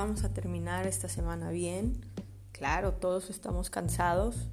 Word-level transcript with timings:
vamos 0.00 0.24
a 0.24 0.32
terminar 0.32 0.86
esta 0.86 1.10
semana 1.10 1.50
bien. 1.50 2.00
Claro, 2.52 2.94
todos 2.94 3.28
estamos 3.28 3.68
cansados, 3.68 4.48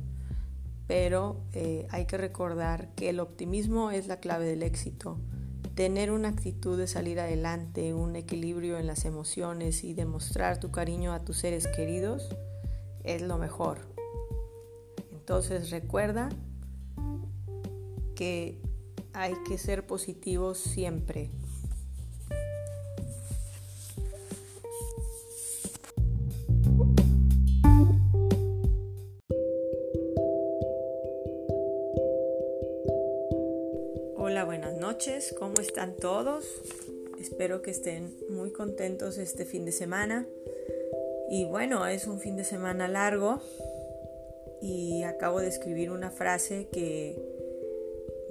pero 0.88 1.38
eh, 1.54 1.88
hay 1.90 2.06
que 2.06 2.18
recordar 2.18 2.94
que 2.96 3.08
el 3.10 3.22
optimismo 3.22 3.92
es 3.92 4.08
la 4.08 4.20
clave 4.20 4.46
del 4.46 4.62
éxito. 4.62 5.18
Tener 5.74 6.12
una 6.12 6.28
actitud 6.28 6.78
de 6.78 6.86
salir 6.86 7.22
adelante, 7.22 7.94
un 7.94 8.18
equilibrio 8.18 8.78
en 8.78 8.88
las 8.88 9.06
emociones 9.06 9.86
y 9.86 9.94
demostrar 9.94 10.60
tu 10.60 10.70
cariño 10.70 11.14
a 11.14 11.24
tus 11.24 11.38
seres 11.38 11.66
queridos 11.68 12.28
es 13.06 13.22
lo 13.22 13.38
mejor. 13.38 13.80
Entonces 15.14 15.70
recuerda 15.70 16.28
que 18.16 18.60
hay 19.14 19.34
que 19.48 19.58
ser 19.58 19.88
positivos 19.88 20.58
siempre. 20.58 21.32
Espero 37.38 37.62
que 37.62 37.70
estén 37.70 38.16
muy 38.32 38.50
contentos 38.50 39.20
este 39.20 39.46
fin 39.46 39.64
de 39.64 39.72
semana. 39.72 40.26
Y 41.30 41.46
bueno, 41.46 41.86
es 41.86 42.08
un 42.08 42.20
fin 42.20 42.36
de 42.36 42.44
semana 42.44 42.88
largo 42.88 43.42
y 44.60 45.04
acabo 45.04 45.40
de 45.40 45.48
escribir 45.48 45.92
una 45.92 46.10
frase 46.10 46.68
que 46.72 47.16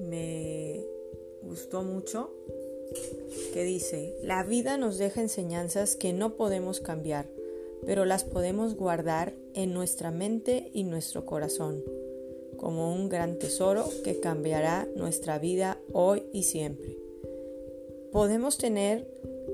me 0.00 0.84
gustó 1.40 1.84
mucho, 1.84 2.34
que 3.52 3.62
dice, 3.62 4.16
la 4.24 4.42
vida 4.42 4.76
nos 4.76 4.98
deja 4.98 5.20
enseñanzas 5.20 5.94
que 5.94 6.12
no 6.12 6.34
podemos 6.34 6.80
cambiar, 6.80 7.26
pero 7.86 8.06
las 8.06 8.24
podemos 8.24 8.74
guardar 8.74 9.34
en 9.54 9.72
nuestra 9.72 10.10
mente 10.10 10.68
y 10.72 10.82
nuestro 10.82 11.24
corazón 11.26 11.84
como 12.56 12.92
un 12.92 13.08
gran 13.08 13.38
tesoro 13.38 13.88
que 14.02 14.18
cambiará 14.18 14.88
nuestra 14.96 15.38
vida 15.38 15.78
hoy 15.92 16.24
y 16.32 16.42
siempre. 16.42 16.95
Podemos 18.16 18.56
tener 18.56 19.06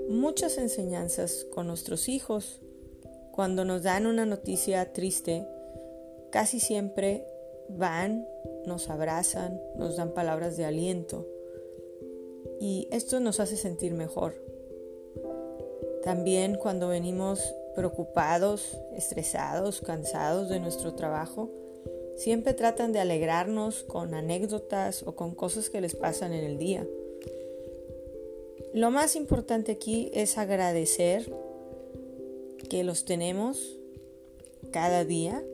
muchas 0.09 0.57
enseñanzas 0.57 1.45
con 1.53 1.67
nuestros 1.67 2.09
hijos. 2.09 2.61
Cuando 3.33 3.65
nos 3.65 3.83
dan 3.83 4.07
una 4.07 4.25
noticia 4.25 4.93
triste, 4.93 5.45
casi 6.31 6.61
siempre 6.61 7.27
van, 7.69 8.25
nos 8.65 8.89
abrazan, 8.89 9.61
nos 9.75 9.97
dan 9.97 10.15
palabras 10.15 10.57
de 10.57 10.65
aliento 10.65 11.27
y 12.61 12.87
esto 12.93 13.19
nos 13.19 13.41
hace 13.41 13.57
sentir 13.57 13.95
mejor. 13.95 14.35
También 16.05 16.55
cuando 16.55 16.87
venimos 16.87 17.57
preocupados, 17.75 18.79
estresados, 18.95 19.81
cansados 19.81 20.49
de 20.49 20.61
nuestro 20.61 20.95
trabajo, 20.95 21.51
Siempre 22.15 22.53
tratan 22.53 22.93
de 22.93 23.01
alegrarnos 23.01 23.83
con 23.83 24.15
anécdotas 24.15 25.03
o 25.03 25.17
con 25.17 25.35
cosas 25.35 25.71
que 25.71 25.81
les 25.81 25.97
pasan 25.97 26.35
en 26.35 26.45
el 26.45 26.59
día. 26.59 26.87
Lo 28.75 28.91
más 28.91 29.17
importante 29.17 29.73
aquí 29.73 30.11
es 30.15 30.39
agradecer 30.39 31.31
que 32.71 32.85
los 32.85 33.05
tenemos 33.05 33.79
cada 34.71 35.05
día 35.05 35.45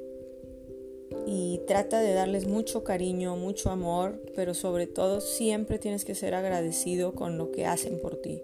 y 1.26 1.60
trata 1.66 2.00
de 2.00 2.12
darles 2.12 2.46
mucho 2.46 2.84
cariño, 2.84 3.36
mucho 3.36 3.70
amor, 3.70 4.22
pero 4.36 4.54
sobre 4.54 4.86
todo 4.86 5.20
siempre 5.20 5.80
tienes 5.80 6.04
que 6.04 6.14
ser 6.14 6.34
agradecido 6.34 7.14
con 7.14 7.38
lo 7.38 7.50
que 7.50 7.66
hacen 7.66 8.00
por 8.00 8.16
ti. 8.16 8.40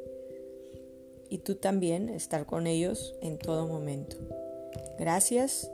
Y 1.29 1.39
tú 1.39 1.55
también 1.55 2.09
estar 2.09 2.45
con 2.45 2.67
ellos 2.67 3.15
en 3.21 3.39
todo 3.39 3.69
momento. 3.69 4.17
Gracias 4.99 5.71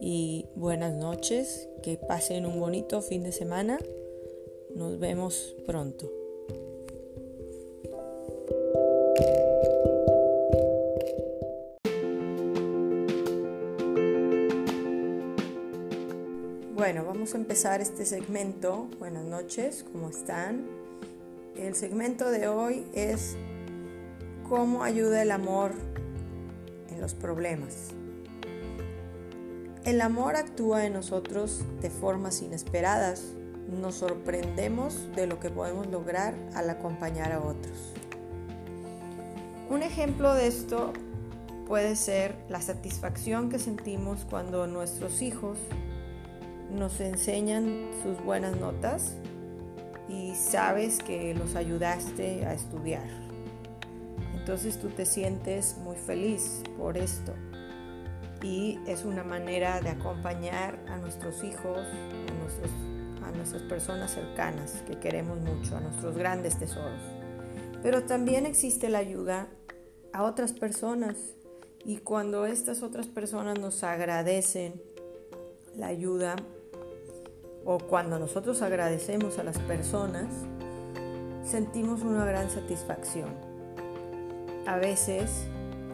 y 0.00 0.46
buenas 0.56 0.94
noches, 0.94 1.68
que 1.82 1.96
pasen 1.96 2.44
un 2.44 2.58
bonito 2.58 3.02
fin 3.02 3.22
de 3.22 3.30
semana. 3.30 3.78
Nos 4.74 4.98
vemos 4.98 5.54
pronto. 5.64 6.21
Bueno, 16.82 17.04
vamos 17.04 17.34
a 17.34 17.38
empezar 17.38 17.80
este 17.80 18.04
segmento. 18.04 18.88
Buenas 18.98 19.22
noches, 19.22 19.84
¿cómo 19.92 20.08
están? 20.08 20.66
El 21.54 21.76
segmento 21.76 22.28
de 22.28 22.48
hoy 22.48 22.88
es 22.92 23.36
cómo 24.48 24.82
ayuda 24.82 25.22
el 25.22 25.30
amor 25.30 25.70
en 26.90 27.00
los 27.00 27.14
problemas. 27.14 27.90
El 29.84 30.00
amor 30.00 30.34
actúa 30.34 30.84
en 30.84 30.94
nosotros 30.94 31.62
de 31.80 31.88
formas 31.88 32.42
inesperadas. 32.42 33.26
Nos 33.68 33.94
sorprendemos 33.94 35.08
de 35.14 35.28
lo 35.28 35.38
que 35.38 35.50
podemos 35.50 35.86
lograr 35.86 36.34
al 36.56 36.68
acompañar 36.68 37.30
a 37.30 37.38
otros. 37.38 37.92
Un 39.70 39.84
ejemplo 39.84 40.34
de 40.34 40.48
esto 40.48 40.92
puede 41.68 41.94
ser 41.94 42.34
la 42.48 42.60
satisfacción 42.60 43.50
que 43.50 43.60
sentimos 43.60 44.26
cuando 44.28 44.66
nuestros 44.66 45.22
hijos 45.22 45.58
nos 46.72 47.00
enseñan 47.00 47.90
sus 48.02 48.22
buenas 48.24 48.56
notas 48.58 49.14
y 50.08 50.34
sabes 50.34 50.98
que 50.98 51.34
los 51.34 51.54
ayudaste 51.54 52.46
a 52.46 52.54
estudiar. 52.54 53.06
Entonces 54.34 54.78
tú 54.78 54.88
te 54.88 55.06
sientes 55.06 55.76
muy 55.78 55.96
feliz 55.96 56.62
por 56.76 56.96
esto 56.96 57.32
y 58.42 58.80
es 58.86 59.04
una 59.04 59.22
manera 59.22 59.80
de 59.80 59.90
acompañar 59.90 60.78
a 60.88 60.96
nuestros 60.96 61.44
hijos, 61.44 61.78
a, 61.78 63.28
a 63.28 63.30
nuestras 63.30 63.62
personas 63.62 64.10
cercanas 64.10 64.82
que 64.86 64.98
queremos 64.98 65.38
mucho, 65.40 65.76
a 65.76 65.80
nuestros 65.80 66.16
grandes 66.16 66.58
tesoros. 66.58 67.00
Pero 67.82 68.04
también 68.04 68.46
existe 68.46 68.88
la 68.88 68.98
ayuda 68.98 69.46
a 70.12 70.24
otras 70.24 70.52
personas 70.52 71.16
y 71.84 71.98
cuando 71.98 72.46
estas 72.46 72.82
otras 72.82 73.06
personas 73.06 73.58
nos 73.58 73.82
agradecen 73.84 74.82
la 75.76 75.86
ayuda 75.86 76.36
o 77.64 77.78
cuando 77.78 78.18
nosotros 78.18 78.62
agradecemos 78.62 79.38
a 79.38 79.44
las 79.44 79.58
personas, 79.58 80.26
sentimos 81.44 82.02
una 82.02 82.24
gran 82.24 82.50
satisfacción. 82.50 83.30
A 84.66 84.76
veces 84.76 85.46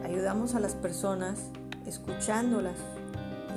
ayudamos 0.03 0.55
a 0.55 0.59
las 0.59 0.75
personas 0.75 1.51
escuchándolas 1.85 2.77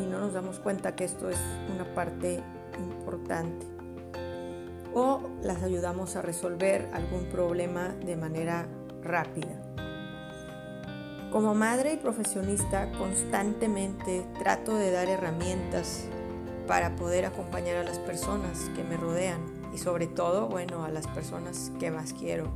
y 0.02 0.06
no 0.06 0.20
nos 0.20 0.32
damos 0.32 0.58
cuenta 0.58 0.94
que 0.94 1.04
esto 1.04 1.28
es 1.28 1.38
una 1.72 1.94
parte 1.94 2.42
importante. 2.78 3.66
O 4.94 5.20
las 5.42 5.62
ayudamos 5.62 6.16
a 6.16 6.22
resolver 6.22 6.88
algún 6.92 7.26
problema 7.26 7.88
de 8.04 8.16
manera 8.16 8.66
rápida. 9.02 9.60
Como 11.30 11.54
madre 11.54 11.94
y 11.94 11.96
profesionista 11.96 12.92
constantemente 12.92 14.26
trato 14.38 14.74
de 14.74 14.90
dar 14.90 15.08
herramientas 15.08 16.06
para 16.72 16.96
poder 16.96 17.26
acompañar 17.26 17.76
a 17.76 17.84
las 17.84 17.98
personas 17.98 18.70
que 18.74 18.82
me 18.82 18.96
rodean 18.96 19.42
y 19.74 19.76
sobre 19.76 20.06
todo, 20.06 20.48
bueno, 20.48 20.84
a 20.84 20.88
las 20.88 21.06
personas 21.06 21.70
que 21.78 21.90
más 21.90 22.14
quiero. 22.14 22.50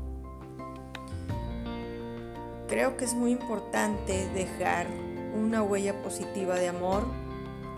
Creo 2.66 2.97
que 2.97 3.05
es 3.05 3.12
muy 3.12 3.31
importante 3.31 4.26
dejar 4.31 4.87
una 5.34 5.62
huella 5.62 6.03
positiva 6.03 6.55
de 6.55 6.69
amor 6.69 7.03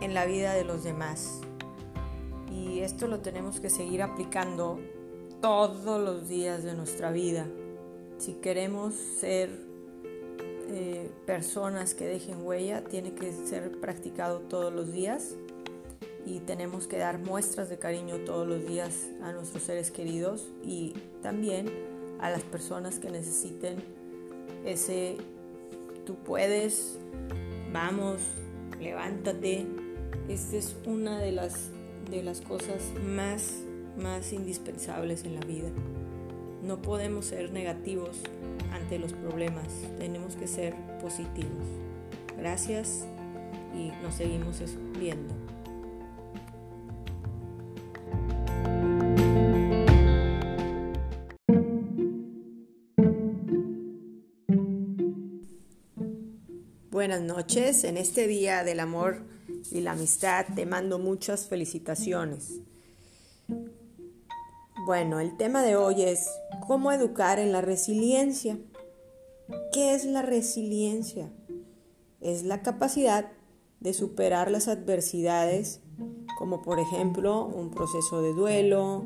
en 0.00 0.14
la 0.14 0.26
vida 0.26 0.52
de 0.52 0.62
los 0.62 0.84
demás. 0.84 1.40
Y 2.52 2.82
esto 2.82 3.08
lo 3.08 3.18
tenemos 3.18 3.58
que 3.58 3.68
seguir 3.68 4.00
aplicando 4.00 4.78
todos 5.40 6.00
los 6.00 6.28
días 6.28 6.62
de 6.62 6.74
nuestra 6.74 7.10
vida. 7.10 7.48
Si 8.18 8.34
queremos 8.34 8.94
ser 8.94 9.50
eh, 10.68 11.10
personas 11.26 11.94
que 11.94 12.06
dejen 12.06 12.46
huella, 12.46 12.84
tiene 12.84 13.12
que 13.12 13.32
ser 13.32 13.80
practicado 13.80 14.38
todos 14.42 14.72
los 14.72 14.92
días 14.92 15.34
y 16.26 16.40
tenemos 16.40 16.86
que 16.86 16.98
dar 16.98 17.18
muestras 17.18 17.68
de 17.68 17.78
cariño 17.78 18.16
todos 18.24 18.46
los 18.46 18.66
días 18.66 19.08
a 19.22 19.32
nuestros 19.32 19.62
seres 19.62 19.90
queridos 19.90 20.48
y 20.62 20.94
también 21.22 21.70
a 22.20 22.30
las 22.30 22.42
personas 22.42 22.98
que 22.98 23.10
necesiten 23.10 23.82
ese 24.64 25.16
tú 26.08 26.16
puedes, 26.16 26.98
vamos, 27.70 28.20
levántate. 28.80 29.66
Esta 30.28 30.56
es 30.56 30.74
una 30.86 31.18
de 31.18 31.32
las, 31.32 31.70
de 32.10 32.22
las 32.22 32.40
cosas 32.40 32.92
más, 33.04 33.62
más 33.98 34.32
indispensables 34.32 35.24
en 35.24 35.34
la 35.34 35.46
vida. 35.46 35.68
No 36.62 36.80
podemos 36.80 37.26
ser 37.26 37.52
negativos 37.52 38.16
ante 38.72 38.98
los 38.98 39.12
problemas, 39.12 39.68
tenemos 39.98 40.34
que 40.36 40.46
ser 40.46 40.74
positivos. 41.00 41.66
Gracias 42.38 43.06
y 43.74 43.90
nos 44.02 44.14
seguimos 44.14 44.62
viendo. 44.98 45.34
Buenas 56.98 57.20
noches. 57.20 57.84
En 57.84 57.96
este 57.96 58.26
día 58.26 58.64
del 58.64 58.80
amor 58.80 59.22
y 59.70 59.82
la 59.82 59.92
amistad 59.92 60.46
te 60.56 60.66
mando 60.66 60.98
muchas 60.98 61.46
felicitaciones. 61.46 62.54
Bueno, 64.84 65.20
el 65.20 65.36
tema 65.36 65.62
de 65.62 65.76
hoy 65.76 66.02
es 66.02 66.28
cómo 66.66 66.90
educar 66.90 67.38
en 67.38 67.52
la 67.52 67.60
resiliencia. 67.60 68.58
¿Qué 69.72 69.94
es 69.94 70.06
la 70.06 70.22
resiliencia? 70.22 71.30
Es 72.20 72.42
la 72.42 72.62
capacidad 72.62 73.30
de 73.78 73.94
superar 73.94 74.50
las 74.50 74.66
adversidades, 74.66 75.80
como 76.36 76.62
por 76.62 76.80
ejemplo 76.80 77.46
un 77.46 77.70
proceso 77.70 78.22
de 78.22 78.32
duelo, 78.32 79.04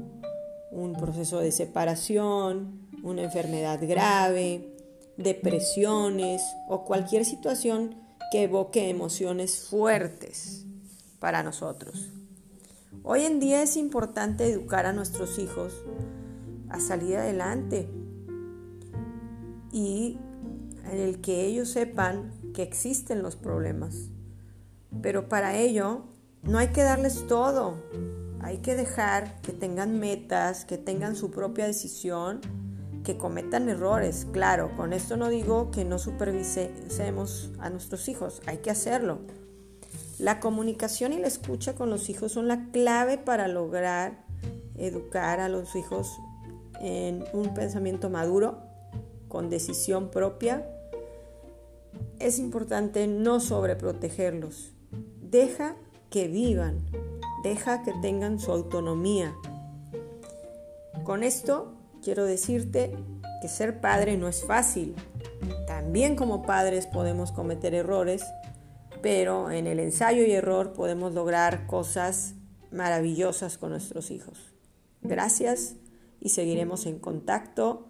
un 0.71 0.95
proceso 0.95 1.41
de 1.41 1.53
separación, 1.53 2.89
una 3.03 3.23
enfermedad 3.23 3.79
grave, 3.87 4.72
depresiones 5.17 6.43
o 6.69 6.85
cualquier 6.85 7.25
situación 7.25 7.97
que 8.31 8.45
evoque 8.45 8.89
emociones 8.89 9.69
fuertes 9.69 10.65
para 11.19 11.43
nosotros. 11.43 12.11
Hoy 13.03 13.25
en 13.25 13.41
día 13.41 13.63
es 13.63 13.77
importante 13.77 14.51
educar 14.51 14.87
a 14.87 14.93
nuestros 14.93 15.39
hijos 15.39 15.75
a 16.69 16.81
salir 16.81 17.17
adelante 17.17 17.89
y 19.73 20.19
en 20.91 20.99
el 20.99 21.21
que 21.21 21.45
ellos 21.47 21.69
sepan 21.69 22.33
que 22.55 22.63
existen 22.63 23.23
los 23.23 23.37
problemas. 23.37 24.09
Pero 25.03 25.29
para 25.29 25.57
ello 25.57 26.05
no 26.43 26.59
hay 26.59 26.69
que 26.69 26.83
darles 26.83 27.27
todo, 27.27 27.83
hay 28.41 28.59
que 28.59 28.75
dejar 28.75 29.41
que 29.43 29.53
tengan 29.53 29.99
metas, 29.99 30.65
que 30.65 30.79
tengan 30.79 31.17
su 31.17 31.31
propia 31.31 31.67
decisión 31.67 32.41
que 33.05 33.17
cometan 33.17 33.69
errores. 33.69 34.27
Claro, 34.33 34.75
con 34.77 34.93
esto 34.93 35.17
no 35.17 35.29
digo 35.29 35.71
que 35.71 35.85
no 35.85 35.99
supervisemos 35.99 37.51
a 37.59 37.71
nuestros 37.71 38.09
hijos, 38.09 38.41
hay 38.47 38.59
que 38.59 38.71
hacerlo. 38.71 39.21
La 40.19 40.41
comunicación 40.41 41.13
y 41.13 41.19
la 41.19 41.27
escucha 41.27 41.75
con 41.75 41.91
los 41.91 42.09
hijos 42.09 42.33
son 42.33 42.47
la 42.47 42.71
clave 42.71 43.19
para 43.19 43.49
lograr 43.49 44.25
educar 44.77 45.41
a 45.41 45.49
los 45.49 45.75
hijos 45.75 46.17
en 46.81 47.25
un 47.33 47.55
pensamiento 47.55 48.11
maduro, 48.11 48.59
con 49.29 49.51
decisión 49.51 50.11
propia. 50.11 50.67
Es 52.19 52.39
importante 52.39 53.07
no 53.07 53.41
sobreprotegerlos. 53.41 54.73
Deja 55.21 55.77
que 56.11 56.29
vivan, 56.29 56.85
deja 57.43 57.83
que 57.83 57.93
tengan 58.03 58.39
su 58.39 58.53
autonomía. 58.53 59.35
Con 61.05 61.23
esto 61.23 61.73
quiero 62.03 62.25
decirte 62.25 62.95
que 63.41 63.49
ser 63.49 63.81
padre 63.81 64.17
no 64.17 64.29
es 64.29 64.45
fácil. 64.45 64.95
También 65.67 66.17
como 66.17 66.43
padres 66.43 66.87
podemos 66.87 67.33
cometer 67.33 67.75
errores, 67.75 68.25
pero 69.01 69.51
en 69.51 69.67
el 69.67 69.81
ensayo 69.81 70.25
y 70.25 70.33
error 70.33 70.73
podemos 70.73 71.15
lograr 71.15 71.67
cosas 71.67 72.35
maravillosas 72.71 73.59
con 73.59 73.71
nuestros 73.71 74.11
hijos. 74.11 74.53
Gracias 75.01 75.77
y 76.21 76.31
seguiremos 76.31 76.87
en 76.87 76.99
contacto 76.99 77.89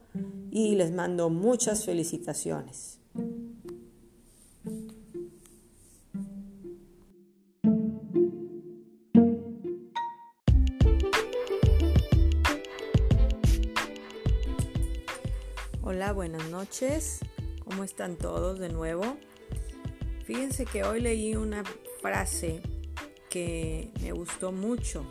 y 0.50 0.74
les 0.76 0.92
mando 0.92 1.28
muchas 1.30 1.84
felicitaciones. 1.84 2.98
Hola, 15.84 16.12
buenas 16.12 16.48
noches. 16.48 17.18
¿Cómo 17.64 17.82
están 17.82 18.16
todos 18.16 18.60
de 18.60 18.68
nuevo? 18.68 19.16
Fíjense 20.24 20.64
que 20.64 20.84
hoy 20.84 21.00
leí 21.00 21.34
una 21.34 21.64
frase 22.00 22.62
que 23.28 23.90
me 24.00 24.12
gustó 24.12 24.52
mucho, 24.52 25.04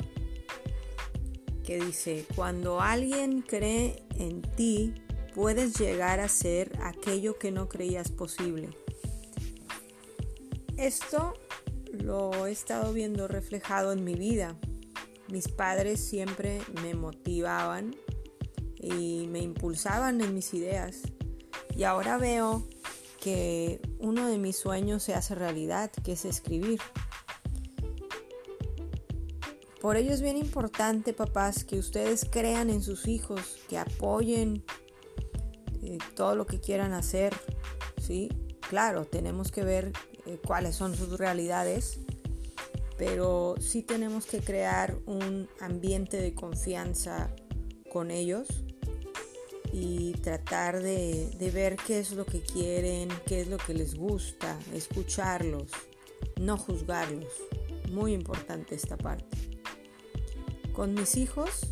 que 1.66 1.78
dice, 1.78 2.26
cuando 2.38 2.80
alguien 2.80 3.42
cree 3.42 4.02
en 4.18 4.42
ti, 4.42 4.94
puedes 5.36 5.78
llegar 5.78 6.22
a 6.22 6.30
ser 6.30 6.72
aquello 6.82 7.38
que 7.38 7.52
no 7.52 7.68
creías 7.68 8.10
posible. 8.10 8.70
Esto 10.78 11.34
lo 11.92 12.48
he 12.48 12.52
estado 12.54 12.94
viendo 12.94 13.28
reflejado 13.28 13.92
en 13.92 14.06
mi 14.06 14.16
vida. 14.16 14.56
Mis 15.28 15.50
padres 15.50 16.00
siempre 16.00 16.62
me 16.82 16.94
motivaban 16.94 17.94
y 18.82 19.28
me 19.28 19.40
impulsaban 19.40 20.22
en 20.22 20.34
mis 20.34 20.54
ideas. 20.54 21.02
Y 21.76 21.84
ahora 21.84 22.18
veo 22.18 22.68
que 23.20 23.80
uno 24.00 24.28
de 24.28 24.38
mis 24.38 24.58
sueños 24.58 25.04
se 25.04 25.14
hace 25.14 25.36
realidad, 25.36 25.92
que 26.04 26.14
es 26.14 26.26
escribir. 26.26 26.80
Por 29.80 29.96
ello 29.96 30.12
es 30.12 30.22
bien 30.22 30.38
importante, 30.38 31.14
papás, 31.14 31.64
que 31.64 31.78
ustedes 31.78 32.26
crean 32.30 32.70
en 32.70 32.82
sus 32.82 33.08
hijos, 33.08 33.60
que 33.70 33.78
apoyen 33.78 34.64
eh, 35.84 35.98
todo 36.16 36.36
lo 36.36 36.46
que 36.46 36.60
quieran 36.60 36.94
hacer, 36.94 37.36
¿sí? 38.00 38.30
Claro, 38.70 39.06
tenemos 39.06 39.52
que 39.52 39.64
ver 39.64 39.92
eh, 40.26 40.40
cuáles 40.46 40.76
son 40.76 40.96
sus 40.96 41.18
realidades, 41.18 42.00
pero 42.98 43.56
sí 43.60 43.82
tenemos 43.82 44.26
que 44.26 44.40
crear 44.40 44.98
un 45.06 45.48
ambiente 45.60 46.18
de 46.18 46.36
confianza 46.36 47.34
con 47.92 48.12
ellos 48.12 48.48
y 49.72 50.14
tratar 50.14 50.82
de, 50.82 51.52
ver 51.54 51.78
qué 51.78 52.00
es 52.00 52.12
lo 52.12 52.26
que 52.26 52.42
quieren, 52.42 53.10
qué 53.26 53.42
es 53.42 53.48
lo 53.48 53.58
que 53.58 53.74
les 53.74 53.96
gusta, 53.96 54.58
escucharlos, 54.74 55.70
no 56.40 56.58
juzgarlos. 56.58 57.34
Muy 57.90 58.14
importante 58.14 58.76
esta 58.76 58.98
parte. 58.98 59.38
Con 60.74 60.94
mis 60.94 61.18
hijos 61.18 61.68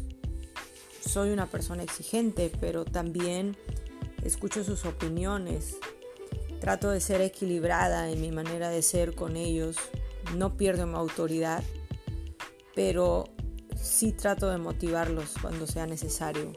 soy 1.06 1.32
una 1.32 1.48
persona 1.48 1.84
exigente, 1.84 2.52
pero 2.60 2.86
también 2.86 3.58
escucho 4.24 4.64
sus 4.64 4.86
opiniones. 4.86 5.78
Trato 6.60 6.90
de 6.90 7.00
ser 7.00 7.22
equilibrada 7.22 8.10
en 8.10 8.20
mi 8.22 8.32
manera 8.32 8.70
de 8.70 8.82
ser 8.82 9.16
con 9.16 9.38
ellos. 9.38 9.78
No 10.36 10.58
pierdo 10.58 10.86
mi 10.88 10.96
autoridad, 10.96 11.64
pero 12.76 13.26
sí 13.82 14.12
trato 14.12 14.50
de 14.50 14.58
motivarlos 14.58 15.36
cuando 15.42 15.68
sea 15.68 15.86
necesario. 15.88 16.54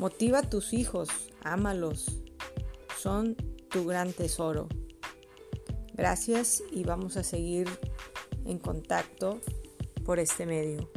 Motiva 0.00 0.38
a 0.38 0.48
tus 0.48 0.72
hijos, 0.72 1.10
ámalos, 1.42 2.22
son 2.98 3.36
tu 3.68 3.84
gran 3.84 4.14
tesoro. 4.14 4.66
Gracias 5.92 6.62
y 6.72 6.84
vamos 6.84 7.18
a 7.18 7.22
seguir 7.22 7.68
en 8.46 8.58
contacto 8.58 9.42
por 10.02 10.18
este 10.18 10.46
medio. 10.46 10.90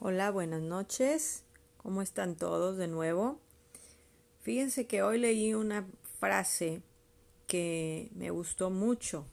Hola, 0.00 0.32
buenas 0.32 0.62
noches. 0.62 1.44
¿Cómo 1.76 2.02
están 2.02 2.34
todos 2.34 2.78
de 2.78 2.88
nuevo? 2.88 3.38
Fíjense 4.40 4.88
que 4.88 5.04
hoy 5.04 5.20
leí 5.20 5.54
una 5.54 5.86
frase 6.18 6.82
que 7.46 8.10
me 8.12 8.30
gustó 8.30 8.70
mucho 8.70 9.28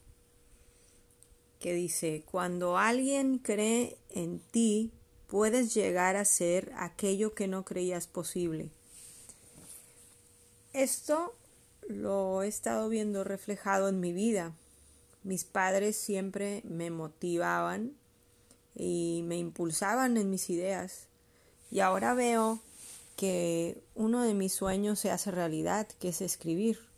que 1.59 1.73
dice, 1.73 2.23
cuando 2.25 2.77
alguien 2.77 3.37
cree 3.37 3.97
en 4.09 4.39
ti, 4.39 4.91
puedes 5.27 5.73
llegar 5.73 6.15
a 6.15 6.25
ser 6.25 6.71
aquello 6.77 7.33
que 7.33 7.47
no 7.47 7.65
creías 7.65 8.07
posible. 8.07 8.71
Esto 10.73 11.35
lo 11.87 12.43
he 12.43 12.47
estado 12.47 12.89
viendo 12.89 13.23
reflejado 13.23 13.89
en 13.89 13.99
mi 13.99 14.13
vida. 14.13 14.53
Mis 15.23 15.43
padres 15.43 15.97
siempre 15.97 16.61
me 16.63 16.91
motivaban 16.91 17.93
y 18.75 19.23
me 19.25 19.37
impulsaban 19.37 20.17
en 20.17 20.29
mis 20.29 20.49
ideas. 20.49 21.07
Y 21.71 21.81
ahora 21.81 22.13
veo 22.13 22.61
que 23.15 23.83
uno 23.95 24.23
de 24.23 24.33
mis 24.33 24.53
sueños 24.53 24.99
se 24.99 25.11
hace 25.11 25.29
realidad, 25.29 25.87
que 25.99 26.09
es 26.09 26.21
escribir. 26.21 26.88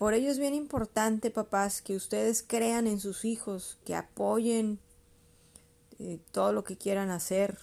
Por 0.00 0.14
ello 0.14 0.30
es 0.30 0.38
bien 0.38 0.54
importante, 0.54 1.30
papás, 1.30 1.82
que 1.82 1.94
ustedes 1.94 2.42
crean 2.42 2.86
en 2.86 2.98
sus 2.98 3.26
hijos, 3.26 3.76
que 3.84 3.94
apoyen 3.94 4.78
eh, 5.98 6.18
todo 6.32 6.54
lo 6.54 6.64
que 6.64 6.78
quieran 6.78 7.10
hacer, 7.10 7.58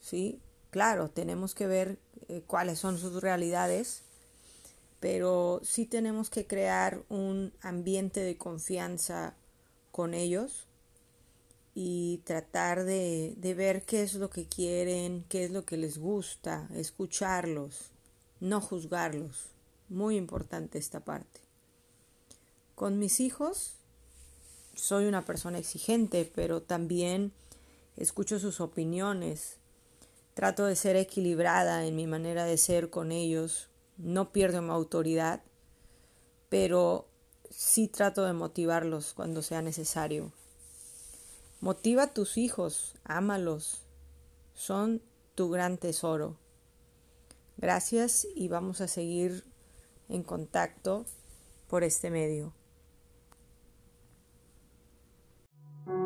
¿sí? 0.00 0.40
Claro, 0.70 1.10
tenemos 1.10 1.54
que 1.54 1.68
ver 1.68 2.00
eh, 2.26 2.42
cuáles 2.44 2.80
son 2.80 2.98
sus 2.98 3.22
realidades, 3.22 4.02
pero 4.98 5.60
sí 5.62 5.86
tenemos 5.86 6.28
que 6.28 6.44
crear 6.44 7.04
un 7.08 7.52
ambiente 7.60 8.18
de 8.18 8.36
confianza 8.36 9.36
con 9.92 10.12
ellos 10.12 10.66
y 11.72 12.20
tratar 12.24 12.82
de, 12.82 13.34
de 13.36 13.54
ver 13.54 13.84
qué 13.84 14.02
es 14.02 14.14
lo 14.14 14.28
que 14.28 14.46
quieren, 14.46 15.24
qué 15.28 15.44
es 15.44 15.52
lo 15.52 15.64
que 15.64 15.76
les 15.76 15.98
gusta, 15.98 16.68
escucharlos, 16.74 17.92
no 18.40 18.60
juzgarlos. 18.60 19.50
Muy 19.88 20.16
importante 20.16 20.78
esta 20.78 20.98
parte. 20.98 21.45
Con 22.76 22.98
mis 22.98 23.20
hijos 23.20 23.72
soy 24.74 25.06
una 25.06 25.24
persona 25.24 25.56
exigente, 25.56 26.30
pero 26.34 26.60
también 26.60 27.32
escucho 27.96 28.38
sus 28.38 28.60
opiniones, 28.60 29.56
trato 30.34 30.66
de 30.66 30.76
ser 30.76 30.94
equilibrada 30.96 31.86
en 31.86 31.96
mi 31.96 32.06
manera 32.06 32.44
de 32.44 32.58
ser 32.58 32.90
con 32.90 33.12
ellos, 33.12 33.70
no 33.96 34.30
pierdo 34.30 34.60
mi 34.60 34.72
autoridad, 34.72 35.40
pero 36.50 37.08
sí 37.48 37.88
trato 37.88 38.26
de 38.26 38.34
motivarlos 38.34 39.14
cuando 39.14 39.40
sea 39.40 39.62
necesario. 39.62 40.30
Motiva 41.62 42.02
a 42.02 42.12
tus 42.12 42.36
hijos, 42.36 42.94
ámalos, 43.04 43.84
son 44.52 45.00
tu 45.34 45.48
gran 45.48 45.78
tesoro. 45.78 46.36
Gracias 47.56 48.26
y 48.34 48.48
vamos 48.48 48.82
a 48.82 48.86
seguir 48.86 49.44
en 50.10 50.22
contacto 50.22 51.06
por 51.68 51.82
este 51.82 52.10
medio. 52.10 52.52
Hola, 55.88 55.98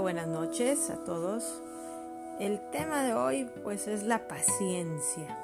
buenas 0.00 0.28
noches 0.28 0.90
a 0.90 0.96
todos. 1.04 1.62
El 2.38 2.60
tema 2.70 3.02
de 3.02 3.14
hoy 3.14 3.48
pues 3.64 3.88
es 3.88 4.02
la 4.02 4.28
paciencia. 4.28 5.38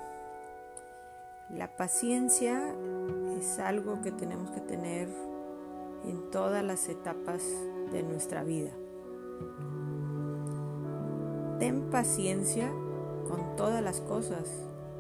La 1.49 1.75
paciencia 1.75 2.75
es 3.39 3.59
algo 3.59 4.03
que 4.03 4.13
tenemos 4.13 4.51
que 4.51 4.61
tener 4.61 5.09
en 6.05 6.31
todas 6.31 6.63
las 6.63 6.91
etapas 6.91 7.43
de 7.93 8.03
nuestra 8.03 8.45
vida. 8.45 8.73
Ten 11.59 11.89
paciencia 11.91 12.71
con 13.27 13.57
todas 13.57 13.83
las 13.83 14.03
cosas, 14.03 14.51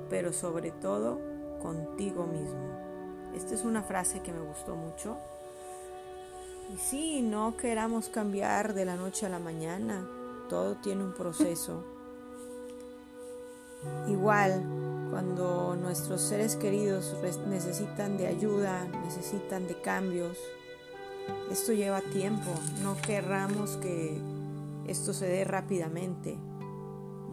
pero 0.08 0.32
sobre 0.32 0.70
todo 0.70 1.33
contigo 1.64 2.26
mismo. 2.26 3.32
Esta 3.34 3.54
es 3.54 3.64
una 3.64 3.82
frase 3.82 4.20
que 4.20 4.34
me 4.34 4.40
gustó 4.40 4.76
mucho. 4.76 5.16
Y 6.72 6.76
sí, 6.76 7.22
no 7.22 7.56
queramos 7.56 8.10
cambiar 8.10 8.74
de 8.74 8.84
la 8.84 8.96
noche 8.96 9.24
a 9.24 9.30
la 9.30 9.38
mañana. 9.38 10.06
Todo 10.50 10.76
tiene 10.76 11.02
un 11.02 11.14
proceso. 11.14 11.82
Igual, 14.08 14.62
cuando 15.10 15.74
nuestros 15.74 16.20
seres 16.20 16.56
queridos 16.56 17.16
necesitan 17.48 18.18
de 18.18 18.26
ayuda, 18.26 18.84
necesitan 19.02 19.66
de 19.66 19.80
cambios, 19.80 20.38
esto 21.50 21.72
lleva 21.72 22.02
tiempo. 22.02 22.50
No 22.82 22.94
querramos 23.00 23.78
que 23.78 24.20
esto 24.86 25.14
se 25.14 25.26
dé 25.26 25.44
rápidamente. 25.44 26.36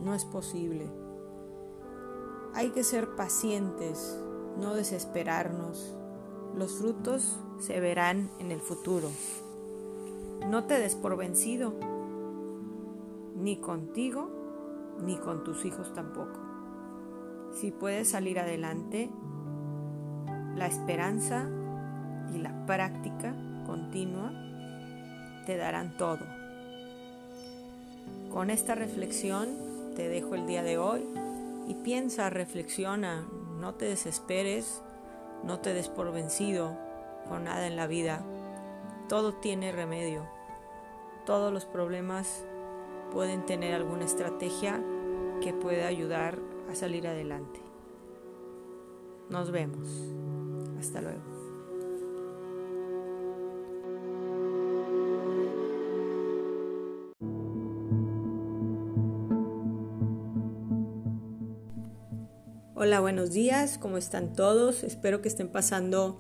No 0.01 0.15
es 0.15 0.23
posible. 0.23 1.00
Hay 2.53 2.72
que 2.72 2.84
ser 2.84 3.15
pacientes, 3.15 4.20
no 4.60 4.74
desesperarnos. 4.74 5.96
Los 6.55 6.74
frutos 6.74 7.39
se 7.60 7.79
verán 7.79 8.29
en 8.39 8.51
el 8.51 8.60
futuro. 8.60 9.10
No 10.50 10.65
te 10.65 10.77
des 10.77 10.96
por 10.96 11.15
vencido, 11.15 11.74
ni 13.36 13.55
contigo, 13.58 14.29
ni 15.01 15.15
con 15.17 15.46
tus 15.46 15.63
hijos 15.63 15.93
tampoco. 15.93 16.39
Si 17.53 17.72
puedes 17.72 18.10
salir 18.10 18.38
adelante, 18.38 19.10
la 20.55 20.67
esperanza 20.67 21.48
y 22.34 22.38
la 22.38 22.65
práctica 22.65 23.34
continua 23.65 24.34
te 25.46 25.55
darán 25.55 25.96
todo. 25.96 26.25
Con 28.29 28.50
esta 28.50 28.75
reflexión 28.75 29.48
te 29.96 30.10
dejo 30.10 30.36
el 30.36 30.48
día 30.48 30.63
de 30.63 30.77
hoy 30.77 31.05
y 31.68 31.75
piensa, 31.75 32.30
reflexiona, 32.30 33.27
no 33.60 33.75
te 33.75 33.86
desesperes, 33.86 34.82
no 35.44 35.60
te 35.60 35.74
des 35.74 35.89
por 35.89 36.12
vencido 36.12 36.77
con 37.27 37.46
nada 37.46 37.68
en 37.68 37.75
la 37.75 37.88
vida. 37.88 38.24
Todo 39.08 39.34
tiene 39.34 39.72
remedio. 39.72 40.27
Todos 41.25 41.53
los 41.53 41.65
problemas 41.65 42.46
pueden 43.12 43.46
tener 43.46 43.74
alguna 43.74 44.06
estrategia 44.06 44.82
que 45.41 45.53
pueda 45.53 45.88
ayudar 45.88 46.39
a 46.70 46.75
salir 46.75 47.08
adelante. 47.08 47.62
Nos 49.30 49.51
vemos. 49.51 49.88
Hasta 50.80 51.01
luego. 51.01 51.30
Hola, 62.83 63.00
buenos 63.00 63.29
días, 63.31 63.77
¿cómo 63.77 63.97
están 63.97 64.33
todos? 64.33 64.83
Espero 64.83 65.21
que 65.21 65.27
estén 65.27 65.50
pasando 65.50 66.19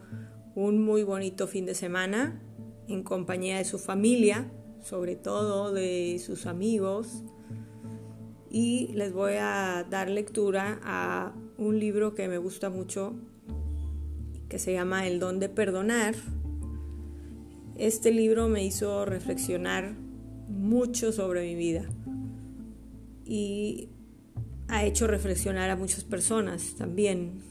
un 0.53 0.79
muy 0.79 1.01
bonito 1.01 1.47
fin 1.47 1.65
de 1.65 1.73
semana 1.73 2.39
en 2.87 3.01
compañía 3.01 3.57
de 3.57 3.65
su 3.65 3.79
familia, 3.79 4.51
sobre 4.79 5.15
todo 5.15 5.73
de 5.73 6.21
sus 6.23 6.45
amigos. 6.45 7.23
Y 8.47 8.89
les 8.93 9.11
voy 9.11 9.37
a 9.39 9.87
dar 9.89 10.07
lectura 10.11 10.79
a 10.83 11.33
un 11.57 11.79
libro 11.79 12.13
que 12.13 12.27
me 12.27 12.37
gusta 12.37 12.69
mucho, 12.69 13.15
que 14.47 14.59
se 14.59 14.71
llama 14.71 15.07
El 15.07 15.19
don 15.19 15.39
de 15.39 15.49
perdonar. 15.49 16.13
Este 17.75 18.11
libro 18.11 18.47
me 18.49 18.63
hizo 18.63 19.03
reflexionar 19.05 19.95
mucho 20.47 21.11
sobre 21.11 21.41
mi 21.41 21.55
vida 21.55 21.89
y 23.25 23.89
ha 24.71 24.85
hecho 24.85 25.05
reflexionar 25.05 25.69
a 25.69 25.75
muchas 25.75 26.05
personas 26.05 26.75
también. 26.77 27.43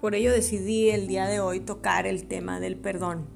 Por 0.00 0.16
ello 0.16 0.32
decidí 0.32 0.90
el 0.90 1.06
día 1.06 1.26
de 1.26 1.38
hoy 1.38 1.60
tocar 1.60 2.06
el 2.08 2.26
tema 2.26 2.58
del 2.58 2.76
perdón. 2.76 3.26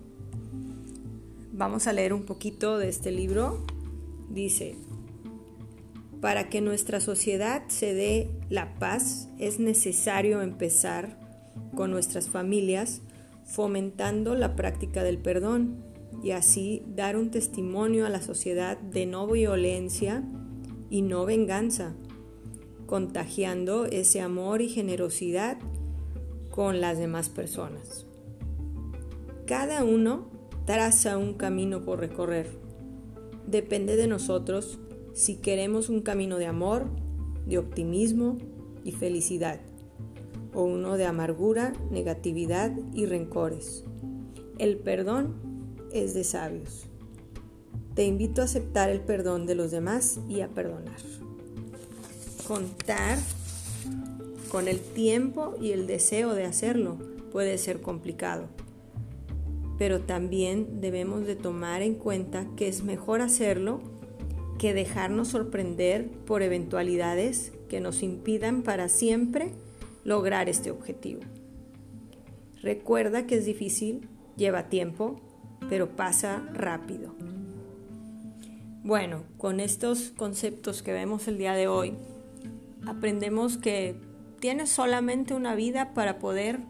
Vamos 1.53 1.87
a 1.87 1.93
leer 1.93 2.13
un 2.13 2.25
poquito 2.25 2.79
de 2.79 2.89
este 2.89 3.13
libro. 3.13 3.65
Dice, 4.29 4.77
para 6.21 6.49
que 6.49 6.61
nuestra 6.61 6.99
sociedad 6.99 7.63
se 7.69 7.95
dé 7.95 8.29
la 8.51 8.75
paz 8.75 9.29
es 9.39 9.61
necesario 9.61 10.43
empezar 10.43 11.21
con 11.77 11.93
nuestras 11.93 12.29
familias 12.29 13.03
fomentando 13.45 14.35
la 14.35 14.57
práctica 14.57 15.05
del 15.05 15.19
perdón 15.19 15.85
y 16.25 16.33
así 16.33 16.83
dar 16.89 17.17
un 17.17 17.31
testimonio 17.31 18.05
a 18.05 18.09
la 18.11 18.21
sociedad 18.21 18.79
de 18.79 19.07
no 19.07 19.29
violencia, 19.29 20.25
y 20.95 21.03
no 21.03 21.27
venganza, 21.27 21.93
contagiando 22.87 23.85
ese 23.85 24.21
amor 24.21 24.63
y 24.63 24.69
generosidad 24.69 25.59
con 26.53 26.81
las 26.81 26.99
demás 26.99 27.29
personas. 27.29 28.07
Cada 29.45 29.83
uno 29.83 30.29
traza 30.67 31.19
un 31.19 31.35
camino 31.35 31.85
por 31.85 31.99
recorrer. 31.99 32.49
Depende 33.45 33.97
de 33.97 34.07
nosotros 34.07 34.79
si 35.15 35.35
queremos 35.35 35.89
un 35.89 36.01
camino 36.01 36.39
de 36.39 36.47
amor, 36.47 36.87
de 37.45 37.59
optimismo 37.59 38.39
y 38.85 38.93
felicidad, 38.93 39.59
o 40.53 40.63
uno 40.63 40.97
de 40.97 41.07
amargura, 41.07 41.73
negatividad 41.91 42.73
y 42.93 43.07
rencores. 43.07 43.85
El 44.59 44.77
perdón 44.77 45.35
es 45.93 46.15
de 46.15 46.23
sabios. 46.23 46.87
Te 47.95 48.05
invito 48.05 48.43
a 48.43 48.47
aceptar 48.47 48.91
el 48.91 49.01
perdón 49.01 49.47
de 49.47 49.55
los 49.55 49.71
demás 49.71 50.19
y 50.29 50.41
a 50.41 50.49
perdonar. 50.49 50.97
Contar 52.47 53.19
con 54.51 54.67
el 54.67 54.81
tiempo 54.81 55.55
y 55.61 55.71
el 55.71 55.87
deseo 55.87 56.35
de 56.35 56.45
hacerlo 56.45 56.99
puede 57.31 57.57
ser 57.57 57.81
complicado, 57.81 58.49
pero 59.79 60.01
también 60.01 60.81
debemos 60.81 61.25
de 61.25 61.37
tomar 61.37 61.83
en 61.83 61.95
cuenta 61.95 62.47
que 62.57 62.69
es 62.69 62.83
mejor 62.83 63.21
hacerlo 63.21 63.81
que 64.59 64.75
dejarnos 64.75 65.29
sorprender 65.29 66.09
por 66.27 66.43
eventualidades 66.43 67.53
que 67.69 67.81
nos 67.81 68.03
impidan 68.03 68.63
para 68.63 68.89
siempre 68.89 69.53
lograr 70.05 70.49
este 70.49 70.71
objetivo. 70.71 71.21
Recuerda 72.61 73.27
que 73.27 73.37
es 73.37 73.45
difícil, 73.45 74.09
lleva 74.37 74.69
tiempo, 74.69 75.21
pero 75.69 75.97
pasa 75.97 76.49
rápido. 76.55 77.15
Bueno, 78.85 79.23
con 79.39 79.61
estos 79.61 80.11
conceptos 80.11 80.83
que 80.83 80.93
vemos 80.93 81.27
el 81.27 81.39
día 81.39 81.55
de 81.55 81.69
hoy, 81.69 81.95
aprendemos 82.87 83.57
que 83.57 83.97
tienes 84.41 84.69
solamente 84.69 85.33
una 85.33 85.55
vida 85.55 85.95
para 85.95 86.19
poder 86.19 86.61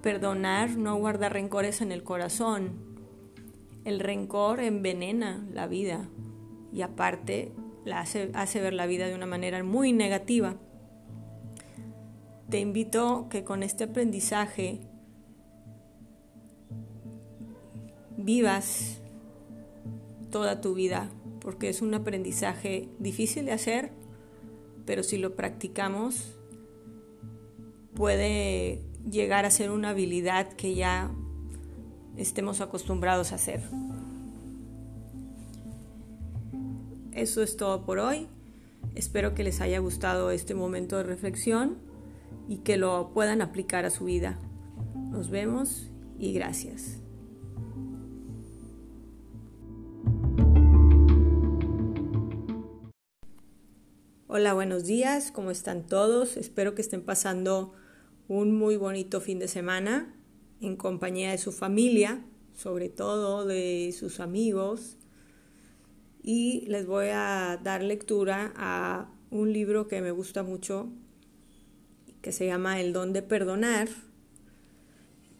perdonar, 0.00 0.76
no 0.76 0.94
guardar 0.94 1.32
rencores 1.32 1.80
en 1.80 1.90
el 1.90 2.04
corazón. 2.04 2.70
El 3.84 3.98
rencor 3.98 4.60
envenena 4.60 5.44
la 5.52 5.66
vida 5.66 6.08
y 6.72 6.82
aparte 6.82 7.52
la 7.84 7.98
hace, 7.98 8.30
hace 8.34 8.60
ver 8.60 8.72
la 8.72 8.86
vida 8.86 9.08
de 9.08 9.16
una 9.16 9.26
manera 9.26 9.64
muy 9.64 9.92
negativa. 9.92 10.54
Te 12.48 12.60
invito 12.60 13.26
que 13.28 13.42
con 13.42 13.64
este 13.64 13.82
aprendizaje 13.82 14.82
vivas 18.16 19.00
toda 20.30 20.60
tu 20.60 20.74
vida 20.74 21.10
porque 21.44 21.68
es 21.68 21.82
un 21.82 21.92
aprendizaje 21.92 22.88
difícil 22.98 23.44
de 23.44 23.52
hacer, 23.52 23.92
pero 24.86 25.02
si 25.02 25.18
lo 25.18 25.36
practicamos 25.36 26.34
puede 27.94 28.82
llegar 29.08 29.44
a 29.44 29.50
ser 29.50 29.70
una 29.70 29.90
habilidad 29.90 30.54
que 30.54 30.74
ya 30.74 31.12
estemos 32.16 32.62
acostumbrados 32.62 33.32
a 33.32 33.34
hacer. 33.36 33.62
Eso 37.12 37.42
es 37.42 37.56
todo 37.56 37.84
por 37.84 37.98
hoy. 37.98 38.26
Espero 38.94 39.34
que 39.34 39.44
les 39.44 39.60
haya 39.60 39.78
gustado 39.78 40.30
este 40.30 40.54
momento 40.54 40.96
de 40.96 41.04
reflexión 41.04 41.76
y 42.48 42.58
que 42.58 42.76
lo 42.76 43.10
puedan 43.12 43.42
aplicar 43.42 43.84
a 43.84 43.90
su 43.90 44.06
vida. 44.06 44.38
Nos 45.10 45.30
vemos 45.30 45.90
y 46.18 46.32
gracias. 46.32 47.03
Hola, 54.36 54.52
buenos 54.52 54.84
días, 54.84 55.30
¿cómo 55.30 55.52
están 55.52 55.86
todos? 55.86 56.36
Espero 56.36 56.74
que 56.74 56.82
estén 56.82 57.02
pasando 57.02 57.72
un 58.26 58.52
muy 58.52 58.76
bonito 58.76 59.20
fin 59.20 59.38
de 59.38 59.46
semana 59.46 60.12
en 60.60 60.74
compañía 60.74 61.30
de 61.30 61.38
su 61.38 61.52
familia, 61.52 62.20
sobre 62.52 62.88
todo 62.88 63.46
de 63.46 63.94
sus 63.96 64.18
amigos. 64.18 64.96
Y 66.20 66.66
les 66.66 66.84
voy 66.84 67.10
a 67.12 67.60
dar 67.62 67.84
lectura 67.84 68.52
a 68.56 69.08
un 69.30 69.52
libro 69.52 69.86
que 69.86 70.02
me 70.02 70.10
gusta 70.10 70.42
mucho, 70.42 70.88
que 72.20 72.32
se 72.32 72.44
llama 72.44 72.80
El 72.80 72.92
don 72.92 73.12
de 73.12 73.22
perdonar. 73.22 73.88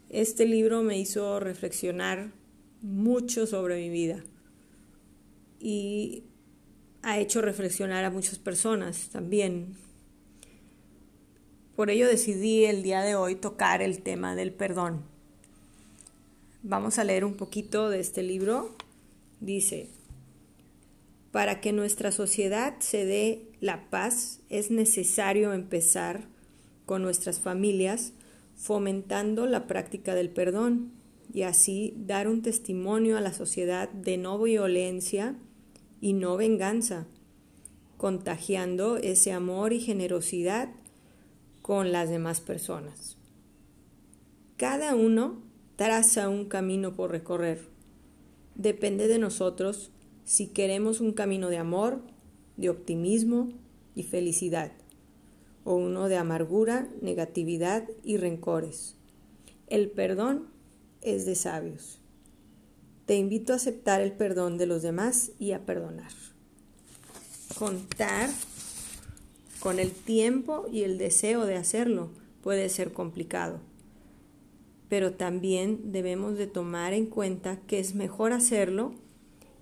Este 0.07 0.45
libro 0.45 0.83
me 0.83 0.97
hizo 0.97 1.41
reflexionar 1.41 2.31
mucho 2.81 3.45
sobre 3.45 3.75
mi 3.75 3.89
vida. 3.89 4.23
Y 5.59 6.23
ha 7.05 7.19
hecho 7.19 7.39
reflexionar 7.39 8.03
a 8.03 8.09
muchas 8.09 8.39
personas 8.39 9.09
también. 9.09 9.77
Por 11.75 11.91
ello 11.91 12.07
decidí 12.07 12.65
el 12.65 12.81
día 12.81 13.01
de 13.01 13.13
hoy 13.13 13.35
tocar 13.35 13.83
el 13.83 14.01
tema 14.01 14.35
del 14.35 14.51
perdón. 14.51 15.03
Vamos 16.63 16.97
a 16.97 17.03
leer 17.03 17.23
un 17.23 17.35
poquito 17.35 17.91
de 17.91 17.99
este 17.99 18.23
libro. 18.23 18.75
Dice, 19.39 19.89
para 21.31 21.61
que 21.61 21.73
nuestra 21.73 22.11
sociedad 22.11 22.79
se 22.79 23.05
dé 23.05 23.51
la 23.59 23.87
paz 23.91 24.39
es 24.49 24.71
necesario 24.71 25.53
empezar 25.53 26.27
con 26.87 27.03
nuestras 27.03 27.39
familias 27.39 28.13
fomentando 28.55 29.45
la 29.45 29.67
práctica 29.67 30.15
del 30.15 30.31
perdón 30.31 30.91
y 31.31 31.43
así 31.43 31.93
dar 31.97 32.27
un 32.27 32.41
testimonio 32.41 33.15
a 33.15 33.21
la 33.21 33.33
sociedad 33.33 33.89
de 33.89 34.17
no 34.17 34.41
violencia, 34.41 35.35
y 36.01 36.13
no 36.13 36.37
venganza, 36.37 37.05
contagiando 37.97 38.97
ese 38.97 39.31
amor 39.31 39.73
y 39.73 39.79
generosidad 39.79 40.69
con 41.61 41.91
las 41.91 42.09
demás 42.09 42.41
personas. 42.41 43.17
Cada 44.57 44.95
uno 44.95 45.41
traza 45.75 46.29
un 46.29 46.45
camino 46.45 46.95
por 46.95 47.11
recorrer. 47.11 47.67
Depende 48.55 49.07
de 49.07 49.19
nosotros 49.19 49.91
si 50.23 50.47
queremos 50.47 51.01
un 51.01 51.13
camino 51.13 51.49
de 51.49 51.57
amor, 51.57 52.01
de 52.57 52.69
optimismo 52.69 53.49
y 53.95 54.03
felicidad, 54.03 54.71
o 55.63 55.75
uno 55.75 56.07
de 56.07 56.17
amargura, 56.17 56.87
negatividad 57.01 57.89
y 58.03 58.17
rencores. 58.17 58.95
El 59.67 59.89
perdón 59.89 60.47
es 61.01 61.25
de 61.25 61.35
sabios. 61.35 61.99
Te 63.05 63.15
invito 63.15 63.53
a 63.53 63.57
aceptar 63.57 64.01
el 64.01 64.13
perdón 64.13 64.57
de 64.57 64.65
los 64.65 64.81
demás 64.81 65.31
y 65.37 65.51
a 65.51 65.65
perdonar. 65.65 66.11
Contar 67.57 68.29
con 69.59 69.79
el 69.79 69.91
tiempo 69.91 70.65
y 70.71 70.81
el 70.83 70.97
deseo 70.97 71.45
de 71.45 71.55
hacerlo 71.55 72.09
puede 72.41 72.67
ser 72.69 72.93
complicado, 72.93 73.61
pero 74.89 75.13
también 75.13 75.91
debemos 75.91 76.37
de 76.37 76.47
tomar 76.47 76.93
en 76.93 77.05
cuenta 77.05 77.59
que 77.67 77.79
es 77.79 77.93
mejor 77.93 78.33
hacerlo 78.33 78.93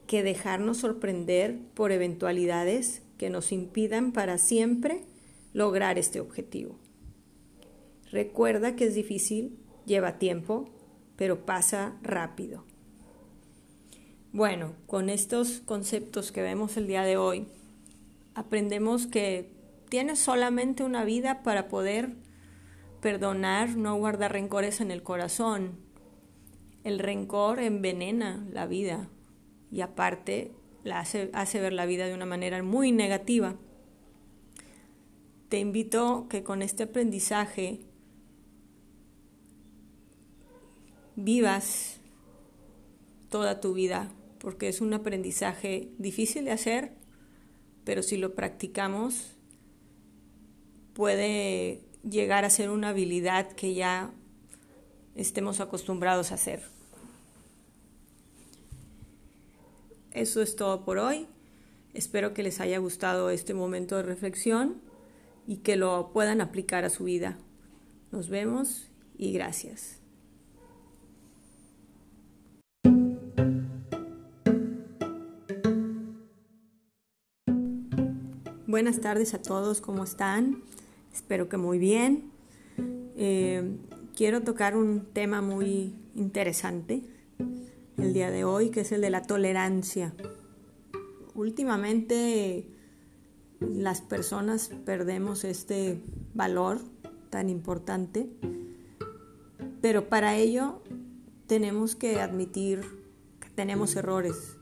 que 0.08 0.24
dejarnos 0.24 0.78
sorprender 0.78 1.60
por 1.74 1.92
eventualidades 1.92 3.02
que 3.18 3.30
nos 3.30 3.52
impidan 3.52 4.12
para 4.14 4.38
siempre 4.38 5.04
lograr 5.54 5.98
este 5.98 6.20
objetivo. 6.20 6.78
Recuerda 8.12 8.76
que 8.76 8.86
es 8.86 8.96
difícil, 8.96 9.58
lleva 9.86 10.18
tiempo, 10.18 10.70
pero 11.16 11.46
pasa 11.46 11.98
rápido. 12.04 12.64
Bueno, 14.34 14.74
con 14.88 15.12
estos 15.12 15.60
conceptos 15.60 16.32
que 16.32 16.42
vemos 16.42 16.76
el 16.76 16.88
día 16.88 17.04
de 17.04 17.18
hoy, 17.18 17.46
aprendemos 18.34 19.06
que 19.06 19.52
tienes 19.90 20.18
solamente 20.18 20.84
una 20.84 21.04
vida 21.04 21.44
para 21.44 21.68
poder 21.68 22.16
perdonar, 23.00 23.78
no 23.78 23.96
guardar 23.96 24.32
rencores 24.32 24.82
en 24.82 24.90
el 24.90 25.04
corazón. 25.04 25.78
El 26.84 26.98
rencor 26.98 27.60
envenena 27.60 28.44
la 28.52 28.66
vida 28.66 29.08
y 29.72 29.82
aparte 29.82 30.52
la 30.84 31.02
hace, 31.02 31.30
hace 31.34 31.62
ver 31.62 31.74
la 31.74 31.86
vida 31.86 32.08
de 32.08 32.16
una 32.16 32.26
manera 32.26 32.64
muy 32.64 32.92
negativa. 32.92 33.56
Te 35.48 35.60
invito 35.60 36.26
que 36.28 36.44
con 36.44 36.64
este 36.64 36.82
aprendizaje 36.82 37.82
vivas 41.16 42.00
toda 43.30 43.62
tu 43.62 43.76
vida 43.76 44.10
porque 44.44 44.68
es 44.68 44.82
un 44.82 44.94
aprendizaje 44.94 45.90
difícil 45.98 46.44
de 46.44 46.52
hacer, 46.52 46.92
pero 47.86 48.04
si 48.04 48.18
lo 48.18 48.36
practicamos 48.36 49.38
puede 50.94 51.82
llegar 52.08 52.44
a 52.44 52.50
ser 52.50 52.70
una 52.70 52.90
habilidad 52.90 53.54
que 53.54 53.74
ya 53.74 54.12
estemos 55.16 55.62
acostumbrados 55.62 56.32
a 56.32 56.36
hacer. 56.36 56.62
Eso 60.12 60.42
es 60.42 60.58
todo 60.58 60.84
por 60.84 60.98
hoy. 60.98 61.26
Espero 61.94 62.34
que 62.34 62.44
les 62.44 62.60
haya 62.60 62.80
gustado 62.80 63.30
este 63.30 63.54
momento 63.54 63.96
de 63.96 64.04
reflexión 64.04 64.82
y 65.48 65.58
que 65.60 65.78
lo 65.78 66.12
puedan 66.12 66.42
aplicar 66.42 66.84
a 66.84 66.90
su 66.90 67.06
vida. 67.06 67.38
Nos 68.12 68.28
vemos 68.28 68.92
y 69.18 69.32
gracias. 69.32 70.03
Buenas 78.74 79.02
tardes 79.02 79.36
a 79.36 79.40
todos, 79.40 79.82
¿cómo 79.82 80.04
están? 80.04 80.64
Espero 81.14 81.48
que 81.48 81.58
muy 81.58 81.78
bien. 81.78 82.32
Eh, 83.16 83.78
quiero 84.16 84.42
tocar 84.42 84.76
un 84.76 85.06
tema 85.14 85.44
muy 85.44 85.94
interesante 86.16 87.04
el 88.00 88.14
día 88.14 88.32
de 88.32 88.46
hoy, 88.46 88.72
que 88.72 88.82
es 88.82 88.92
el 88.92 89.02
de 89.02 89.12
la 89.12 89.22
tolerancia. 89.22 90.16
Últimamente 91.36 92.66
las 93.60 94.02
personas 94.02 94.72
perdemos 94.86 95.44
este 95.44 96.02
valor 96.34 96.80
tan 97.30 97.50
importante, 97.52 98.28
pero 99.84 100.10
para 100.10 100.36
ello 100.36 100.82
tenemos 101.46 101.96
que 101.96 102.20
admitir 102.20 102.82
que 103.40 103.50
tenemos 103.52 103.96
errores 103.96 104.58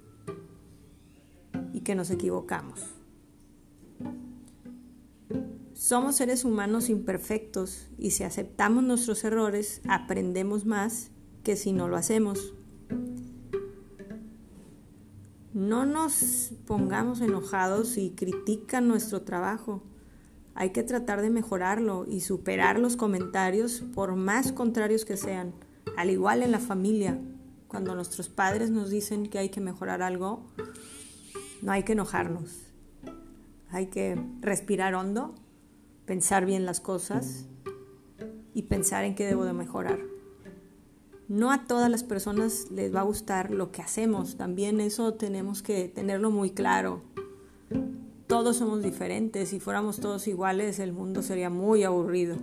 y 1.72 1.80
que 1.80 1.96
nos 1.96 2.10
equivocamos. 2.10 3.01
Somos 5.92 6.16
seres 6.16 6.46
humanos 6.46 6.88
imperfectos 6.88 7.90
y 7.98 8.12
si 8.12 8.24
aceptamos 8.24 8.82
nuestros 8.82 9.26
errores, 9.26 9.82
aprendemos 9.90 10.66
más 10.66 11.12
que 11.44 11.58
si 11.58 11.74
no 11.74 11.90
lo 11.90 11.98
hacemos. 11.98 12.54
No 15.54 15.86
nos 15.86 16.54
pongamos 16.66 17.20
enojados 17.20 17.90
si 17.90 18.12
critican 18.12 18.88
nuestro 18.88 19.24
trabajo. 19.24 19.84
Hay 20.56 20.70
que 20.70 20.84
tratar 20.84 21.22
de 21.22 21.30
mejorarlo 21.30 22.06
y 22.08 22.22
superar 22.22 22.80
los 22.80 22.96
comentarios 22.96 23.84
por 23.94 24.16
más 24.16 24.54
contrarios 24.54 25.04
que 25.04 25.18
sean. 25.18 25.54
Al 25.98 26.10
igual 26.10 26.42
en 26.42 26.54
la 26.54 26.60
familia, 26.60 27.20
cuando 27.68 27.96
nuestros 27.96 28.30
padres 28.30 28.70
nos 28.70 28.92
dicen 28.92 29.28
que 29.28 29.40
hay 29.40 29.50
que 29.50 29.60
mejorar 29.60 30.02
algo, 30.04 30.46
no 31.62 31.74
hay 31.74 31.84
que 31.84 31.92
enojarnos. 31.92 32.62
Hay 33.72 33.88
que 33.88 34.18
respirar 34.40 34.96
hondo 34.96 35.36
pensar 36.12 36.46
bien 36.46 36.66
las 36.66 36.82
cosas 36.82 37.46
y 38.54 38.64
pensar 38.64 39.06
en 39.06 39.16
qué 39.16 39.26
debo 39.26 39.46
de 39.46 39.54
mejorar. 39.54 39.98
No 41.30 41.54
a 41.54 41.64
todas 41.64 41.90
las 41.90 42.04
personas 42.04 42.70
les 42.70 42.94
va 42.94 43.00
a 43.00 43.04
gustar 43.04 43.52
lo 43.52 43.72
que 43.72 43.82
hacemos, 43.82 44.36
también 44.36 44.82
eso 44.82 45.14
tenemos 45.14 45.62
que 45.64 45.88
tenerlo 45.88 46.30
muy 46.30 46.50
claro. 46.50 47.02
Todos 48.28 48.58
somos 48.58 48.84
diferentes, 48.84 49.48
si 49.48 49.62
fuéramos 49.62 50.02
todos 50.02 50.28
iguales 50.28 50.80
el 50.80 50.92
mundo 50.92 51.22
sería 51.22 51.50
muy 51.50 51.84
aburrido. 51.84 52.36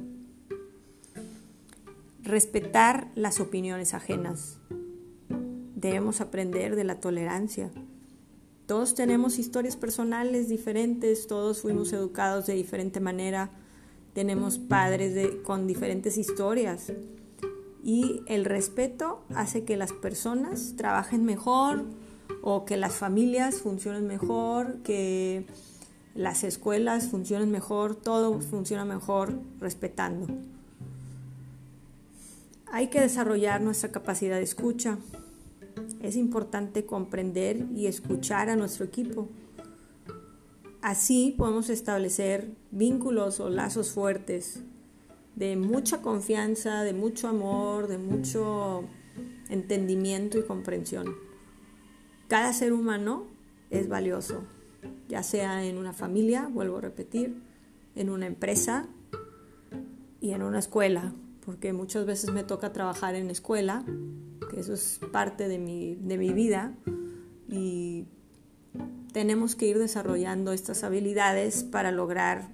Respetar 2.22 3.08
las 3.16 3.38
opiniones 3.38 3.92
ajenas. 3.92 4.60
Debemos 5.76 6.22
aprender 6.22 6.74
de 6.74 6.84
la 6.84 7.00
tolerancia. 7.00 7.70
Todos 8.68 8.94
tenemos 8.94 9.38
historias 9.38 9.76
personales 9.76 10.50
diferentes, 10.50 11.26
todos 11.26 11.62
fuimos 11.62 11.90
educados 11.94 12.44
de 12.44 12.52
diferente 12.52 13.00
manera, 13.00 13.48
tenemos 14.12 14.58
padres 14.58 15.36
con 15.42 15.66
diferentes 15.66 16.18
historias. 16.18 16.92
Y 17.82 18.20
el 18.26 18.44
respeto 18.44 19.24
hace 19.34 19.64
que 19.64 19.78
las 19.78 19.94
personas 19.94 20.74
trabajen 20.76 21.24
mejor 21.24 21.86
o 22.42 22.66
que 22.66 22.76
las 22.76 22.94
familias 22.94 23.62
funcionen 23.62 24.06
mejor, 24.06 24.82
que 24.82 25.46
las 26.14 26.44
escuelas 26.44 27.08
funcionen 27.08 27.50
mejor, 27.50 27.94
todo 27.94 28.38
funciona 28.42 28.84
mejor 28.84 29.32
respetando. 29.60 30.26
Hay 32.70 32.88
que 32.88 33.00
desarrollar 33.00 33.62
nuestra 33.62 33.90
capacidad 33.92 34.36
de 34.36 34.42
escucha. 34.42 34.98
Es 36.00 36.16
importante 36.16 36.84
comprender 36.86 37.66
y 37.74 37.86
escuchar 37.86 38.50
a 38.50 38.56
nuestro 38.56 38.84
equipo. 38.84 39.28
Así 40.80 41.34
podemos 41.36 41.70
establecer 41.70 42.50
vínculos 42.70 43.40
o 43.40 43.50
lazos 43.50 43.90
fuertes 43.90 44.62
de 45.38 45.56
mucha 45.56 46.02
confianza, 46.02 46.82
de 46.82 46.92
mucho 46.92 47.28
amor, 47.28 47.86
de 47.86 47.98
mucho 47.98 48.84
entendimiento 49.48 50.38
y 50.38 50.42
comprensión. 50.42 51.14
Cada 52.28 52.52
ser 52.52 52.72
humano 52.72 53.26
es 53.70 53.88
valioso, 53.88 54.44
ya 55.08 55.22
sea 55.22 55.64
en 55.64 55.78
una 55.78 55.92
familia, 55.92 56.48
vuelvo 56.52 56.78
a 56.78 56.80
repetir, 56.80 57.40
en 57.94 58.10
una 58.10 58.26
empresa 58.26 58.88
y 60.20 60.32
en 60.32 60.42
una 60.42 60.58
escuela, 60.58 61.12
porque 61.44 61.72
muchas 61.72 62.04
veces 62.04 62.32
me 62.32 62.44
toca 62.44 62.72
trabajar 62.72 63.14
en 63.14 63.30
escuela, 63.30 63.84
que 64.48 64.60
eso 64.60 64.74
es 64.74 65.00
parte 65.12 65.48
de 65.48 65.58
mi, 65.58 65.96
de 65.96 66.18
mi 66.18 66.32
vida, 66.32 66.74
y 67.48 68.06
tenemos 69.12 69.54
que 69.56 69.66
ir 69.66 69.78
desarrollando 69.78 70.52
estas 70.52 70.84
habilidades 70.84 71.64
para 71.64 71.90
lograr 71.90 72.48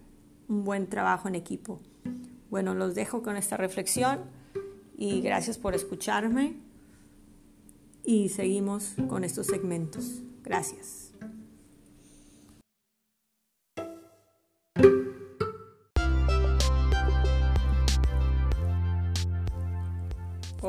un 0.49 0.65
buen 0.65 0.89
trabajo 0.89 1.29
en 1.29 1.35
equipo. 1.35 1.81
Bueno, 2.51 2.75
los 2.75 2.95
dejo 2.95 3.23
con 3.23 3.37
esta 3.37 3.57
reflexión 3.57 4.21
y 4.97 5.21
gracias 5.21 5.59
por 5.59 5.75
escucharme 5.75 6.57
y 8.05 8.29
seguimos 8.29 8.95
con 9.09 9.25
estos 9.25 9.47
segmentos. 9.47 10.23
Gracias. 10.45 11.14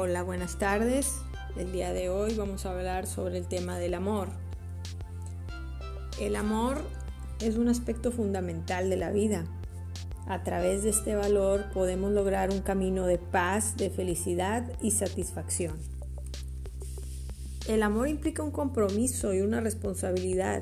Hola, 0.07 0.21
buenas 0.21 0.59
tardes. 0.59 1.15
El 1.57 1.71
día 1.71 1.91
de 1.91 2.09
hoy 2.09 2.35
vamos 2.35 2.67
a 2.67 2.71
hablar 2.73 3.07
sobre 3.07 3.39
el 3.39 3.47
tema 3.47 3.79
del 3.79 3.95
amor. 3.95 4.27
El 6.21 6.35
amor 6.35 6.77
es 7.41 7.57
un 7.57 7.69
aspecto 7.69 8.11
fundamental 8.11 8.91
de 8.91 8.97
la 8.97 9.09
vida. 9.09 9.45
A 10.27 10.43
través 10.43 10.83
de 10.83 10.91
este 10.91 11.15
valor 11.15 11.71
podemos 11.73 12.11
lograr 12.11 12.51
un 12.51 12.59
camino 12.59 13.07
de 13.07 13.17
paz, 13.17 13.77
de 13.77 13.89
felicidad 13.89 14.71
y 14.79 14.91
satisfacción. 14.91 15.75
El 17.67 17.81
amor 17.81 18.07
implica 18.07 18.43
un 18.43 18.51
compromiso 18.51 19.33
y 19.33 19.41
una 19.41 19.59
responsabilidad. 19.59 20.61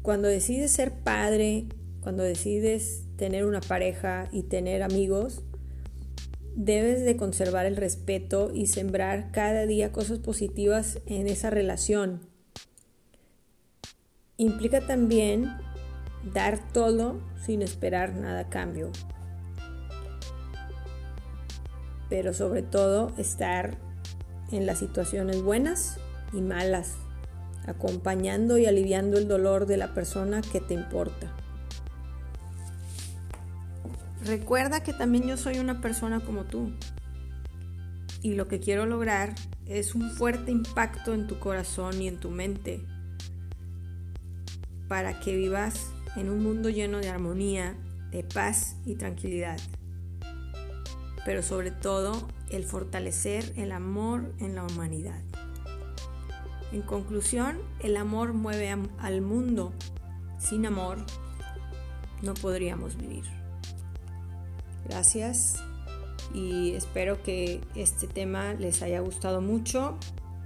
Cuando 0.00 0.28
decides 0.28 0.70
ser 0.70 0.94
padre, 0.94 1.66
cuando 2.00 2.22
decides 2.22 3.02
tener 3.16 3.44
una 3.44 3.60
pareja 3.60 4.30
y 4.32 4.44
tener 4.44 4.82
amigos, 4.82 5.42
debes 6.64 7.06
de 7.06 7.16
conservar 7.16 7.64
el 7.64 7.76
respeto 7.76 8.50
y 8.52 8.66
sembrar 8.66 9.30
cada 9.32 9.64
día 9.64 9.92
cosas 9.92 10.18
positivas 10.18 10.98
en 11.06 11.26
esa 11.26 11.48
relación. 11.48 12.20
Implica 14.36 14.86
también 14.86 15.46
dar 16.34 16.70
todo 16.72 17.18
sin 17.46 17.62
esperar 17.62 18.14
nada 18.14 18.40
a 18.40 18.48
cambio. 18.50 18.90
Pero 22.10 22.34
sobre 22.34 22.62
todo 22.62 23.12
estar 23.16 23.78
en 24.52 24.66
las 24.66 24.80
situaciones 24.80 25.40
buenas 25.40 25.96
y 26.34 26.42
malas, 26.42 26.96
acompañando 27.66 28.58
y 28.58 28.66
aliviando 28.66 29.16
el 29.16 29.28
dolor 29.28 29.64
de 29.64 29.78
la 29.78 29.94
persona 29.94 30.42
que 30.42 30.60
te 30.60 30.74
importa. 30.74 31.34
Recuerda 34.24 34.82
que 34.82 34.92
también 34.92 35.26
yo 35.26 35.36
soy 35.36 35.58
una 35.58 35.80
persona 35.80 36.20
como 36.20 36.44
tú. 36.44 36.72
Y 38.22 38.34
lo 38.34 38.48
que 38.48 38.60
quiero 38.60 38.84
lograr 38.84 39.34
es 39.66 39.94
un 39.94 40.10
fuerte 40.10 40.50
impacto 40.50 41.14
en 41.14 41.26
tu 41.26 41.38
corazón 41.38 42.02
y 42.02 42.08
en 42.08 42.18
tu 42.18 42.30
mente 42.30 42.84
para 44.88 45.20
que 45.20 45.36
vivas 45.36 45.92
en 46.16 46.28
un 46.28 46.42
mundo 46.42 46.68
lleno 46.68 46.98
de 46.98 47.08
armonía, 47.08 47.76
de 48.10 48.24
paz 48.24 48.74
y 48.84 48.96
tranquilidad. 48.96 49.56
Pero 51.24 51.44
sobre 51.44 51.70
todo 51.70 52.28
el 52.50 52.64
fortalecer 52.64 53.52
el 53.56 53.70
amor 53.70 54.34
en 54.40 54.56
la 54.56 54.64
humanidad. 54.64 55.22
En 56.72 56.82
conclusión, 56.82 57.58
el 57.78 57.96
amor 57.96 58.32
mueve 58.32 58.76
al 58.98 59.20
mundo. 59.22 59.72
Sin 60.40 60.66
amor 60.66 60.98
no 62.22 62.34
podríamos 62.34 62.96
vivir. 62.96 63.39
Gracias 64.90 65.54
y 66.34 66.72
espero 66.72 67.22
que 67.22 67.60
este 67.76 68.08
tema 68.08 68.54
les 68.54 68.82
haya 68.82 68.98
gustado 68.98 69.40
mucho 69.40 69.96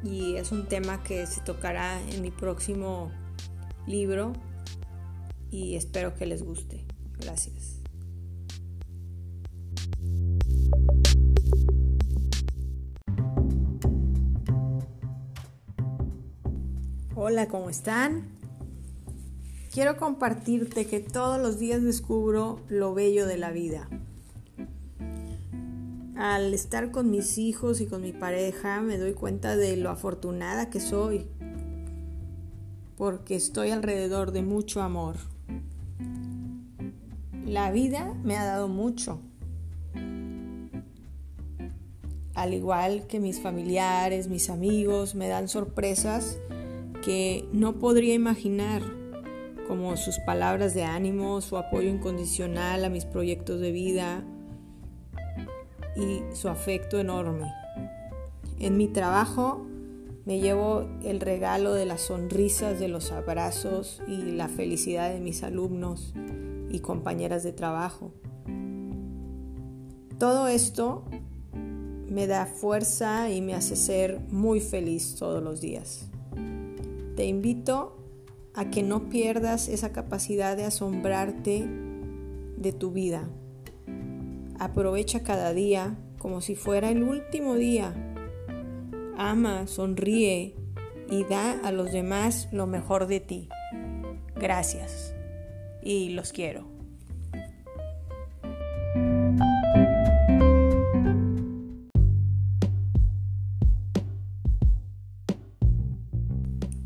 y 0.03 0.37
es 0.37 0.53
un 0.53 0.69
tema 0.69 1.03
que 1.03 1.27
se 1.27 1.41
tocará 1.41 1.99
en 2.11 2.21
mi 2.21 2.31
próximo 2.31 3.11
libro 3.87 4.35
y 5.51 5.77
espero 5.77 6.15
que 6.15 6.27
les 6.27 6.43
guste. 6.43 6.85
Gracias. 7.19 7.81
Hola, 17.15 17.49
¿cómo 17.49 17.71
están? 17.71 18.29
Quiero 19.73 19.97
compartirte 19.97 20.87
que 20.87 21.01
todos 21.01 21.41
los 21.41 21.59
días 21.59 21.83
descubro 21.83 22.61
lo 22.69 22.93
bello 22.93 23.27
de 23.27 23.39
la 23.39 23.51
vida 23.51 23.89
al 26.17 26.55
estar 26.55 26.91
con 26.91 27.11
mis 27.11 27.39
hijos 27.39 27.81
y 27.81 27.87
con 27.87 28.03
mi 28.03 28.13
pareja 28.13 28.81
me 28.81 28.99
doy 28.99 29.15
cuenta 29.15 29.57
de 29.57 29.77
lo 29.77 29.91
afortunada 29.91 30.71
que 30.71 30.81
soy, 30.81 31.27
porque 32.97 33.35
estoy 33.35 33.71
alrededor 33.71 34.33
de 34.33 34.43
mucho 34.43 34.83
amor. 34.83 35.17
La 37.45 37.71
vida 37.73 38.15
me 38.23 38.37
ha 38.37 38.45
dado 38.45 38.69
mucho, 38.69 39.21
al 42.35 42.55
igual 42.55 43.07
que 43.07 43.21
mis 43.21 43.41
familiares, 43.41 44.29
mis 44.29 44.51
amigos, 44.51 45.15
me 45.15 45.29
dan 45.29 45.49
sorpresas 45.49 46.39
que 47.05 47.49
no 47.53 47.79
podría 47.79 48.15
imaginar, 48.15 48.83
como 49.69 49.97
sus 49.97 50.19
palabras 50.21 50.75
de 50.75 50.85
ánimo, 50.85 51.41
su 51.41 51.57
apoyo 51.57 51.89
incondicional 51.89 52.85
a 52.85 52.89
mis 52.89 53.05
proyectos 53.05 53.61
de 53.61 53.73
vida, 53.73 54.25
y 55.97 56.23
su 56.35 56.49
afecto 56.49 56.99
enorme. 56.99 57.53
En 58.59 58.77
mi 58.77 58.89
trabajo 58.89 59.67
me 60.25 60.41
llevo 60.41 60.89
el 61.03 61.21
regalo 61.21 61.75
de 61.75 61.87
las 61.87 62.03
sonrisas, 62.03 62.79
de 62.81 62.89
los 62.89 63.13
abrazos 63.13 64.03
y 64.07 64.33
la 64.33 64.49
felicidad 64.49 65.13
de 65.13 65.21
mis 65.21 65.43
alumnos 65.43 66.15
y 66.71 66.81
compañeras 66.81 67.43
de 67.43 67.53
trabajo. 67.53 68.13
Todo 70.19 70.49
esto 70.49 71.05
me 72.09 72.27
da 72.27 72.47
fuerza 72.47 73.31
y 73.31 73.43
me 73.43 73.55
hace 73.55 73.77
ser 73.77 74.21
muy 74.31 74.61
feliz 74.61 75.17
todos 75.17 75.43
los 75.43 75.61
días. 75.61 76.09
Te 77.17 77.27
invito 77.27 77.97
a 78.55 78.71
que 78.71 78.83
no 78.83 79.09
pierdas 79.09 79.69
esa 79.69 79.93
capacidad 79.93 80.57
de 80.57 80.65
asombrarte 80.65 81.69
de 82.57 82.73
tu 82.73 82.93
vida, 82.93 83.29
Aprovecha 84.59 85.23
cada 85.23 85.53
día 85.53 85.97
como 86.19 86.41
si 86.41 86.55
fuera 86.55 86.91
el 86.91 87.03
último 87.03 87.55
día. 87.57 87.93
Ama, 89.17 89.67
sonríe 89.67 90.55
y 91.11 91.25
da 91.25 91.53
a 91.53 91.73
los 91.73 91.93
demás 91.93 92.49
lo 92.53 92.67
mejor 92.67 93.07
de 93.07 93.21
ti. 93.21 93.49
Gracias 94.37 95.15
y 95.83 96.11
los 96.11 96.33
quiero. 96.33 96.67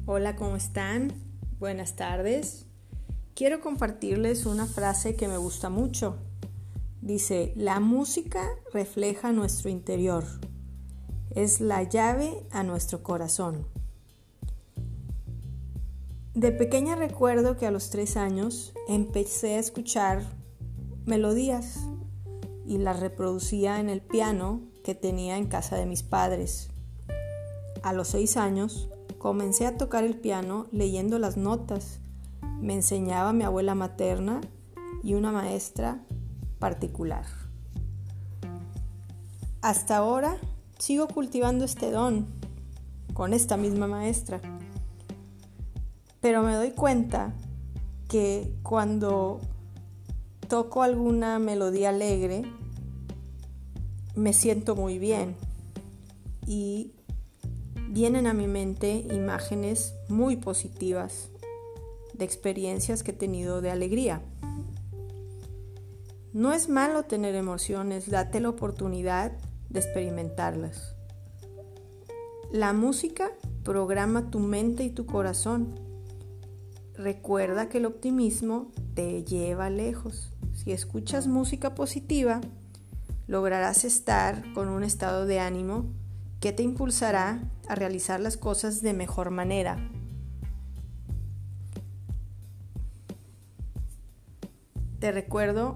Hola, 0.06 0.36
¿cómo 0.36 0.56
están? 0.56 1.12
Buenas 1.60 1.96
tardes. 1.96 2.66
Quiero 3.34 3.60
compartirles 3.60 4.46
una 4.46 4.66
frase 4.66 5.14
que 5.14 5.28
me 5.28 5.36
gusta 5.36 5.68
mucho 5.68 6.18
Dice, 7.00 7.52
la 7.56 7.78
música 7.78 8.48
refleja 8.72 9.32
nuestro 9.32 9.70
interior, 9.70 10.24
es 11.30 11.60
la 11.60 11.84
llave 11.84 12.44
a 12.50 12.64
nuestro 12.64 13.02
corazón. 13.02 13.66
De 16.34 16.50
pequeña 16.52 16.96
recuerdo 16.96 17.56
que 17.56 17.66
a 17.66 17.70
los 17.70 17.90
tres 17.90 18.16
años 18.16 18.72
empecé 18.88 19.54
a 19.54 19.58
escuchar 19.58 20.22
melodías 21.06 21.86
y 22.66 22.78
las 22.78 23.00
reproducía 23.00 23.80
en 23.80 23.88
el 23.88 24.00
piano 24.00 24.60
que 24.84 24.94
tenía 24.94 25.36
en 25.36 25.46
casa 25.46 25.76
de 25.76 25.86
mis 25.86 26.02
padres. 26.02 26.68
A 27.82 27.92
los 27.92 28.08
seis 28.08 28.36
años 28.36 28.88
comencé 29.18 29.66
a 29.66 29.76
tocar 29.76 30.04
el 30.04 30.16
piano 30.16 30.66
leyendo 30.72 31.18
las 31.18 31.36
notas. 31.36 32.00
Me 32.60 32.74
enseñaba 32.74 33.32
mi 33.32 33.44
abuela 33.44 33.74
materna 33.74 34.40
y 35.02 35.14
una 35.14 35.32
maestra 35.32 36.04
particular. 36.58 37.24
Hasta 39.60 39.96
ahora 39.96 40.36
sigo 40.78 41.08
cultivando 41.08 41.64
este 41.64 41.90
don 41.90 42.26
con 43.12 43.34
esta 43.34 43.56
misma 43.56 43.86
maestra. 43.86 44.40
Pero 46.20 46.42
me 46.42 46.54
doy 46.54 46.70
cuenta 46.70 47.32
que 48.08 48.52
cuando 48.62 49.40
toco 50.48 50.82
alguna 50.82 51.38
melodía 51.38 51.90
alegre, 51.90 52.42
me 54.14 54.32
siento 54.32 54.74
muy 54.74 54.98
bien 54.98 55.36
y 56.46 56.92
vienen 57.88 58.26
a 58.26 58.34
mi 58.34 58.46
mente 58.46 59.06
imágenes 59.12 59.94
muy 60.08 60.36
positivas 60.36 61.28
de 62.14 62.24
experiencias 62.24 63.02
que 63.02 63.12
he 63.12 63.14
tenido 63.14 63.60
de 63.60 63.70
alegría. 63.70 64.22
No 66.32 66.52
es 66.52 66.68
malo 66.68 67.04
tener 67.04 67.34
emociones, 67.34 68.10
date 68.10 68.40
la 68.40 68.50
oportunidad 68.50 69.32
de 69.70 69.80
experimentarlas. 69.80 70.94
La 72.52 72.72
música 72.72 73.30
programa 73.64 74.30
tu 74.30 74.38
mente 74.38 74.84
y 74.84 74.90
tu 74.90 75.06
corazón. 75.06 75.74
Recuerda 76.94 77.68
que 77.68 77.78
el 77.78 77.86
optimismo 77.86 78.72
te 78.94 79.24
lleva 79.24 79.70
lejos. 79.70 80.32
Si 80.54 80.72
escuchas 80.72 81.26
música 81.26 81.74
positiva, 81.74 82.40
lograrás 83.26 83.84
estar 83.84 84.42
con 84.54 84.68
un 84.68 84.84
estado 84.84 85.26
de 85.26 85.40
ánimo 85.40 85.86
que 86.40 86.52
te 86.52 86.62
impulsará 86.62 87.42
a 87.68 87.74
realizar 87.74 88.20
las 88.20 88.36
cosas 88.36 88.80
de 88.80 88.94
mejor 88.94 89.30
manera. 89.30 89.76
Te 94.98 95.12
recuerdo 95.12 95.74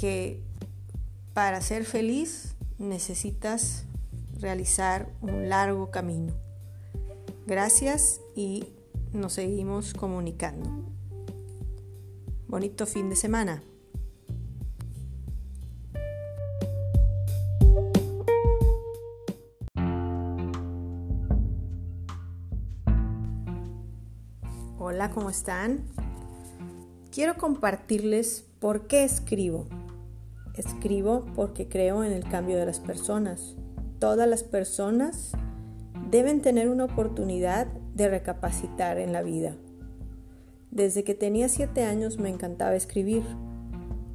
que 0.00 0.40
para 1.34 1.60
ser 1.60 1.84
feliz 1.84 2.56
necesitas 2.78 3.84
realizar 4.38 5.10
un 5.20 5.50
largo 5.50 5.90
camino. 5.90 6.32
Gracias 7.46 8.22
y 8.34 8.64
nos 9.12 9.34
seguimos 9.34 9.92
comunicando. 9.92 10.70
Bonito 12.48 12.86
fin 12.86 13.10
de 13.10 13.16
semana. 13.16 13.62
Hola, 24.78 25.10
¿cómo 25.10 25.28
están? 25.28 25.84
Quiero 27.10 27.36
compartirles 27.36 28.46
por 28.60 28.86
qué 28.86 29.04
escribo. 29.04 29.66
Escribo 30.54 31.26
porque 31.34 31.68
creo 31.68 32.04
en 32.04 32.12
el 32.12 32.24
cambio 32.24 32.56
de 32.56 32.66
las 32.66 32.80
personas. 32.80 33.56
Todas 33.98 34.28
las 34.28 34.42
personas 34.42 35.32
deben 36.10 36.42
tener 36.42 36.68
una 36.68 36.84
oportunidad 36.84 37.66
de 37.94 38.08
recapacitar 38.08 38.98
en 38.98 39.12
la 39.12 39.22
vida. 39.22 39.54
Desde 40.70 41.04
que 41.04 41.14
tenía 41.14 41.48
siete 41.48 41.84
años 41.84 42.18
me 42.18 42.28
encantaba 42.28 42.74
escribir. 42.74 43.24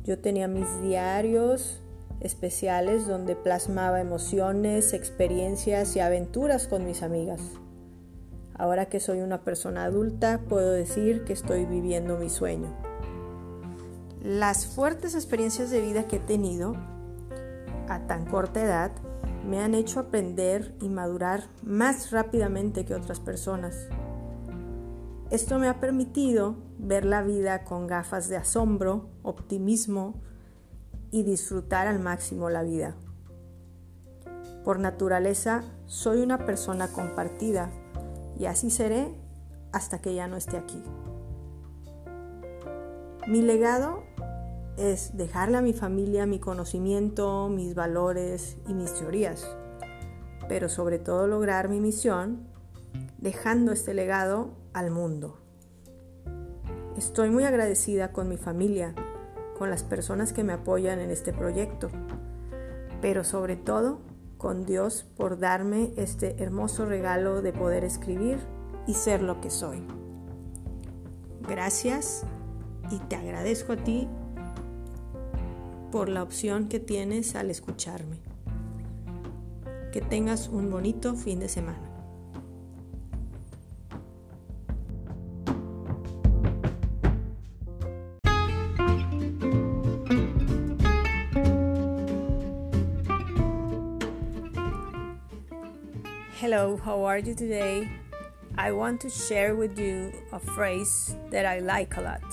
Yo 0.03 0.19
tenía 0.19 0.47
mis 0.47 0.67
diarios 0.81 1.81
especiales 2.21 3.07
donde 3.07 3.35
plasmaba 3.35 3.99
emociones, 4.01 4.93
experiencias 4.93 5.95
y 5.95 5.99
aventuras 5.99 6.67
con 6.67 6.85
mis 6.85 7.03
amigas. 7.03 7.41
Ahora 8.57 8.85
que 8.85 8.99
soy 8.99 9.19
una 9.19 9.43
persona 9.43 9.83
adulta, 9.83 10.41
puedo 10.47 10.71
decir 10.71 11.23
que 11.25 11.33
estoy 11.33 11.65
viviendo 11.65 12.17
mi 12.17 12.29
sueño. 12.29 12.73
Las 14.25 14.65
fuertes 14.65 15.13
experiencias 15.13 15.69
de 15.69 15.81
vida 15.81 16.07
que 16.07 16.15
he 16.15 16.19
tenido 16.19 16.75
a 17.87 18.07
tan 18.07 18.25
corta 18.25 18.59
edad 18.59 18.91
me 19.47 19.59
han 19.59 19.75
hecho 19.75 19.99
aprender 19.99 20.75
y 20.81 20.89
madurar 20.89 21.43
más 21.61 22.09
rápidamente 22.09 22.85
que 22.85 22.95
otras 22.95 23.19
personas. 23.19 23.87
Esto 25.29 25.59
me 25.59 25.67
ha 25.67 25.79
permitido 25.79 26.55
ver 26.79 27.05
la 27.05 27.21
vida 27.21 27.65
con 27.65 27.85
gafas 27.85 28.27
de 28.27 28.37
asombro, 28.37 29.11
optimismo 29.21 30.15
y 31.11 31.21
disfrutar 31.21 31.85
al 31.85 31.99
máximo 31.99 32.49
la 32.49 32.63
vida. 32.63 32.95
Por 34.63 34.79
naturaleza, 34.79 35.63
soy 35.85 36.23
una 36.23 36.47
persona 36.47 36.87
compartida 36.87 37.69
y 38.39 38.47
así 38.47 38.71
seré 38.71 39.13
hasta 39.71 39.99
que 39.99 40.15
ya 40.15 40.27
no 40.27 40.35
esté 40.35 40.57
aquí. 40.57 40.81
Mi 43.27 43.43
legado 43.43 44.03
es 44.77 45.15
dejarle 45.15 45.57
a 45.57 45.61
mi 45.61 45.73
familia 45.73 46.25
mi 46.25 46.39
conocimiento, 46.39 47.49
mis 47.49 47.75
valores 47.75 48.57
y 48.67 48.73
mis 48.73 48.93
teorías, 48.93 49.47
pero 50.47 50.69
sobre 50.69 50.99
todo 50.99 51.27
lograr 51.27 51.69
mi 51.69 51.79
misión 51.79 52.47
dejando 53.17 53.71
este 53.71 53.93
legado 53.93 54.51
al 54.73 54.91
mundo. 54.91 55.37
Estoy 56.97 57.29
muy 57.29 57.43
agradecida 57.43 58.11
con 58.11 58.29
mi 58.29 58.37
familia, 58.37 58.93
con 59.57 59.69
las 59.69 59.83
personas 59.83 60.33
que 60.33 60.43
me 60.43 60.53
apoyan 60.53 60.99
en 60.99 61.11
este 61.11 61.33
proyecto, 61.33 61.89
pero 63.01 63.23
sobre 63.23 63.55
todo 63.55 63.99
con 64.37 64.65
Dios 64.65 65.05
por 65.15 65.39
darme 65.39 65.93
este 65.95 66.41
hermoso 66.43 66.85
regalo 66.85 67.41
de 67.41 67.53
poder 67.53 67.83
escribir 67.83 68.37
y 68.87 68.93
ser 68.93 69.21
lo 69.21 69.41
que 69.41 69.49
soy. 69.49 69.81
Gracias 71.47 72.23
y 72.91 72.99
te 72.99 73.15
agradezco 73.15 73.73
a 73.73 73.77
ti 73.77 74.07
por 75.91 76.09
la 76.09 76.23
opción 76.23 76.67
que 76.67 76.79
tienes 76.79 77.35
al 77.35 77.49
escucharme. 77.49 78.17
Que 79.91 80.01
tengas 80.01 80.47
un 80.47 80.69
bonito 80.69 81.15
fin 81.15 81.39
de 81.39 81.49
semana. 81.49 81.95
Hello, 96.37 96.77
how 96.77 97.03
are 97.03 97.19
you 97.19 97.33
today? 97.33 97.89
I 98.57 98.71
want 98.71 99.01
to 99.01 99.09
share 99.09 99.55
with 99.55 99.79
you 99.79 100.11
a 100.31 100.39
phrase 100.39 101.15
that 101.31 101.45
I 101.45 101.59
like 101.59 101.97
a 101.97 102.01
lot. 102.01 102.23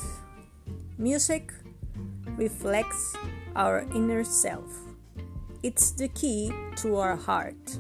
Music 0.99 1.53
reflects 2.37 3.17
our 3.57 3.81
inner 3.95 4.25
self, 4.25 4.71
it's 5.63 5.93
the 5.93 6.09
key 6.09 6.53
to 6.77 6.97
our 6.97 7.17
heart. 7.17 7.79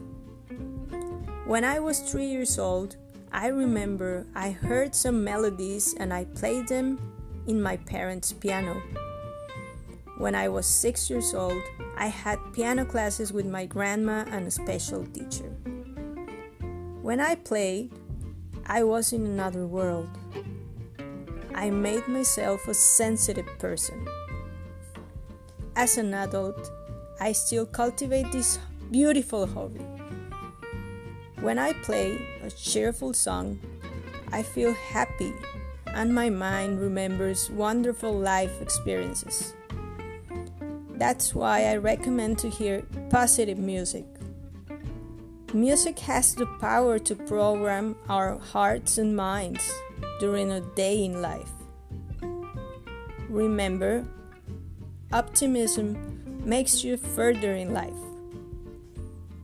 When 1.47 1.65
I 1.65 1.81
was 1.81 2.01
three 2.01 2.27
years 2.27 2.59
old, 2.59 2.97
I 3.33 3.49
remember 3.49 4.27
I 4.35 4.51
heard 4.51 4.95
some 4.95 5.25
melodies 5.25 5.95
and 5.99 6.13
I 6.13 6.25
played 6.27 6.69
them 6.69 6.99
in 7.47 7.61
my 7.61 7.77
parents' 7.79 8.33
piano. 8.33 8.81
When 10.19 10.35
I 10.35 10.49
was 10.49 10.67
six 10.67 11.11
years 11.11 11.35
old, 11.35 11.63
I 11.97 12.07
had 12.07 12.39
piano 12.53 12.85
classes 12.85 13.33
with 13.33 13.47
my 13.47 13.67
grandma 13.67 14.25
and 14.31 14.47
a 14.47 14.51
special 14.51 15.05
teacher. 15.07 15.49
When 17.03 17.19
I 17.19 17.35
played, 17.35 17.91
I 18.67 18.85
was 18.85 19.13
in 19.13 19.27
another 19.27 19.67
world. 19.67 20.09
I 21.55 21.71
made 21.71 22.07
myself 22.07 22.69
a 22.69 22.75
sensitive 22.75 23.47
person. 23.59 24.07
As 25.75 25.97
an 25.97 26.13
adult, 26.13 26.71
I 27.19 27.33
still 27.33 27.65
cultivate 27.65 28.31
this 28.31 28.59
beautiful 28.91 29.47
hobby. 29.47 29.81
When 31.41 31.59
I 31.59 31.73
play 31.73 32.19
a 32.43 32.51
cheerful 32.51 33.15
song, 33.15 33.59
I 34.31 34.43
feel 34.43 34.75
happy 34.75 35.33
and 35.87 36.15
my 36.15 36.31
mind 36.31 36.81
remembers 36.81 37.51
wonderful 37.51 38.13
life 38.13 38.61
experiences. 38.61 39.55
That's 40.95 41.35
why 41.35 41.65
I 41.65 41.77
recommend 41.77 42.39
to 42.41 42.51
hear 42.51 42.83
positive 43.11 43.59
music. 43.59 44.05
Music 45.53 45.99
has 46.01 46.35
the 46.35 46.47
power 46.61 46.99
to 46.99 47.15
program 47.15 47.97
our 48.09 48.39
hearts 48.39 48.99
and 48.99 49.17
minds 49.17 49.71
during 50.21 50.51
a 50.51 50.61
day 50.61 51.05
in 51.05 51.21
life. 51.21 51.51
Remember, 53.29 54.05
optimism 55.13 55.97
makes 56.45 56.83
you 56.83 56.97
further 56.97 57.55
in 57.55 57.73
life. 57.75 57.93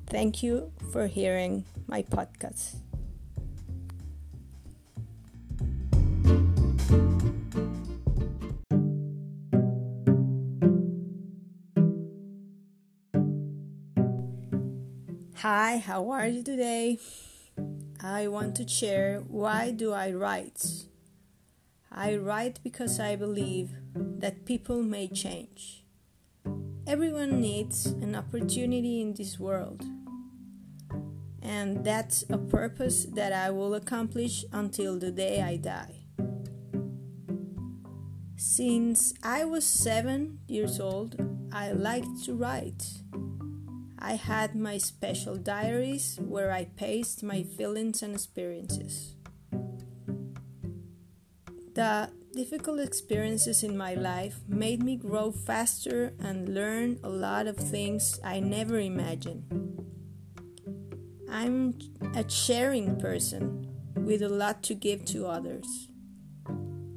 Thank 0.07 0.43
you 0.43 0.73
for 0.93 1.07
hearing 1.07 1.65
my 1.87 2.03
podcast. 2.03 2.77
Hi, 15.37 15.79
how 15.79 16.11
are 16.11 16.27
you 16.27 16.43
today? 16.43 16.99
I 18.03 18.27
want 18.29 18.57
to 18.57 18.67
share 18.67 19.23
why 19.29 19.71
do 19.71 19.93
I 19.93 20.13
write? 20.13 20.88
I 21.99 22.15
write 22.15 22.61
because 22.63 23.01
I 23.01 23.17
believe 23.17 23.73
that 23.93 24.45
people 24.45 24.85
may 24.85 25.09
change. 25.09 25.83
Everyone 26.87 27.41
needs 27.41 27.87
an 27.87 28.15
opportunity 28.15 29.01
in 29.01 29.15
this 29.15 29.41
world. 29.41 29.85
And 31.43 31.85
that's 31.85 32.23
a 32.31 32.39
purpose 32.39 33.05
that 33.17 33.33
I 33.33 33.51
will 33.51 33.75
accomplish 33.75 34.45
until 34.53 34.97
the 34.97 35.11
day 35.11 35.43
I 35.43 35.57
die. 35.57 36.05
Since 38.37 39.13
I 39.25 39.45
was 39.45 39.67
seven 39.67 40.39
years 40.47 40.79
old, 40.79 41.17
I 41.51 41.73
liked 41.73 42.25
to 42.27 42.35
write. 42.35 43.03
I 43.99 44.13
had 44.13 44.55
my 44.55 44.79
special 44.79 45.35
diaries 45.35 46.21
where 46.23 46.53
I 46.53 46.67
paced 46.77 47.25
my 47.25 47.43
feelings 47.43 48.05
and 48.05 48.15
experiences. 48.15 49.18
The 51.79 52.11
difficult 52.35 52.81
experiences 52.81 53.63
in 53.63 53.77
my 53.77 53.95
life 53.95 54.41
made 54.49 54.83
me 54.83 54.97
grow 54.97 55.31
faster 55.31 56.13
and 56.19 56.53
learn 56.53 56.99
a 57.05 57.09
lot 57.09 57.47
of 57.47 57.57
things 57.57 58.19
I 58.25 58.41
never 58.41 58.81
imagined. 58.81 59.45
I'm 61.31 61.79
a 62.17 62.29
sharing 62.29 62.99
person 62.99 63.69
with 63.95 64.23
a 64.23 64.29
lot 64.29 64.65
to 64.65 64.75
give 64.75 65.05
to 65.05 65.29
others. 65.29 65.87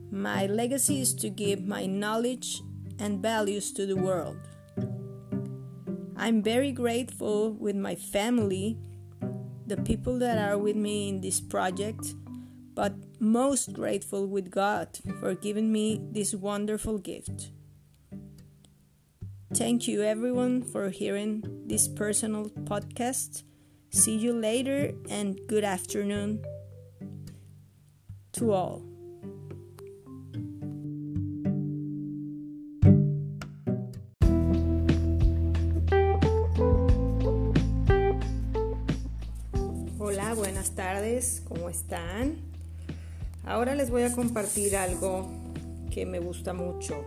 My 0.10 0.48
legacy 0.48 1.00
is 1.00 1.14
to 1.14 1.30
give 1.30 1.62
my 1.62 1.86
knowledge 1.86 2.64
and 2.98 3.22
values 3.22 3.72
to 3.74 3.86
the 3.86 3.98
world. 3.98 4.40
I'm 6.18 6.42
very 6.42 6.72
grateful 6.72 7.54
with 7.54 7.76
my 7.76 7.94
family, 7.94 8.80
the 9.68 9.78
people 9.78 10.18
that 10.18 10.40
are 10.40 10.58
with 10.58 10.76
me 10.76 11.08
in 11.08 11.22
this 11.22 11.40
project, 11.40 12.16
but 12.74 12.96
most 13.22 13.72
grateful 13.72 14.26
with 14.26 14.50
God 14.50 14.98
for 15.20 15.36
giving 15.36 15.72
me 15.72 16.02
this 16.12 16.34
wonderful 16.34 16.98
gift. 16.98 17.52
Thank 19.54 19.88
you, 19.88 20.02
everyone, 20.02 20.64
for 20.64 20.90
hearing 20.90 21.44
this 21.68 21.88
personal 21.88 22.50
podcast. 22.64 23.44
See 23.92 24.18
you 24.18 24.34
later, 24.34 24.94
and 25.08 25.40
good 25.48 25.64
afternoon 25.64 26.44
to 28.34 28.54
all. 28.54 28.82
Hola, 40.00 40.34
buenas 40.34 40.72
tardes, 40.72 41.44
¿cómo 41.46 41.70
están? 41.70 42.51
Ahora 43.44 43.76
les 43.76 43.90
voy 43.90 44.04
a 44.04 44.14
compartir 44.14 44.76
algo 44.76 45.28
que 45.90 46.06
me 46.06 46.20
gusta 46.20 46.54
mucho. 46.54 47.04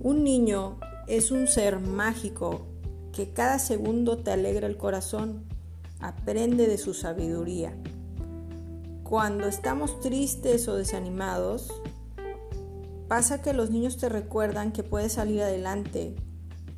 Un 0.00 0.24
niño 0.24 0.78
es 1.06 1.30
un 1.30 1.46
ser 1.46 1.78
mágico 1.78 2.66
que 3.12 3.32
cada 3.32 3.58
segundo 3.58 4.18
te 4.18 4.32
alegra 4.32 4.66
el 4.66 4.76
corazón, 4.76 5.44
aprende 6.00 6.66
de 6.66 6.78
su 6.78 6.94
sabiduría. 6.94 7.74
Cuando 9.04 9.46
estamos 9.46 10.00
tristes 10.00 10.66
o 10.66 10.76
desanimados, 10.76 11.70
pasa 13.06 13.40
que 13.40 13.52
los 13.52 13.70
niños 13.70 13.98
te 13.98 14.08
recuerdan 14.08 14.72
que 14.72 14.82
puedes 14.82 15.12
salir 15.12 15.42
adelante 15.42 16.16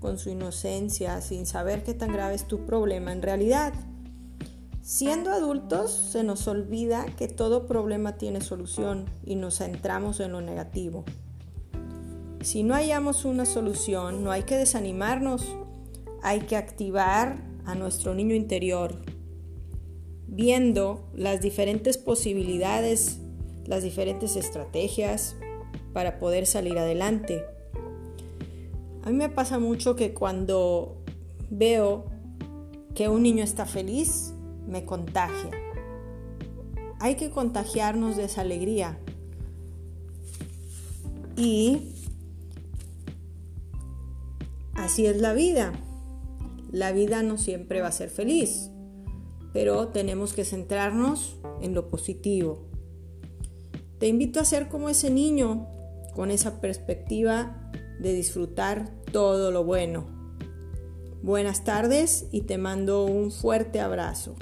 con 0.00 0.18
su 0.18 0.30
inocencia, 0.30 1.20
sin 1.20 1.46
saber 1.46 1.82
qué 1.84 1.94
tan 1.94 2.12
grave 2.12 2.34
es 2.34 2.46
tu 2.46 2.66
problema 2.66 3.12
en 3.12 3.22
realidad. 3.22 3.72
Siendo 4.86 5.32
adultos 5.32 5.90
se 5.90 6.22
nos 6.22 6.46
olvida 6.46 7.06
que 7.18 7.26
todo 7.26 7.66
problema 7.66 8.18
tiene 8.18 8.40
solución 8.40 9.06
y 9.24 9.34
nos 9.34 9.58
centramos 9.58 10.20
en 10.20 10.30
lo 10.30 10.40
negativo. 10.40 11.04
Si 12.40 12.62
no 12.62 12.74
hallamos 12.74 13.24
una 13.24 13.46
solución, 13.46 14.22
no 14.22 14.30
hay 14.30 14.44
que 14.44 14.54
desanimarnos, 14.54 15.44
hay 16.22 16.42
que 16.42 16.54
activar 16.54 17.42
a 17.64 17.74
nuestro 17.74 18.14
niño 18.14 18.36
interior, 18.36 18.94
viendo 20.28 21.10
las 21.16 21.40
diferentes 21.40 21.98
posibilidades, 21.98 23.18
las 23.64 23.82
diferentes 23.82 24.36
estrategias 24.36 25.34
para 25.94 26.20
poder 26.20 26.46
salir 26.46 26.78
adelante. 26.78 27.42
A 29.02 29.10
mí 29.10 29.16
me 29.16 29.30
pasa 29.30 29.58
mucho 29.58 29.96
que 29.96 30.14
cuando 30.14 31.02
veo 31.50 32.04
que 32.94 33.08
un 33.08 33.24
niño 33.24 33.42
está 33.42 33.66
feliz, 33.66 34.32
me 34.66 34.84
contagia. 34.84 35.50
Hay 36.98 37.16
que 37.16 37.30
contagiarnos 37.30 38.16
de 38.16 38.24
esa 38.24 38.40
alegría. 38.40 38.98
Y 41.36 41.92
así 44.74 45.06
es 45.06 45.20
la 45.20 45.32
vida. 45.34 45.72
La 46.72 46.92
vida 46.92 47.22
no 47.22 47.38
siempre 47.38 47.80
va 47.80 47.88
a 47.88 47.92
ser 47.92 48.10
feliz, 48.10 48.70
pero 49.52 49.88
tenemos 49.88 50.32
que 50.32 50.44
centrarnos 50.44 51.36
en 51.60 51.74
lo 51.74 51.90
positivo. 51.90 52.66
Te 53.98 54.08
invito 54.08 54.40
a 54.40 54.44
ser 54.44 54.68
como 54.68 54.88
ese 54.88 55.10
niño, 55.10 55.68
con 56.14 56.30
esa 56.30 56.60
perspectiva 56.60 57.70
de 58.00 58.12
disfrutar 58.12 58.90
todo 59.12 59.50
lo 59.50 59.64
bueno. 59.64 60.06
Buenas 61.22 61.64
tardes 61.64 62.26
y 62.30 62.42
te 62.42 62.58
mando 62.58 63.04
un 63.04 63.30
fuerte 63.30 63.80
abrazo. 63.80 64.36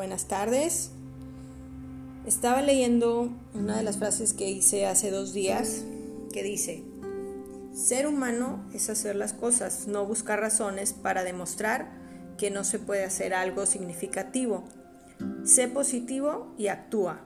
Buenas 0.00 0.28
tardes. 0.28 0.92
Estaba 2.24 2.62
leyendo 2.62 3.28
una 3.52 3.76
de 3.76 3.82
las 3.82 3.98
frases 3.98 4.32
que 4.32 4.48
hice 4.48 4.86
hace 4.86 5.10
dos 5.10 5.34
días 5.34 5.84
que 6.32 6.42
dice, 6.42 6.82
ser 7.74 8.06
humano 8.06 8.64
es 8.72 8.88
hacer 8.88 9.14
las 9.14 9.34
cosas, 9.34 9.88
no 9.88 10.06
buscar 10.06 10.40
razones 10.40 10.94
para 10.94 11.22
demostrar 11.22 11.90
que 12.38 12.50
no 12.50 12.64
se 12.64 12.78
puede 12.78 13.04
hacer 13.04 13.34
algo 13.34 13.66
significativo. 13.66 14.64
Sé 15.44 15.68
positivo 15.68 16.54
y 16.56 16.68
actúa. 16.68 17.20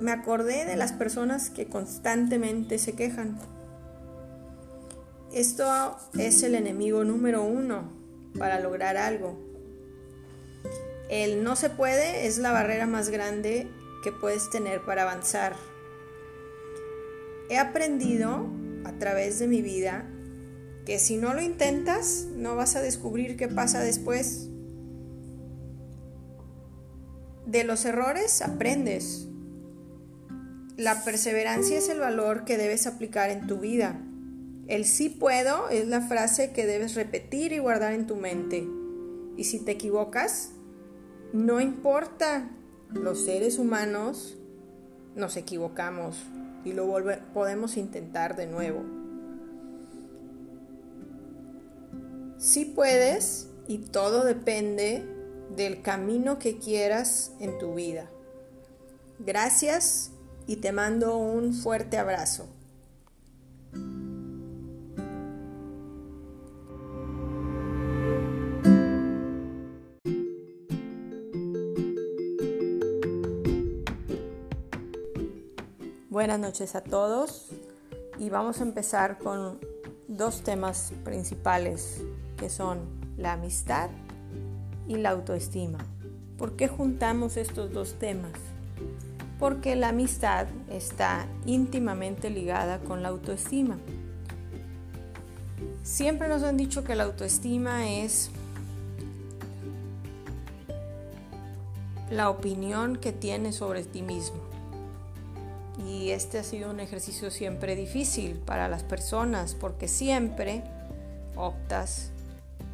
Me 0.00 0.12
acordé 0.12 0.64
de 0.64 0.76
las 0.76 0.94
personas 0.94 1.50
que 1.50 1.66
constantemente 1.66 2.78
se 2.78 2.94
quejan. 2.94 3.38
Esto 5.30 5.98
es 6.18 6.42
el 6.42 6.54
enemigo 6.54 7.04
número 7.04 7.44
uno 7.44 7.92
para 8.38 8.60
lograr 8.60 8.96
algo. 8.96 9.45
El 11.08 11.44
no 11.44 11.54
se 11.54 11.70
puede 11.70 12.26
es 12.26 12.38
la 12.38 12.52
barrera 12.52 12.86
más 12.86 13.10
grande 13.10 13.68
que 14.02 14.12
puedes 14.12 14.50
tener 14.50 14.84
para 14.84 15.02
avanzar. 15.02 15.54
He 17.48 17.58
aprendido 17.58 18.46
a 18.84 18.92
través 18.92 19.38
de 19.38 19.46
mi 19.46 19.62
vida 19.62 20.08
que 20.84 20.98
si 20.98 21.16
no 21.16 21.34
lo 21.34 21.42
intentas 21.42 22.26
no 22.34 22.56
vas 22.56 22.76
a 22.76 22.80
descubrir 22.80 23.36
qué 23.36 23.48
pasa 23.48 23.80
después. 23.80 24.48
De 27.46 27.64
los 27.64 27.84
errores 27.84 28.42
aprendes. 28.42 29.28
La 30.76 31.04
perseverancia 31.04 31.78
es 31.78 31.88
el 31.88 32.00
valor 32.00 32.44
que 32.44 32.58
debes 32.58 32.86
aplicar 32.86 33.30
en 33.30 33.46
tu 33.46 33.58
vida. 33.58 34.00
El 34.66 34.84
sí 34.84 35.08
puedo 35.08 35.68
es 35.68 35.86
la 35.86 36.00
frase 36.02 36.52
que 36.52 36.66
debes 36.66 36.96
repetir 36.96 37.52
y 37.52 37.58
guardar 37.58 37.92
en 37.92 38.06
tu 38.08 38.16
mente. 38.16 38.66
Y 39.36 39.44
si 39.44 39.64
te 39.64 39.72
equivocas, 39.72 40.50
no 41.32 41.60
importa, 41.60 42.50
los 42.90 43.24
seres 43.24 43.58
humanos 43.58 44.36
nos 45.14 45.36
equivocamos 45.36 46.16
y 46.64 46.72
lo 46.72 46.86
podemos 47.32 47.76
intentar 47.76 48.36
de 48.36 48.46
nuevo. 48.46 48.82
Si 52.38 52.64
puedes 52.64 53.48
y 53.66 53.78
todo 53.78 54.24
depende 54.24 55.04
del 55.56 55.82
camino 55.82 56.38
que 56.38 56.58
quieras 56.58 57.32
en 57.40 57.58
tu 57.58 57.74
vida. 57.74 58.10
Gracias 59.18 60.10
y 60.46 60.56
te 60.56 60.72
mando 60.72 61.16
un 61.16 61.54
fuerte 61.54 61.98
abrazo. 61.98 62.46
Buenas 76.16 76.40
noches 76.40 76.74
a 76.74 76.80
todos 76.80 77.48
y 78.18 78.30
vamos 78.30 78.60
a 78.60 78.62
empezar 78.62 79.18
con 79.18 79.60
dos 80.08 80.40
temas 80.40 80.94
principales 81.04 82.00
que 82.38 82.48
son 82.48 82.78
la 83.18 83.34
amistad 83.34 83.90
y 84.88 84.96
la 84.96 85.10
autoestima. 85.10 85.76
¿Por 86.38 86.56
qué 86.56 86.68
juntamos 86.68 87.36
estos 87.36 87.70
dos 87.70 87.98
temas? 87.98 88.32
Porque 89.38 89.76
la 89.76 89.90
amistad 89.90 90.46
está 90.70 91.26
íntimamente 91.44 92.30
ligada 92.30 92.78
con 92.78 93.02
la 93.02 93.10
autoestima. 93.10 93.76
Siempre 95.82 96.28
nos 96.28 96.44
han 96.44 96.56
dicho 96.56 96.82
que 96.82 96.94
la 96.94 97.04
autoestima 97.04 97.90
es 97.90 98.30
la 102.10 102.30
opinión 102.30 102.96
que 102.96 103.12
tienes 103.12 103.56
sobre 103.56 103.84
ti 103.84 104.00
mismo. 104.00 104.45
Y 105.86 106.10
este 106.10 106.38
ha 106.38 106.42
sido 106.42 106.70
un 106.70 106.80
ejercicio 106.80 107.30
siempre 107.30 107.76
difícil 107.76 108.40
para 108.44 108.68
las 108.68 108.82
personas 108.82 109.54
porque 109.54 109.86
siempre 109.86 110.64
optas 111.36 112.10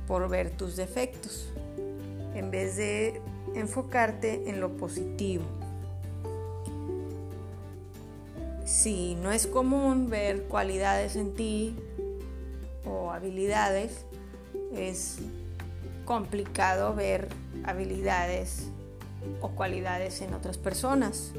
por 0.07 0.29
ver 0.31 0.51
tus 0.51 0.77
defectos 0.77 1.49
en 2.35 2.51
vez 2.51 2.77
de 2.77 3.21
enfocarte 3.55 4.49
en 4.49 4.61
lo 4.61 4.77
positivo. 4.79 5.45
Si 8.65 9.15
no 9.17 9.31
es 9.31 9.47
común 9.47 10.09
ver 10.09 10.45
cualidades 10.45 11.17
en 11.17 11.35
ti 11.35 11.77
o 12.87 13.11
habilidades, 13.11 14.07
es 14.75 15.19
complicado 16.07 16.95
ver 16.95 17.29
habilidades 17.65 18.69
o 19.41 19.51
cualidades 19.51 20.23
en 20.23 20.33
otras 20.33 20.57
personas. 20.57 21.33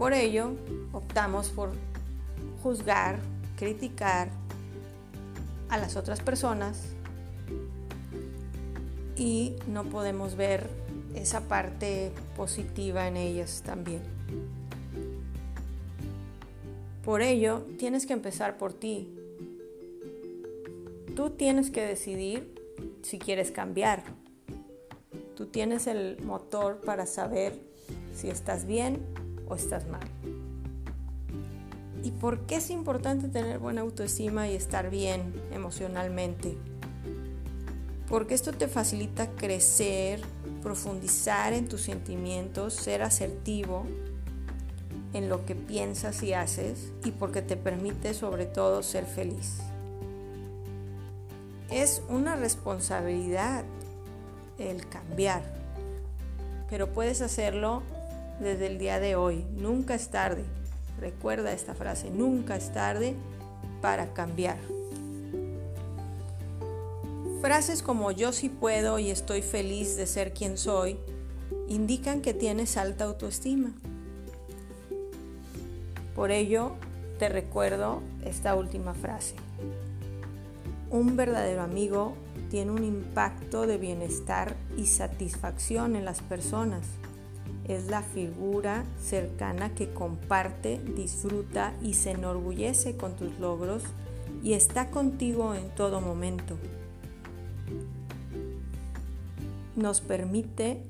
Por 0.00 0.14
ello, 0.14 0.52
optamos 0.94 1.50
por 1.50 1.72
juzgar, 2.62 3.18
criticar 3.58 4.30
a 5.68 5.76
las 5.76 5.94
otras 5.94 6.22
personas 6.22 6.94
y 9.14 9.56
no 9.68 9.84
podemos 9.84 10.36
ver 10.36 10.70
esa 11.14 11.42
parte 11.42 12.12
positiva 12.34 13.08
en 13.08 13.18
ellas 13.18 13.62
también. 13.62 14.00
Por 17.04 17.20
ello, 17.20 17.66
tienes 17.78 18.06
que 18.06 18.14
empezar 18.14 18.56
por 18.56 18.72
ti. 18.72 19.14
Tú 21.14 21.28
tienes 21.28 21.70
que 21.70 21.82
decidir 21.82 22.54
si 23.02 23.18
quieres 23.18 23.50
cambiar. 23.50 24.04
Tú 25.36 25.44
tienes 25.44 25.86
el 25.86 26.22
motor 26.22 26.80
para 26.80 27.04
saber 27.04 27.60
si 28.14 28.30
estás 28.30 28.64
bien 28.64 29.19
o 29.50 29.54
estás 29.54 29.86
mal. 29.88 30.08
¿Y 32.02 32.12
por 32.12 32.46
qué 32.46 32.56
es 32.56 32.70
importante 32.70 33.28
tener 33.28 33.58
buena 33.58 33.82
autoestima 33.82 34.48
y 34.48 34.54
estar 34.54 34.88
bien 34.88 35.34
emocionalmente? 35.52 36.56
Porque 38.08 38.34
esto 38.34 38.52
te 38.52 38.68
facilita 38.68 39.30
crecer, 39.32 40.20
profundizar 40.62 41.52
en 41.52 41.68
tus 41.68 41.82
sentimientos, 41.82 42.74
ser 42.74 43.02
asertivo 43.02 43.84
en 45.12 45.28
lo 45.28 45.44
que 45.44 45.54
piensas 45.54 46.22
y 46.22 46.32
haces 46.32 46.92
y 47.04 47.10
porque 47.10 47.42
te 47.42 47.56
permite 47.56 48.14
sobre 48.14 48.46
todo 48.46 48.82
ser 48.82 49.04
feliz. 49.04 49.58
Es 51.70 52.02
una 52.08 52.36
responsabilidad 52.36 53.64
el 54.58 54.88
cambiar. 54.88 55.42
Pero 56.68 56.92
puedes 56.92 57.20
hacerlo 57.20 57.82
desde 58.40 58.66
el 58.66 58.78
día 58.78 58.98
de 58.98 59.16
hoy. 59.16 59.44
Nunca 59.56 59.94
es 59.94 60.08
tarde. 60.08 60.44
Recuerda 60.98 61.52
esta 61.52 61.74
frase, 61.74 62.10
nunca 62.10 62.56
es 62.56 62.72
tarde 62.72 63.14
para 63.80 64.12
cambiar. 64.12 64.58
Frases 67.40 67.82
como 67.82 68.10
yo 68.10 68.32
sí 68.32 68.50
puedo 68.50 68.98
y 68.98 69.10
estoy 69.10 69.40
feliz 69.40 69.96
de 69.96 70.06
ser 70.06 70.34
quien 70.34 70.58
soy 70.58 70.98
indican 71.68 72.20
que 72.20 72.34
tienes 72.34 72.76
alta 72.76 73.04
autoestima. 73.04 73.72
Por 76.14 76.32
ello, 76.32 76.72
te 77.18 77.28
recuerdo 77.28 78.02
esta 78.24 78.54
última 78.54 78.92
frase. 78.92 79.36
Un 80.90 81.16
verdadero 81.16 81.62
amigo 81.62 82.14
tiene 82.50 82.72
un 82.72 82.84
impacto 82.84 83.66
de 83.66 83.78
bienestar 83.78 84.56
y 84.76 84.86
satisfacción 84.86 85.96
en 85.96 86.04
las 86.04 86.20
personas. 86.20 86.82
Es 87.70 87.86
la 87.86 88.02
figura 88.02 88.84
cercana 89.00 89.76
que 89.76 89.92
comparte, 89.92 90.80
disfruta 90.96 91.72
y 91.80 91.94
se 91.94 92.10
enorgullece 92.10 92.96
con 92.96 93.14
tus 93.14 93.38
logros 93.38 93.84
y 94.42 94.54
está 94.54 94.90
contigo 94.90 95.54
en 95.54 95.72
todo 95.76 96.00
momento. 96.00 96.58
Nos 99.76 100.00
permite 100.00 100.82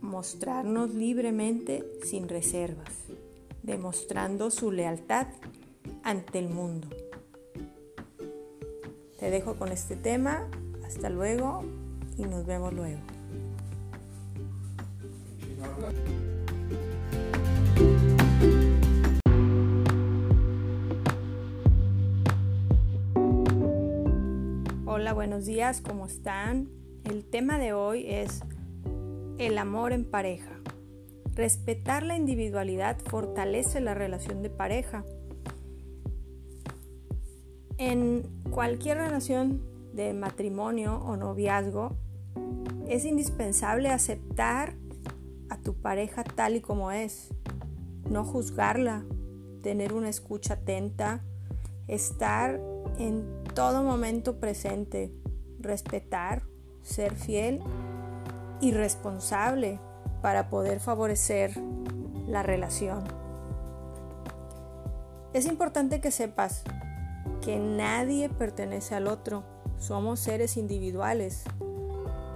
mostrarnos 0.00 0.94
libremente 0.94 1.84
sin 2.02 2.30
reservas, 2.30 2.94
demostrando 3.62 4.50
su 4.50 4.72
lealtad 4.72 5.26
ante 6.02 6.38
el 6.38 6.48
mundo. 6.48 6.88
Te 9.18 9.30
dejo 9.30 9.56
con 9.56 9.68
este 9.68 9.96
tema. 9.96 10.48
Hasta 10.86 11.10
luego 11.10 11.62
y 12.16 12.22
nos 12.22 12.46
vemos 12.46 12.72
luego. 12.72 13.17
Hola, 24.86 25.12
buenos 25.12 25.46
días, 25.46 25.80
¿cómo 25.80 26.06
están? 26.06 26.68
El 27.04 27.24
tema 27.24 27.58
de 27.58 27.72
hoy 27.72 28.04
es 28.06 28.42
el 29.38 29.58
amor 29.58 29.92
en 29.92 30.04
pareja. 30.04 30.60
Respetar 31.34 32.02
la 32.02 32.16
individualidad 32.16 32.98
fortalece 32.98 33.80
la 33.80 33.94
relación 33.94 34.42
de 34.42 34.50
pareja 34.50 35.04
en 37.78 38.24
cualquier 38.50 38.98
relación 38.98 39.62
de 39.94 40.12
matrimonio 40.12 40.96
o 40.96 41.16
noviazgo, 41.16 41.96
es 42.88 43.04
indispensable 43.04 43.88
aceptar 43.88 44.74
a 45.50 45.58
tu 45.58 45.74
pareja 45.74 46.24
tal 46.24 46.56
y 46.56 46.60
como 46.60 46.90
es, 46.90 47.28
no 48.08 48.24
juzgarla, 48.24 49.04
tener 49.62 49.92
una 49.92 50.08
escucha 50.08 50.54
atenta, 50.54 51.24
estar 51.86 52.60
en 52.98 53.44
todo 53.54 53.82
momento 53.82 54.38
presente, 54.38 55.12
respetar, 55.58 56.42
ser 56.82 57.14
fiel 57.14 57.60
y 58.60 58.72
responsable 58.72 59.80
para 60.22 60.48
poder 60.48 60.80
favorecer 60.80 61.52
la 62.26 62.42
relación. 62.42 63.04
Es 65.32 65.46
importante 65.46 66.00
que 66.00 66.10
sepas 66.10 66.62
que 67.42 67.58
nadie 67.58 68.28
pertenece 68.28 68.94
al 68.94 69.06
otro, 69.06 69.44
somos 69.78 70.20
seres 70.20 70.56
individuales. 70.56 71.44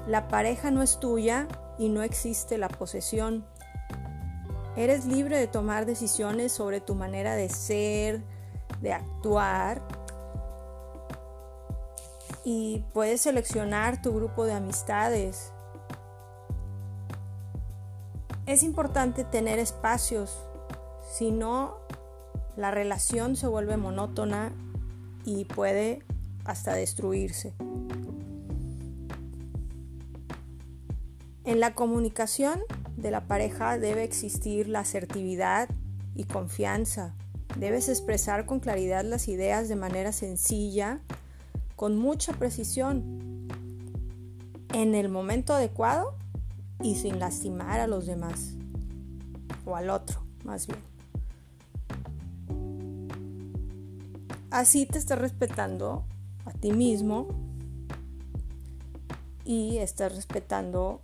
La 0.07 0.29
pareja 0.29 0.71
no 0.71 0.83
es 0.83 1.01
tuya 1.01 1.49
y 1.83 1.89
no 1.89 2.05
existe 2.05 2.59
la 2.59 2.69
posesión. 2.69 3.45
Eres 4.77 5.05
libre 5.05 5.37
de 5.37 5.49
tomar 5.49 5.85
decisiones 5.85 6.53
sobre 6.53 6.81
tu 6.81 6.95
manera 6.95 7.35
de 7.35 7.49
ser, 7.49 8.23
de 8.81 8.93
actuar 8.93 9.83
y 12.45 12.85
puedes 12.95 13.23
seleccionar 13.23 14.01
tu 14.01 14.15
grupo 14.15 14.45
de 14.45 14.53
amistades. 14.53 15.53
Es 18.47 18.63
importante 18.63 19.25
tener 19.25 19.59
espacios, 19.59 20.41
si 21.13 21.33
no 21.33 21.79
la 22.57 22.71
relación 22.71 23.35
se 23.35 23.49
vuelve 23.49 23.77
monótona 23.77 24.53
y 25.25 25.47
puede 25.47 26.05
hasta 26.45 26.75
destruirse. 26.75 27.55
En 31.45 31.59
la 31.59 31.75
comunicación 31.75 32.61
de 32.97 33.11
la 33.11 33.27
pareja 33.27 33.77
debe 33.77 34.05
existir 34.05 34.69
la 34.69 34.81
asertividad 34.81 35.69
y 36.15 36.25
confianza. 36.25 37.17
Debes 37.59 37.89
expresar 37.89 38.47
con 38.47 38.61
claridad 38.61 39.05
las 39.05 39.27
ideas 39.27 39.69
de 39.69 39.75
manera 39.75 40.13
sencilla, 40.13 41.01
con 41.75 41.99
mucha 41.99 42.33
precisión, 42.35 43.49
en 44.73 44.95
el 44.95 45.09
momento 45.09 45.53
adecuado 45.53 46.15
y 46.81 46.95
sin 46.95 47.19
lastimar 47.19 47.81
a 47.81 47.89
los 47.89 48.07
demás, 48.07 48.55
o 49.67 49.75
al 49.75 49.91
otro, 49.91 50.25
más 50.45 50.69
bien. 50.69 50.79
Así 54.51 54.87
te 54.87 54.99
estás 54.99 55.19
respetando 55.19 56.05
a 56.45 56.53
ti 56.53 56.73
mismo 56.73 57.29
y 59.45 59.79
estás 59.79 60.15
respetando 60.15 61.03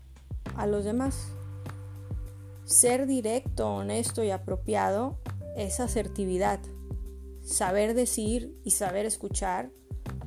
a 0.59 0.67
los 0.67 0.85
demás. 0.85 1.29
Ser 2.65 3.07
directo, 3.07 3.77
honesto 3.77 4.23
y 4.23 4.31
apropiado 4.31 5.17
es 5.57 5.81
asertividad. 5.81 6.61
Saber 7.43 7.95
decir 7.95 8.55
y 8.65 8.73
saber 8.73 9.07
escuchar 9.07 9.71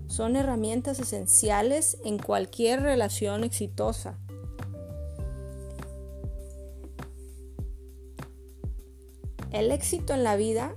son 0.07 0.35
herramientas 0.35 0.99
esenciales 0.99 1.97
en 2.03 2.17
cualquier 2.17 2.81
relación 2.81 3.43
exitosa. 3.43 4.17
El 9.51 9.71
éxito 9.71 10.13
en 10.13 10.23
la 10.23 10.37
vida 10.37 10.75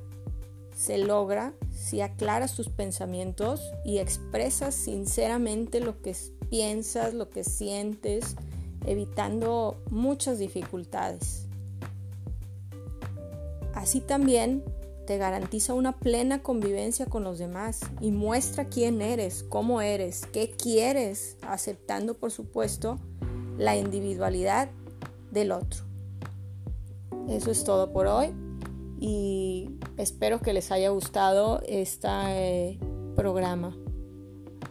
se 0.76 0.98
logra 0.98 1.54
si 1.70 2.00
aclaras 2.00 2.56
tus 2.56 2.68
pensamientos 2.68 3.60
y 3.84 3.98
expresas 3.98 4.74
sinceramente 4.74 5.78
lo 5.78 6.02
que 6.02 6.16
piensas, 6.50 7.14
lo 7.14 7.30
que 7.30 7.44
sientes, 7.44 8.36
evitando 8.84 9.76
muchas 9.90 10.38
dificultades. 10.38 11.46
Así 13.74 14.00
también 14.00 14.62
te 15.06 15.18
garantiza 15.18 15.74
una 15.74 15.92
plena 15.92 16.42
convivencia 16.42 17.06
con 17.06 17.24
los 17.24 17.38
demás 17.38 17.80
y 18.00 18.10
muestra 18.10 18.64
quién 18.66 19.02
eres, 19.02 19.42
cómo 19.42 19.80
eres, 19.80 20.26
qué 20.32 20.50
quieres, 20.50 21.36
aceptando 21.42 22.14
por 22.14 22.30
supuesto 22.30 22.98
la 23.58 23.76
individualidad 23.76 24.70
del 25.30 25.52
otro. 25.52 25.84
Eso 27.28 27.50
es 27.50 27.64
todo 27.64 27.92
por 27.92 28.06
hoy 28.06 28.34
y 29.00 29.70
espero 29.96 30.40
que 30.40 30.52
les 30.52 30.70
haya 30.70 30.90
gustado 30.90 31.60
este 31.66 32.78
programa. 33.16 33.76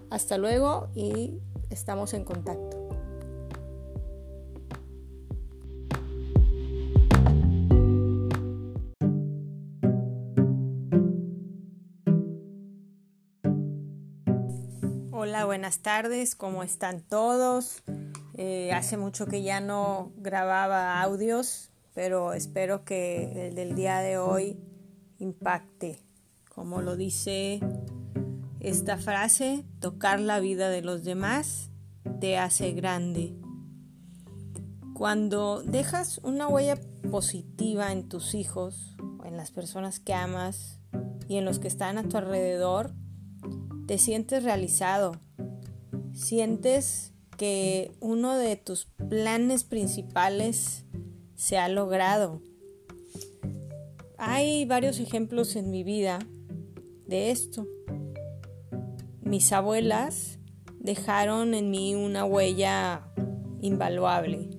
Hasta 0.10 0.38
luego 0.38 0.90
y 0.96 1.40
estamos 1.70 2.14
en 2.14 2.24
contacto. 2.24 2.83
Buenas 15.46 15.80
tardes, 15.80 16.36
¿cómo 16.36 16.64
están 16.64 17.02
todos? 17.02 17.84
Eh, 18.36 18.72
hace 18.72 18.96
mucho 18.96 19.26
que 19.26 19.44
ya 19.44 19.60
no 19.60 20.14
grababa 20.16 21.02
audios, 21.02 21.70
pero 21.94 22.32
espero 22.32 22.86
que 22.86 23.50
el 23.50 23.56
del 23.56 23.76
día 23.76 24.00
de 24.00 24.18
hoy 24.18 24.58
impacte. 25.20 26.02
Como 26.56 26.82
lo 26.82 26.96
dice 26.96 27.60
esta 28.62 28.98
frase, 28.98 29.66
tocar 29.82 30.22
la 30.22 30.40
vida 30.40 30.70
de 30.70 30.82
los 30.82 31.04
demás 31.04 31.70
te 32.22 32.38
hace 32.38 32.72
grande. 32.72 33.36
Cuando 34.94 35.62
dejas 35.62 36.20
una 36.20 36.48
huella 36.48 36.80
positiva 37.12 37.92
en 37.92 38.08
tus 38.08 38.34
hijos, 38.34 38.96
en 39.26 39.36
las 39.36 39.52
personas 39.52 40.00
que 40.00 40.14
amas 40.14 40.80
y 41.28 41.36
en 41.36 41.44
los 41.44 41.60
que 41.60 41.68
están 41.68 41.98
a 41.98 42.08
tu 42.08 42.16
alrededor, 42.16 42.94
te 43.88 43.98
sientes 43.98 44.44
realizado. 44.44 45.20
Sientes 46.14 47.14
que 47.38 47.92
uno 48.00 48.38
de 48.38 48.56
tus 48.56 48.86
planes 48.86 49.64
principales 49.64 50.86
se 51.36 51.58
ha 51.58 51.68
logrado. 51.68 52.42
Hay 54.18 54.66
varios 54.66 55.00
ejemplos 55.00 55.56
en 55.56 55.70
mi 55.70 55.84
vida 55.84 56.20
de 57.08 57.32
esto. 57.32 57.68
Mis 59.22 59.52
abuelas 59.52 60.40
dejaron 60.80 61.54
en 61.54 61.70
mí 61.70 61.96
una 61.96 62.24
huella 62.26 63.12
invaluable. 63.62 64.50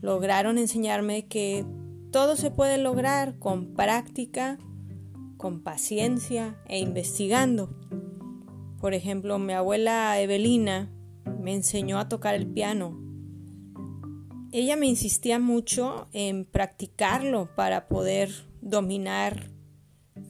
Lograron 0.00 0.58
enseñarme 0.58 1.28
que 1.28 1.64
todo 2.10 2.36
se 2.36 2.50
puede 2.50 2.78
lograr 2.78 3.38
con 3.38 3.74
práctica, 3.74 4.58
con 5.36 5.62
paciencia 5.62 6.60
e 6.66 6.78
investigando. 6.80 7.70
Por 8.80 8.94
ejemplo, 8.94 9.38
mi 9.38 9.52
abuela 9.52 10.18
Evelina 10.20 10.90
me 11.38 11.54
enseñó 11.54 11.98
a 11.98 12.08
tocar 12.08 12.34
el 12.34 12.46
piano 12.46 13.10
ella 14.52 14.76
me 14.76 14.86
insistía 14.86 15.38
mucho 15.38 16.08
en 16.12 16.44
practicarlo 16.44 17.54
para 17.54 17.86
poder 17.86 18.30
dominar 18.60 19.48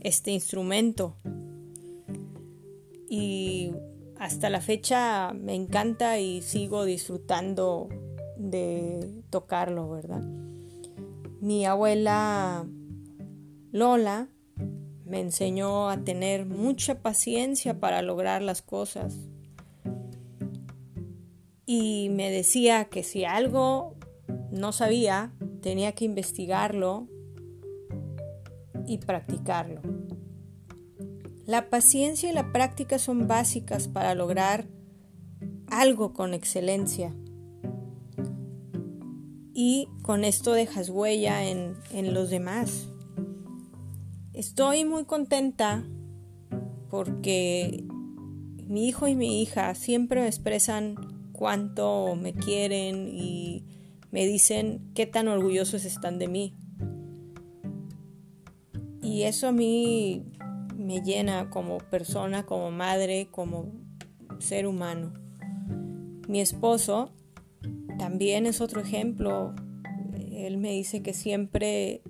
este 0.01 0.31
instrumento. 0.31 1.17
Y 3.09 3.73
hasta 4.19 4.51
la 4.51 4.61
fecha 4.61 5.33
me 5.33 5.55
encanta 5.55 6.19
y 6.19 6.43
sigo 6.43 6.85
disfrutando 6.85 7.89
de 8.37 9.23
tocarlo, 9.31 9.89
¿verdad? 9.89 10.23
Mi 11.41 11.65
abuela 11.65 12.67
Lola 13.73 14.29
me 15.11 15.19
enseñó 15.19 15.91
a 15.91 16.05
tener 16.05 16.47
mucha 16.47 17.03
paciencia 17.03 17.81
para 17.81 18.01
lograr 18.01 18.43
las 18.43 18.63
cosas. 18.63 19.17
Y 21.67 22.11
me 22.11 22.31
decía 22.31 22.85
que 22.85 23.03
si 23.03 23.25
algo 23.25 23.97
no 24.53 24.71
sabía, 24.71 25.33
tenía 25.63 25.93
que 25.93 26.05
investigarlo 26.05 27.09
y 28.87 28.99
practicarlo. 28.99 29.81
La 31.45 31.71
paciencia 31.71 32.31
y 32.31 32.33
la 32.33 32.53
práctica 32.53 33.01
son 33.01 33.27
básicas 33.27 33.89
para 33.89 34.15
lograr 34.15 34.69
algo 35.67 36.13
con 36.13 36.35
excelencia. 36.35 37.13
Y 39.53 39.89
con 40.03 40.23
esto 40.23 40.53
dejas 40.53 40.89
huella 40.89 41.45
en, 41.49 41.75
en 41.91 42.15
los 42.15 42.31
demás. 42.31 42.90
Estoy 44.33 44.85
muy 44.85 45.07
contenta 45.07 45.85
porque 46.89 47.85
mi 48.67 48.87
hijo 48.87 49.09
y 49.09 49.17
mi 49.17 49.43
hija 49.43 49.75
siempre 49.75 50.21
me 50.21 50.29
expresan 50.29 50.95
cuánto 51.33 52.15
me 52.15 52.33
quieren 52.33 53.09
y 53.09 53.65
me 54.13 54.27
dicen 54.27 54.93
qué 54.95 55.07
tan 55.07 55.27
orgullosos 55.27 55.85
están 55.85 56.21
de 56.21 56.29
mí. 56.29 56.55
Y 59.03 59.23
eso 59.23 59.49
a 59.49 59.53
mí 59.53 60.25
me 60.77 61.03
llena 61.03 61.51
como 61.51 61.79
persona, 61.79 62.47
como 62.47 62.71
madre, 62.71 63.29
como 63.33 63.73
ser 64.39 64.69
humano. 64.69 65.13
Mi 66.29 66.41
esposo 66.41 67.13
también 67.99 68.47
es 68.47 68.61
otro 68.61 68.81
ejemplo. 68.81 69.57
Él 70.31 70.57
me 70.59 70.71
dice 70.71 71.03
que 71.03 71.15
siempre 71.15 72.03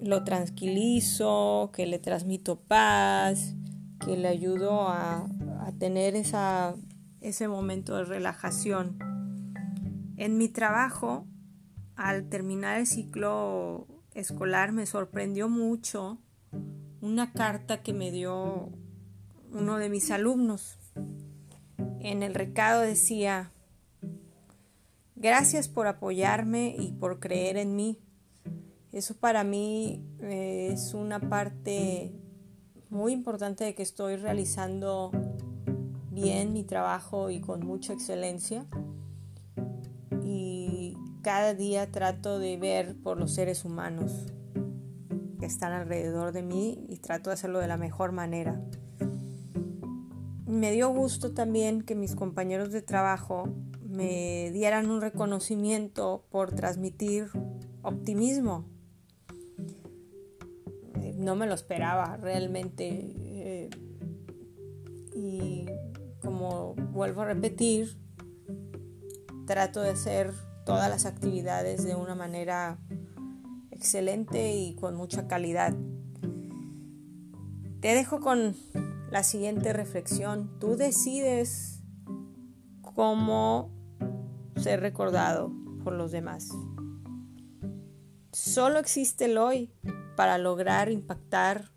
lo 0.00 0.24
tranquilizo, 0.24 1.70
que 1.72 1.86
le 1.86 1.98
transmito 1.98 2.60
paz, 2.60 3.54
que 4.04 4.16
le 4.16 4.28
ayudo 4.28 4.88
a, 4.88 5.28
a 5.60 5.72
tener 5.78 6.16
esa, 6.16 6.74
ese 7.20 7.48
momento 7.48 7.96
de 7.96 8.04
relajación. 8.04 8.98
En 10.16 10.38
mi 10.38 10.48
trabajo, 10.48 11.26
al 11.96 12.28
terminar 12.28 12.78
el 12.78 12.86
ciclo 12.86 13.86
escolar, 14.14 14.72
me 14.72 14.86
sorprendió 14.86 15.48
mucho 15.48 16.18
una 17.00 17.32
carta 17.32 17.82
que 17.82 17.92
me 17.92 18.10
dio 18.10 18.70
uno 19.52 19.78
de 19.78 19.88
mis 19.88 20.10
alumnos. 20.10 20.78
En 22.00 22.22
el 22.22 22.34
recado 22.34 22.82
decía, 22.82 23.52
gracias 25.16 25.68
por 25.68 25.86
apoyarme 25.86 26.74
y 26.78 26.92
por 26.92 27.20
creer 27.20 27.56
en 27.56 27.76
mí. 27.76 27.98
Eso 28.98 29.14
para 29.14 29.44
mí 29.44 30.04
eh, 30.20 30.70
es 30.72 30.92
una 30.92 31.20
parte 31.20 32.12
muy 32.90 33.12
importante 33.12 33.64
de 33.64 33.74
que 33.74 33.82
estoy 33.82 34.16
realizando 34.16 35.12
bien 36.10 36.52
mi 36.52 36.64
trabajo 36.64 37.30
y 37.30 37.40
con 37.40 37.64
mucha 37.64 37.92
excelencia 37.92 38.66
cada 41.22 41.52
día 41.52 41.90
trato 41.90 42.38
de 42.38 42.56
ver 42.56 42.96
por 42.96 43.18
los 43.18 43.34
seres 43.34 43.66
humanos 43.66 44.26
que 45.38 45.44
están 45.46 45.72
alrededor 45.72 46.32
de 46.32 46.42
mí 46.42 46.86
y 46.88 46.96
trato 46.96 47.28
de 47.28 47.34
hacerlo 47.34 47.58
de 47.58 47.68
la 47.68 47.76
mejor 47.76 48.12
manera. 48.12 48.60
Me 50.46 50.72
dio 50.72 50.88
gusto 50.88 51.34
también 51.34 51.82
que 51.82 51.94
mis 51.94 52.14
compañeros 52.14 52.72
de 52.72 52.80
trabajo 52.80 53.48
me 53.82 54.50
dieran 54.52 54.90
un 54.90 55.02
reconocimiento 55.02 56.24
por 56.30 56.54
transmitir 56.54 57.28
optimismo. 57.82 58.77
No 61.18 61.34
me 61.34 61.46
lo 61.46 61.54
esperaba 61.54 62.16
realmente. 62.16 62.88
Eh, 62.88 63.70
y 65.14 65.66
como 66.22 66.74
vuelvo 66.74 67.22
a 67.22 67.26
repetir, 67.26 67.98
trato 69.46 69.80
de 69.80 69.96
ser 69.96 70.32
todas 70.64 70.88
las 70.88 71.06
actividades 71.06 71.84
de 71.84 71.96
una 71.96 72.14
manera 72.14 72.78
excelente 73.72 74.54
y 74.54 74.76
con 74.76 74.94
mucha 74.94 75.26
calidad. 75.26 75.74
Te 77.80 77.94
dejo 77.94 78.20
con 78.20 78.54
la 79.10 79.24
siguiente 79.24 79.72
reflexión. 79.72 80.58
Tú 80.60 80.76
decides 80.76 81.82
cómo 82.94 83.72
ser 84.56 84.80
recordado 84.80 85.52
por 85.82 85.94
los 85.94 86.12
demás. 86.12 86.50
Solo 88.32 88.78
existe 88.78 89.24
el 89.24 89.38
hoy 89.38 89.72
para 90.18 90.36
lograr 90.36 90.90
impactar 90.90 91.70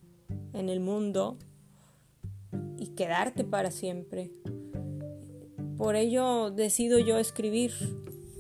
en 0.54 0.70
el 0.70 0.80
mundo 0.80 1.38
y 2.76 2.88
quedarte 2.96 3.44
para 3.44 3.70
siempre. 3.70 4.32
Por 5.78 5.96
ello 5.96 6.50
decido 6.50 6.98
yo 6.98 7.20
escribir, 7.20 7.72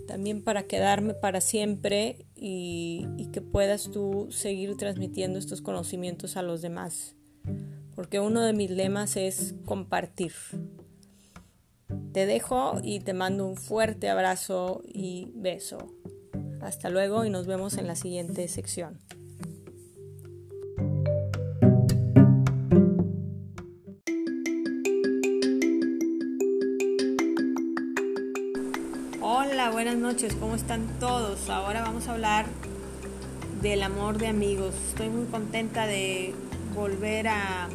también 0.08 0.44
para 0.44 0.64
quedarme 0.64 1.14
para 1.14 1.40
siempre 1.40 2.26
y, 2.36 3.06
que 3.32 3.42
puedas 3.42 3.92
tú 3.92 4.30
seguir 4.32 4.76
transmitiendo 4.76 5.38
estos 5.38 5.62
conocimientos 5.62 6.36
a 6.36 6.42
los 6.42 6.64
demás. 6.64 7.16
Porque 7.94 8.20
uno 8.20 8.42
de 8.42 8.54
mis 8.54 8.72
lemas 8.72 9.16
es 9.18 9.54
compartir. 9.66 10.32
Te 12.12 12.26
dejo 12.26 12.80
y 12.82 13.02
te 13.02 13.14
mando 13.14 13.46
un 13.46 13.56
fuerte 13.56 14.10
abrazo 14.10 14.82
y 14.84 15.32
beso. 15.36 15.78
Hasta 16.60 16.90
luego 16.90 17.24
y 17.24 17.30
nos 17.30 17.46
vemos 17.46 17.78
en 17.78 17.86
la 17.86 17.96
siguiente 17.96 18.48
sección. 18.48 18.98
Buenas 29.72 29.96
noches, 29.96 30.36
¿cómo 30.36 30.56
están 30.56 30.86
todos? 31.00 31.50
Ahora 31.50 31.82
vamos 31.82 32.08
a 32.08 32.12
hablar 32.12 32.46
del 33.62 33.82
amor 33.84 34.18
de 34.18 34.28
amigos. 34.28 34.76
Estoy 34.90 35.08
muy 35.08 35.26
contenta 35.28 35.88
de 35.88 36.36
volver 36.76 37.30
a, 37.30 37.70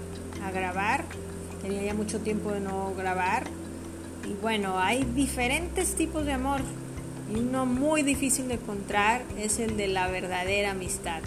grabar. 0.53 1.05
Tenía 1.63 1.83
ya 1.83 1.95
mucho 1.95 2.21
tiempo 2.21 2.53
de 2.53 2.61
no 2.61 2.95
grabar. 2.95 3.45
Y 4.29 4.35
bueno, 4.35 4.79
hay 4.79 5.05
diferentes 5.05 5.95
tipos 5.95 6.27
de 6.27 6.33
amor. 6.33 6.61
Y 7.35 7.39
uno 7.39 7.65
muy 7.65 8.03
difícil 8.03 8.47
de 8.49 8.55
encontrar 8.55 9.23
es 9.39 9.59
el 9.59 9.77
de 9.77 9.89
la 9.89 10.07
verdadera 10.09 10.73
amistad. 10.73 11.23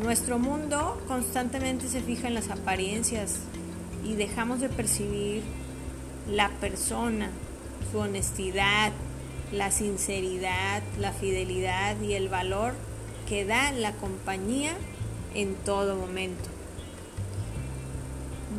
Nuestro 0.00 0.38
mundo 0.38 1.02
constantemente 1.08 1.88
se 1.88 2.00
fija 2.00 2.28
en 2.28 2.34
las 2.34 2.50
apariencias 2.50 3.40
y 4.04 4.14
dejamos 4.14 4.60
de 4.60 4.68
percibir 4.68 5.42
la 6.30 6.50
persona, 6.60 7.30
su 7.90 7.98
honestidad, 7.98 8.92
la 9.52 9.70
sinceridad, 9.70 10.82
la 10.98 11.12
fidelidad 11.12 12.00
y 12.00 12.14
el 12.14 12.28
valor 12.28 12.74
que 13.28 13.44
da 13.44 13.72
la 13.72 13.92
compañía 13.92 14.74
en 15.34 15.54
todo 15.54 15.96
momento. 15.96 16.48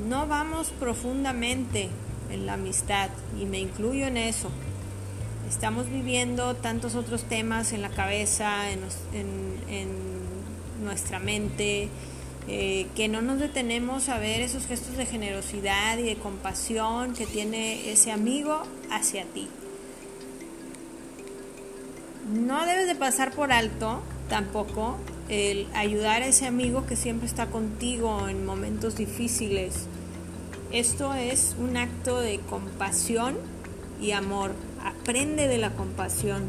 No 0.08 0.28
vamos 0.28 0.70
profundamente 0.80 1.90
en 2.32 2.46
la 2.46 2.54
amistad 2.54 3.10
y 3.40 3.46
me 3.46 3.60
incluyo 3.60 4.08
en 4.08 4.18
eso. 4.18 4.50
Estamos 5.48 5.90
viviendo 5.90 6.56
tantos 6.56 6.96
otros 6.96 7.24
temas 7.24 7.74
en 7.74 7.82
la 7.82 7.90
cabeza, 7.90 8.72
en, 8.72 8.80
nuestra 10.84 11.20
mente, 11.20 11.90
eh, 12.48 12.88
que 12.96 13.10
no 13.10 13.22
nos 13.22 13.40
detenemos 13.40 14.08
a 14.08 14.18
ver 14.18 14.42
esos 14.42 14.66
gestos 14.66 14.96
de 14.96 15.06
generosidad 15.06 15.98
y 15.98 16.04
de 16.04 16.16
compasión 16.16 17.14
que 17.14 17.26
tiene 17.26 17.92
ese 17.92 18.12
amigo 18.12 18.64
hacia 18.90 19.26
ti. 19.26 19.50
No 22.32 22.64
debes 22.68 22.86
de 22.88 22.94
pasar 22.94 23.32
por 23.32 23.52
alto 23.52 24.02
tampoco 24.30 24.98
el 25.30 25.66
ayudar 25.74 26.22
a 26.22 26.28
ese 26.28 26.46
amigo 26.46 26.86
que 26.86 26.96
siempre 26.96 27.28
está 27.28 27.48
contigo 27.48 28.28
en 28.28 28.46
momentos 28.46 28.96
difíciles. 28.96 29.88
Esto 30.72 31.16
es 31.16 31.56
un 31.60 31.76
acto 31.76 32.20
de 32.20 32.40
compasión 32.48 33.36
y 34.00 34.12
amor. 34.12 34.52
Aprende 34.84 35.48
de 35.48 35.58
la 35.58 35.72
compasión, 35.72 36.44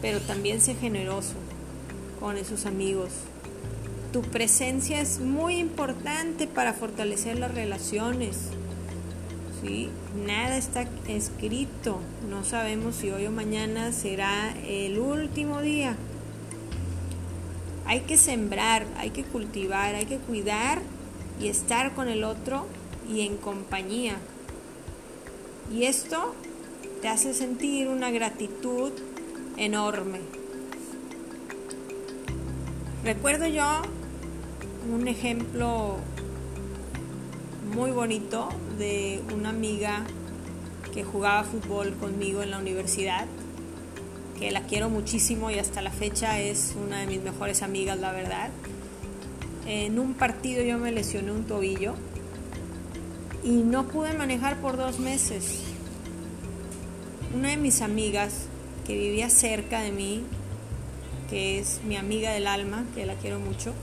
pero 0.00 0.20
también 0.20 0.60
sé 0.60 0.76
generoso 0.76 1.34
con 2.20 2.36
esos 2.36 2.66
amigos. 2.66 3.10
Tu 4.12 4.22
presencia 4.22 5.00
es 5.00 5.18
muy 5.18 5.56
importante 5.56 6.46
para 6.46 6.72
fortalecer 6.72 7.36
las 7.36 7.52
relaciones. 7.52 8.36
¿Sí? 9.62 9.90
Nada 10.26 10.56
está 10.56 10.86
escrito. 11.08 12.00
No 12.28 12.44
sabemos 12.44 12.96
si 12.96 13.10
hoy 13.10 13.26
o 13.26 13.30
mañana 13.30 13.92
será 13.92 14.54
el 14.66 14.98
último 14.98 15.60
día. 15.60 15.96
Hay 17.86 18.00
que 18.00 18.16
sembrar, 18.16 18.86
hay 18.96 19.10
que 19.10 19.24
cultivar, 19.24 19.94
hay 19.94 20.06
que 20.06 20.18
cuidar 20.18 20.80
y 21.40 21.48
estar 21.48 21.94
con 21.94 22.08
el 22.08 22.24
otro 22.24 22.66
y 23.12 23.22
en 23.22 23.36
compañía. 23.36 24.16
Y 25.72 25.84
esto 25.84 26.34
te 27.02 27.08
hace 27.08 27.34
sentir 27.34 27.88
una 27.88 28.10
gratitud 28.10 28.92
enorme. 29.56 30.20
Recuerdo 33.04 33.46
yo 33.46 33.64
un 34.92 35.08
ejemplo 35.08 35.96
muy 37.74 37.92
bonito 37.92 38.48
de 38.78 39.22
una 39.32 39.50
amiga 39.50 40.04
que 40.92 41.04
jugaba 41.04 41.44
fútbol 41.44 41.94
conmigo 41.94 42.42
en 42.42 42.50
la 42.50 42.58
universidad, 42.58 43.26
que 44.38 44.50
la 44.50 44.62
quiero 44.62 44.90
muchísimo 44.90 45.50
y 45.50 45.58
hasta 45.58 45.80
la 45.80 45.90
fecha 45.90 46.40
es 46.40 46.74
una 46.84 47.00
de 47.00 47.06
mis 47.06 47.22
mejores 47.22 47.62
amigas, 47.62 47.98
la 47.98 48.10
verdad. 48.10 48.50
En 49.66 49.98
un 50.00 50.14
partido 50.14 50.64
yo 50.64 50.78
me 50.78 50.90
lesioné 50.90 51.30
un 51.30 51.44
tobillo 51.44 51.94
y 53.44 53.50
no 53.50 53.86
pude 53.86 54.14
manejar 54.14 54.56
por 54.56 54.76
dos 54.76 54.98
meses. 54.98 55.62
Una 57.34 57.50
de 57.50 57.56
mis 57.56 57.82
amigas 57.82 58.46
que 58.84 58.98
vivía 58.98 59.30
cerca 59.30 59.80
de 59.80 59.92
mí, 59.92 60.24
que 61.28 61.60
es 61.60 61.80
mi 61.86 61.96
amiga 61.96 62.32
del 62.32 62.48
alma, 62.48 62.84
que 62.96 63.06
la 63.06 63.14
quiero 63.14 63.38
mucho, 63.38 63.74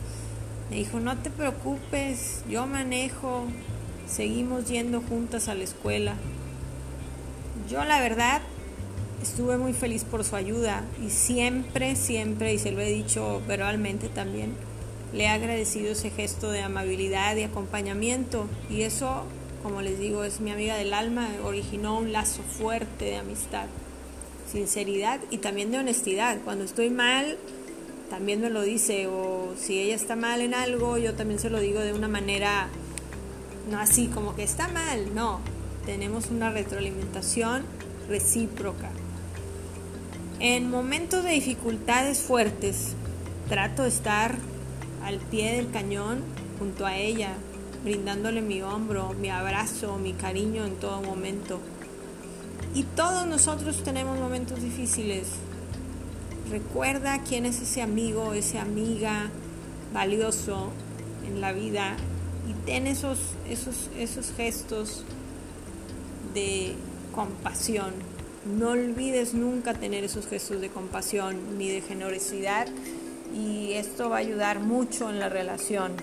me 0.70 0.76
dijo, 0.76 1.00
no 1.00 1.18
te 1.18 1.30
preocupes, 1.30 2.44
yo 2.50 2.68
manejo, 2.68 3.46
seguimos 4.10 4.68
yendo 4.68 5.02
juntas 5.02 5.48
a 5.48 5.56
la 5.56 5.64
escuela. 5.64 6.16
Yo 7.70 7.84
la 7.84 8.00
verdad 8.00 8.42
estuve 9.22 9.58
muy 9.58 9.74
feliz 9.74 10.04
por 10.04 10.24
su 10.24 10.36
ayuda 10.36 10.84
y 11.06 11.10
siempre, 11.10 11.96
siempre, 11.96 12.54
y 12.54 12.60
se 12.60 12.72
lo 12.72 12.82
he 12.82 12.92
dicho 12.92 13.42
verbalmente 13.48 14.10
también, 14.10 14.54
le 15.14 15.24
he 15.24 15.28
agradecido 15.28 15.92
ese 15.92 16.10
gesto 16.10 16.52
de 16.52 16.62
amabilidad 16.62 17.36
y 17.36 17.44
acompañamiento 17.44 18.48
y 18.70 18.84
eso, 18.84 19.24
como 19.64 19.82
les 19.82 20.00
digo, 20.00 20.24
es 20.24 20.40
mi 20.40 20.52
amiga 20.52 20.76
del 20.76 20.94
alma, 20.94 21.30
originó 21.44 21.98
un 21.98 22.12
lazo 22.12 22.42
fuerte 22.44 23.06
de 23.06 23.18
amistad, 23.18 23.66
sinceridad 24.52 25.20
y 25.30 25.40
también 25.40 25.72
de 25.72 25.80
honestidad. 25.80 26.38
Cuando 26.44 26.64
estoy 26.64 26.90
mal, 26.90 27.38
también 28.10 28.42
me 28.42 28.50
lo 28.50 28.62
dice, 28.62 29.08
o 29.08 29.54
si 29.58 29.80
ella 29.80 29.96
está 29.96 30.16
mal 30.16 30.42
en 30.42 30.54
algo, 30.54 30.98
yo 30.98 31.14
también 31.14 31.40
se 31.40 31.50
lo 31.50 31.60
digo 31.60 31.80
de 31.80 31.94
una 31.94 32.08
manera, 32.08 32.70
no 33.70 33.80
así 33.80 34.08
como 34.08 34.36
que 34.36 34.44
está 34.44 34.68
mal, 34.68 35.14
no, 35.14 35.40
tenemos 35.86 36.28
una 36.28 36.50
retroalimentación 36.52 37.64
recíproca. 38.08 38.90
En 40.40 40.70
momentos 40.70 41.24
de 41.24 41.32
dificultades 41.32 42.20
fuertes, 42.20 42.94
trato 43.50 43.84
de 43.84 43.90
estar 43.90 44.36
al 45.04 45.18
pie 45.18 45.56
del 45.56 45.72
cañón 45.72 46.22
junto 46.60 46.86
a 46.86 46.96
ella, 46.96 47.34
brindándole 47.84 48.42
mi 48.42 48.62
hombro, 48.62 49.14
mi 49.14 49.30
abrazo, 49.30 49.98
mi 49.98 50.14
cariño 50.14 50.66
en 50.66 50.76
todo 50.76 51.02
momento. 51.02 51.60
Y 52.74 52.84
todos 52.84 53.26
nosotros 53.26 53.84
tenemos 53.84 54.20
momentos 54.20 54.62
difíciles, 54.62 55.28
Recuerda 56.50 57.22
quién 57.28 57.46
es 57.46 57.62
ese 57.62 57.82
amigo, 57.82 58.34
esa 58.34 58.62
amiga 58.62 59.30
valioso 59.94 60.70
en 61.28 61.42
la 61.42 61.52
vida 61.52 61.98
y 62.48 62.54
ten 62.66 62.88
esos, 62.88 63.20
esos, 63.50 63.90
esos 63.98 64.32
gestos 64.32 65.04
de 66.34 66.76
compasión. 67.14 67.94
No 68.46 68.70
olvides 68.70 69.34
nunca 69.34 69.74
tener 69.74 70.04
esos 70.04 70.28
gestos 70.28 70.62
de 70.62 70.70
compasión 70.70 71.58
ni 71.58 71.70
de 71.70 71.82
generosidad 71.82 72.68
y 73.36 73.74
esto 73.74 74.10
va 74.10 74.18
a 74.18 74.20
ayudar 74.20 74.60
mucho 74.60 75.10
en 75.10 75.20
la 75.20 75.28
relación. 75.28 75.94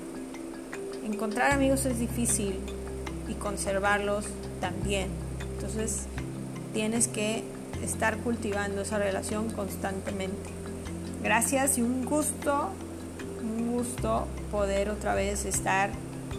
Encontrar 1.04 1.52
amigos 1.52 1.86
es 1.86 1.98
difícil 1.98 2.58
y 3.28 3.34
conservarlos 3.34 4.26
también. 4.60 5.08
Entonces 5.54 6.06
tienes 6.74 7.08
que 7.08 7.42
estar 7.82 8.18
cultivando 8.18 8.82
esa 8.82 8.98
relación 8.98 9.50
constantemente. 9.50 10.50
Gracias 11.22 11.78
y 11.78 11.82
un 11.82 12.04
gusto, 12.04 12.68
un 13.42 13.72
gusto 13.72 14.26
poder 14.50 14.90
otra 14.90 15.14
vez 15.14 15.46
estar 15.46 15.90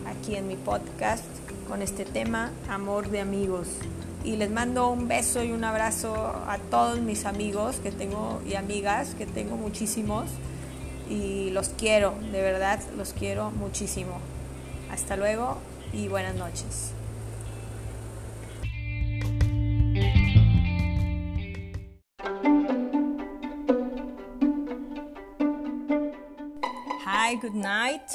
aquí 0.06 0.36
en 0.36 0.48
mi 0.48 0.56
podcast 0.56 1.26
con 1.68 1.82
este 1.82 2.06
tema, 2.06 2.52
amor 2.70 3.10
de 3.10 3.22
amigos. 3.22 3.68
Y 4.24 4.38
les 4.38 4.50
mando 4.50 4.90
un 4.90 5.08
beso 5.08 5.44
y 5.44 5.52
un 5.52 5.64
abrazo 5.64 6.16
a 6.16 6.58
todos 6.72 7.00
mis 7.00 7.26
amigos 7.26 7.78
que 7.78 7.92
tengo 7.92 8.42
y 8.48 8.56
amigas, 8.56 9.16
que 9.16 9.26
tengo 9.26 9.56
muchísimos. 9.56 10.26
Y 11.10 11.52
los 11.52 11.70
quiero, 11.70 12.16
de 12.32 12.42
verdad, 12.42 12.80
los 12.98 13.14
quiero 13.14 13.52
muchísimo. 13.52 14.20
Hasta 14.92 15.16
luego 15.16 15.58
y 15.94 16.08
buenas 16.08 16.36
noches. 16.36 16.96
good 27.36 27.54
night. 27.54 28.10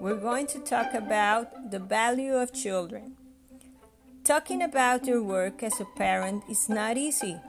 We're 0.00 0.14
going 0.14 0.46
to 0.48 0.60
talk 0.60 0.94
about 0.94 1.72
the 1.72 1.80
value 1.80 2.34
of 2.34 2.52
children. 2.52 3.16
Talking 4.22 4.62
about 4.62 5.06
your 5.06 5.24
work 5.24 5.60
as 5.64 5.80
a 5.80 5.84
parent 5.84 6.44
is 6.48 6.68
not 6.68 6.96
easy. 6.96 7.40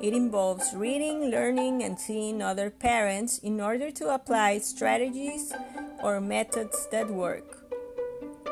It 0.00 0.14
involves 0.14 0.72
reading, 0.72 1.32
learning, 1.32 1.82
and 1.82 1.98
seeing 1.98 2.42
other 2.42 2.70
parents 2.70 3.38
in 3.38 3.60
order 3.60 3.90
to 3.90 4.14
apply 4.14 4.58
strategies 4.58 5.52
or 6.00 6.20
methods 6.20 6.86
that 6.92 7.10
work. 7.10 7.66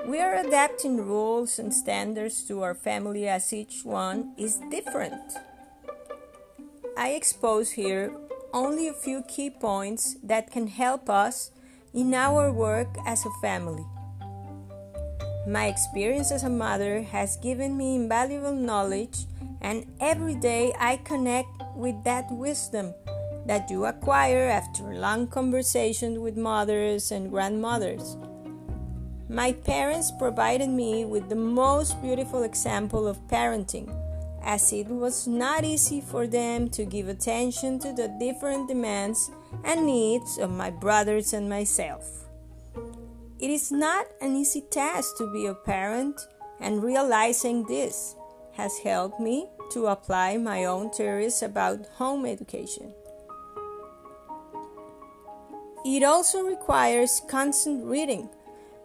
We 0.04 0.18
are 0.18 0.34
adapting 0.34 1.06
rules 1.06 1.60
and 1.60 1.72
standards 1.72 2.42
to 2.48 2.62
our 2.62 2.74
family 2.74 3.28
as 3.28 3.52
each 3.52 3.84
one 3.84 4.34
is 4.36 4.60
different. 4.68 5.38
I 6.96 7.10
expose 7.10 7.70
here 7.70 8.16
only 8.52 8.88
a 8.88 8.92
few 8.92 9.22
key 9.22 9.50
points 9.50 10.16
that 10.24 10.50
can 10.50 10.66
help 10.66 11.08
us 11.08 11.52
in 11.94 12.14
our 12.14 12.52
work 12.52 12.88
as 13.06 13.24
a 13.24 13.30
family. 13.42 13.84
My 15.46 15.66
experience 15.66 16.30
as 16.30 16.42
a 16.42 16.50
mother 16.50 17.02
has 17.02 17.36
given 17.36 17.76
me 17.76 17.96
invaluable 17.96 18.54
knowledge, 18.54 19.24
and 19.60 19.86
every 20.00 20.34
day 20.34 20.74
I 20.78 20.98
connect 20.98 21.48
with 21.74 22.04
that 22.04 22.30
wisdom 22.30 22.94
that 23.46 23.70
you 23.70 23.86
acquire 23.86 24.44
after 24.44 24.94
long 24.94 25.26
conversations 25.26 26.18
with 26.18 26.36
mothers 26.36 27.10
and 27.10 27.30
grandmothers. 27.30 28.16
My 29.30 29.52
parents 29.52 30.12
provided 30.18 30.68
me 30.68 31.04
with 31.04 31.28
the 31.28 31.36
most 31.36 32.00
beautiful 32.02 32.42
example 32.42 33.06
of 33.06 33.26
parenting, 33.28 33.88
as 34.48 34.72
it 34.72 34.88
was 34.88 35.28
not 35.28 35.62
easy 35.62 36.00
for 36.00 36.26
them 36.26 36.70
to 36.70 36.86
give 36.86 37.06
attention 37.06 37.78
to 37.78 37.92
the 37.92 38.08
different 38.18 38.66
demands 38.66 39.30
and 39.62 39.84
needs 39.84 40.38
of 40.38 40.50
my 40.50 40.70
brothers 40.70 41.34
and 41.34 41.50
myself. 41.50 42.24
It 43.38 43.50
is 43.50 43.70
not 43.70 44.06
an 44.22 44.34
easy 44.36 44.62
task 44.62 45.18
to 45.18 45.30
be 45.30 45.44
a 45.44 45.54
parent, 45.54 46.18
and 46.60 46.82
realizing 46.82 47.66
this 47.66 48.16
has 48.54 48.78
helped 48.78 49.20
me 49.20 49.50
to 49.70 49.86
apply 49.88 50.38
my 50.38 50.64
own 50.64 50.90
theories 50.92 51.42
about 51.42 51.86
home 52.00 52.24
education. 52.24 52.94
It 55.84 56.02
also 56.02 56.40
requires 56.40 57.20
constant 57.28 57.84
reading 57.84 58.30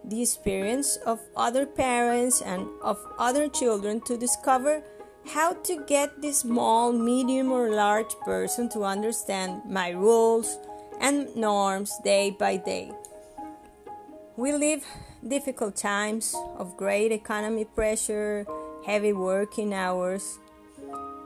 the 0.04 0.22
experience 0.22 0.98
of 1.06 1.22
other 1.38 1.66
parents 1.66 2.42
and 2.42 2.68
of 2.82 3.00
other 3.18 3.48
children 3.48 4.02
to 4.02 4.18
discover 4.18 4.84
how 5.28 5.54
to 5.54 5.84
get 5.86 6.22
this 6.22 6.40
small, 6.40 6.92
medium, 6.92 7.52
or 7.52 7.70
large 7.70 8.14
person 8.26 8.70
to 8.70 8.84
understand 8.84 9.62
my 9.66 9.90
rules 9.90 10.58
and 11.00 11.34
norms 11.36 11.94
day 12.04 12.32
by 12.32 12.58
day. 12.58 12.92
We 14.36 14.52
live 14.52 14.86
difficult 15.28 15.76
times 15.76 16.36
of 16.58 16.76
great 16.76 17.12
economy 17.12 17.66
pressure, 17.66 18.46
heavy 18.86 19.14
working 19.14 19.74
hours. 19.74 20.40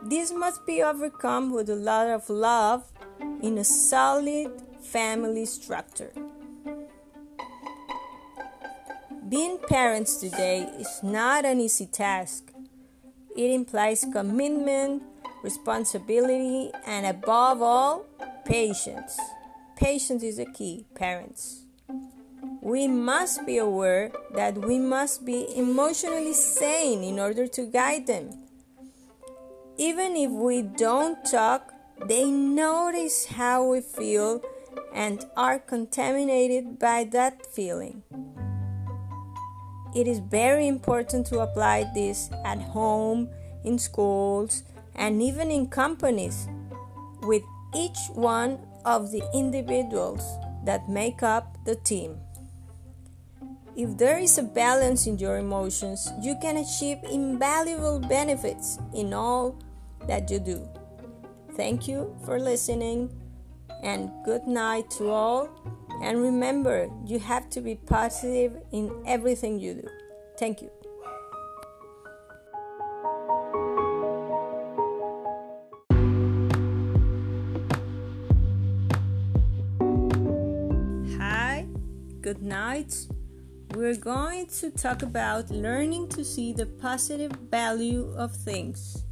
This 0.04 0.32
must 0.32 0.64
be 0.66 0.82
overcome 0.82 1.52
with 1.52 1.68
a 1.68 1.74
lot 1.74 2.06
of 2.06 2.28
love 2.30 2.84
in 3.42 3.58
a 3.58 3.64
solid 3.64 4.62
family 4.80 5.44
structure. 5.46 6.12
Being 9.28 9.58
parents 9.58 10.16
today 10.16 10.62
is 10.78 11.00
not 11.02 11.44
an 11.44 11.60
easy 11.60 11.86
task. 11.86 12.47
It 13.38 13.52
implies 13.52 14.04
commitment, 14.12 15.04
responsibility, 15.44 16.72
and 16.84 17.06
above 17.06 17.62
all, 17.62 18.04
patience. 18.44 19.16
Patience 19.76 20.24
is 20.24 20.38
the 20.38 20.46
key, 20.46 20.86
parents. 20.96 21.62
We 22.60 22.88
must 22.88 23.46
be 23.46 23.58
aware 23.58 24.10
that 24.34 24.58
we 24.58 24.80
must 24.80 25.24
be 25.24 25.56
emotionally 25.56 26.32
sane 26.32 27.04
in 27.04 27.20
order 27.20 27.46
to 27.46 27.66
guide 27.66 28.08
them. 28.08 28.30
Even 29.76 30.16
if 30.16 30.32
we 30.32 30.62
don't 30.62 31.24
talk, 31.24 31.72
they 32.06 32.32
notice 32.32 33.26
how 33.26 33.70
we 33.70 33.82
feel 33.82 34.42
and 34.92 35.24
are 35.36 35.60
contaminated 35.60 36.80
by 36.80 37.04
that 37.12 37.46
feeling. 37.46 38.02
It 39.98 40.06
is 40.06 40.20
very 40.20 40.68
important 40.68 41.26
to 41.26 41.40
apply 41.40 41.90
this 41.92 42.30
at 42.44 42.62
home, 42.62 43.28
in 43.64 43.80
schools, 43.80 44.62
and 44.94 45.20
even 45.20 45.50
in 45.50 45.66
companies 45.66 46.46
with 47.22 47.42
each 47.74 47.98
one 48.14 48.60
of 48.84 49.10
the 49.10 49.24
individuals 49.34 50.22
that 50.64 50.88
make 50.88 51.24
up 51.24 51.58
the 51.64 51.74
team. 51.74 52.14
If 53.74 53.98
there 53.98 54.18
is 54.18 54.38
a 54.38 54.44
balance 54.44 55.08
in 55.08 55.18
your 55.18 55.38
emotions, 55.38 56.12
you 56.22 56.36
can 56.40 56.58
achieve 56.58 56.98
invaluable 57.10 57.98
benefits 57.98 58.78
in 58.94 59.12
all 59.12 59.58
that 60.06 60.30
you 60.30 60.38
do. 60.38 60.68
Thank 61.56 61.88
you 61.88 62.14
for 62.24 62.38
listening, 62.38 63.10
and 63.82 64.12
good 64.24 64.46
night 64.46 64.90
to 64.92 65.10
all. 65.10 65.48
And 66.00 66.22
remember, 66.22 66.88
you 67.04 67.18
have 67.18 67.50
to 67.50 67.60
be 67.60 67.74
positive 67.74 68.56
in 68.70 68.90
everything 69.04 69.58
you 69.58 69.74
do. 69.74 69.88
Thank 70.38 70.62
you. 70.62 70.70
Hi, 81.18 81.66
good 82.20 82.42
night. 82.42 82.94
We're 83.74 83.96
going 83.96 84.46
to 84.60 84.70
talk 84.70 85.02
about 85.02 85.50
learning 85.50 86.08
to 86.10 86.24
see 86.24 86.52
the 86.52 86.66
positive 86.66 87.32
value 87.50 88.14
of 88.16 88.34
things. 88.34 89.04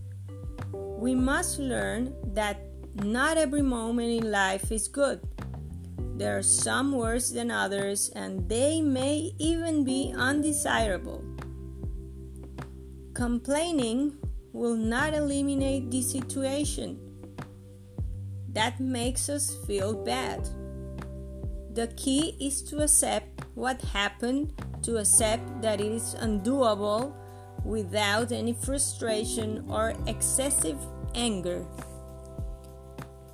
We 0.73 1.15
must 1.15 1.59
learn 1.59 2.15
that 2.35 2.61
not 3.03 3.37
every 3.37 3.63
moment 3.63 4.25
in 4.25 4.31
life 4.31 4.73
is 4.73 4.89
good 4.89 5.21
there 6.17 6.39
are 6.39 6.43
some 6.43 6.93
worse 6.93 7.31
than 7.31 7.51
others, 7.51 8.11
and 8.15 8.49
they 8.49 8.81
may 8.81 9.33
even 9.39 9.85
be 9.85 10.15
undesirable. 10.17 11.23
Complaining 13.15 14.17
will 14.53 14.77
not 14.77 15.15
eliminate 15.15 15.91
the 15.91 16.03
situation. 16.03 16.99
That 18.53 18.81
makes 18.81 19.29
us 19.29 19.55
feel 19.67 19.93
bad. 19.93 20.49
The 21.73 21.89
key 21.97 22.37
is 22.41 22.63
to 22.71 22.83
accept 22.83 23.45
what 23.55 23.81
happened, 23.83 24.55
to 24.83 24.97
accept 24.97 25.61
that 25.61 25.81
it 25.81 25.93
is 25.93 26.15
undoable 26.15 27.13
without 27.65 28.33
any 28.33 28.55
frustration 28.55 29.67
or 29.69 29.93
excessive 30.07 30.79
anger. 31.15 31.67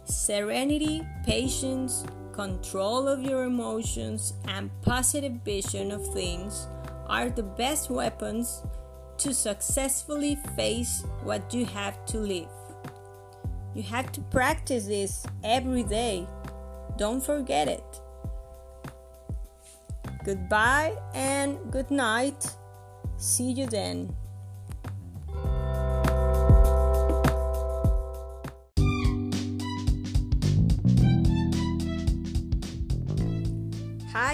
Serenity, 0.04 1.06
patience, 1.24 2.04
control 2.33 3.09
of 3.09 3.22
your 3.22 3.45
emotions, 3.45 4.35
and 4.47 4.70
positive 4.83 5.35
vision 5.45 5.93
of 5.93 6.07
things 6.12 6.66
are 7.07 7.30
the 7.30 7.43
best 7.43 7.91
weapons 7.91 8.62
to 9.18 9.35
successfully 9.35 10.37
face 10.57 11.05
what 11.22 11.53
you 11.55 11.64
have 11.66 12.05
to 12.07 12.18
live. 12.18 12.49
You 13.74 13.83
have 13.85 14.12
to 14.12 14.20
practice 14.22 14.87
this 14.87 15.24
every 15.45 15.83
day. 15.83 16.26
Don't 16.99 17.24
forget 17.24 17.68
it. 17.68 18.01
Goodbye 20.24 20.97
and 21.14 21.59
good 21.70 21.91
night. 21.91 22.47
See 23.16 23.53
you 23.53 23.66
then. 23.66 24.14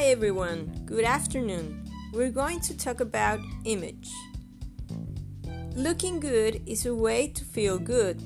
Everyone, 0.09 0.85
good 0.87 1.05
afternoon. 1.05 1.85
We're 2.15 2.31
going 2.31 2.61
to 2.61 2.75
talk 2.75 3.01
about 3.01 3.41
image. 3.67 4.09
Looking 5.75 6.19
good 6.19 6.63
is 6.65 6.87
a 6.87 6.95
way 6.95 7.29
to 7.29 7.45
feel 7.45 7.79
good 7.79 8.19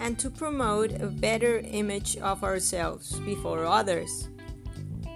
and 0.00 0.18
to 0.18 0.28
promote 0.28 0.90
a 1.00 1.06
better 1.06 1.60
image 1.60 2.16
of 2.16 2.42
ourselves 2.42 3.20
before 3.20 3.64
others. 3.64 4.28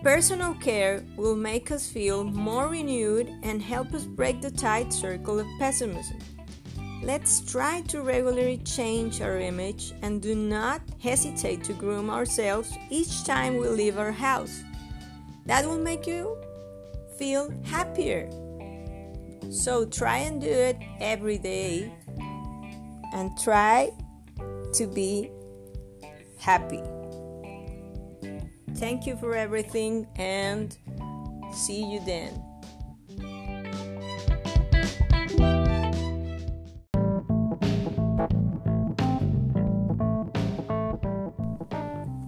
Personal 0.05 0.55
care 0.55 1.05
will 1.17 1.35
make 1.35 1.73
us 1.73 1.91
feel 1.91 2.23
more 2.23 2.69
renewed 2.69 3.35
and 3.43 3.61
help 3.61 3.93
us 3.93 4.05
break 4.05 4.41
the 4.41 4.53
tight 4.53 4.93
circle 4.93 5.41
of 5.41 5.49
pessimism. 5.59 6.21
Let's 7.03 7.41
try 7.41 7.81
to 7.89 8.03
regularly 8.03 8.59
change 8.59 9.21
our 9.21 9.41
image 9.41 9.93
and 10.03 10.23
do 10.23 10.37
not 10.37 10.81
hesitate 11.01 11.65
to 11.65 11.73
groom 11.73 12.09
ourselves 12.09 12.73
each 12.89 13.25
time 13.25 13.57
we 13.57 13.67
leave 13.67 13.99
our 13.99 14.13
house. 14.13 14.63
That 15.49 15.65
will 15.65 15.81
make 15.81 16.07
you 16.07 16.37
feel 17.17 17.51
happier. 17.65 18.29
So 19.51 19.87
try 19.87 20.19
and 20.19 20.41
do 20.41 20.47
it 20.47 20.77
every 21.01 21.39
day 21.39 21.91
and 23.15 23.31
try 23.41 23.91
to 24.75 24.87
be 24.87 25.31
happy. 26.39 26.83
Thank 28.77 29.07
you 29.07 29.17
for 29.17 29.35
everything 29.35 30.07
and 30.17 30.77
see 31.51 31.83
you 31.83 32.05
then. 32.05 32.45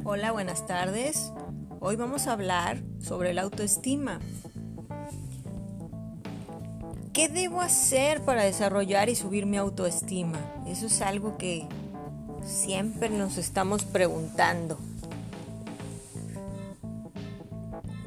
Hola, 0.03 0.33
buenas 0.33 0.65
tardes. 0.67 1.31
Hoy 1.83 1.97
vamos 1.97 2.27
a 2.27 2.35
hablar 2.35 2.83
sobre 3.01 3.33
la 3.33 3.41
autoestima. 3.41 4.21
¿Qué 7.15 7.31
debo 7.31 7.63
hacer 7.63 8.21
para 8.21 8.43
desarrollar 8.43 9.09
y 9.09 9.17
subir 9.17 9.47
mi 9.47 9.57
autoestima? 9.57 10.39
Eso 10.67 10.89
es 10.89 11.01
algo 11.01 11.39
que 11.39 11.67
siempre 12.45 13.09
nos 13.09 13.39
estamos 13.39 13.85
preguntando. 13.85 14.79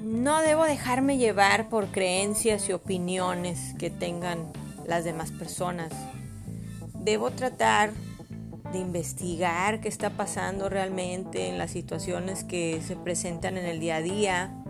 No 0.03 0.41
debo 0.41 0.65
dejarme 0.65 1.17
llevar 1.17 1.67
por 1.69 1.87
creencias 1.87 2.69
y 2.69 2.73
opiniones 2.73 3.73
que 3.79 3.89
tengan 3.89 4.53
las 4.85 5.03
demás 5.03 5.31
personas. 5.31 5.91
Debo 6.93 7.31
tratar 7.31 7.91
de 8.73 8.79
investigar 8.79 9.79
qué 9.79 9.87
está 9.87 10.09
pasando 10.09 10.67
realmente 10.67 11.47
en 11.47 11.57
las 11.57 11.71
situaciones 11.71 12.43
que 12.43 12.81
se 12.81 12.95
presentan 12.95 13.55
en 13.57 13.65
el 13.65 13.79
día 13.79 13.97
a 13.97 14.01
día. 14.01 14.63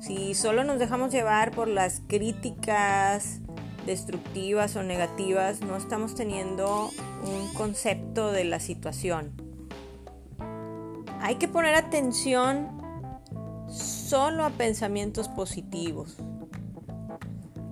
Si 0.00 0.34
solo 0.34 0.64
nos 0.64 0.78
dejamos 0.78 1.12
llevar 1.12 1.52
por 1.52 1.68
las 1.68 2.00
críticas 2.08 3.40
destructivas 3.86 4.74
o 4.76 4.82
negativas, 4.82 5.60
no 5.60 5.76
estamos 5.76 6.14
teniendo 6.14 6.90
un 7.22 7.52
concepto 7.54 8.32
de 8.32 8.44
la 8.44 8.58
situación. 8.58 9.32
Hay 11.20 11.36
que 11.36 11.46
poner 11.46 11.74
atención 11.74 12.82
solo 13.68 14.44
a 14.44 14.50
pensamientos 14.50 15.28
positivos. 15.28 16.16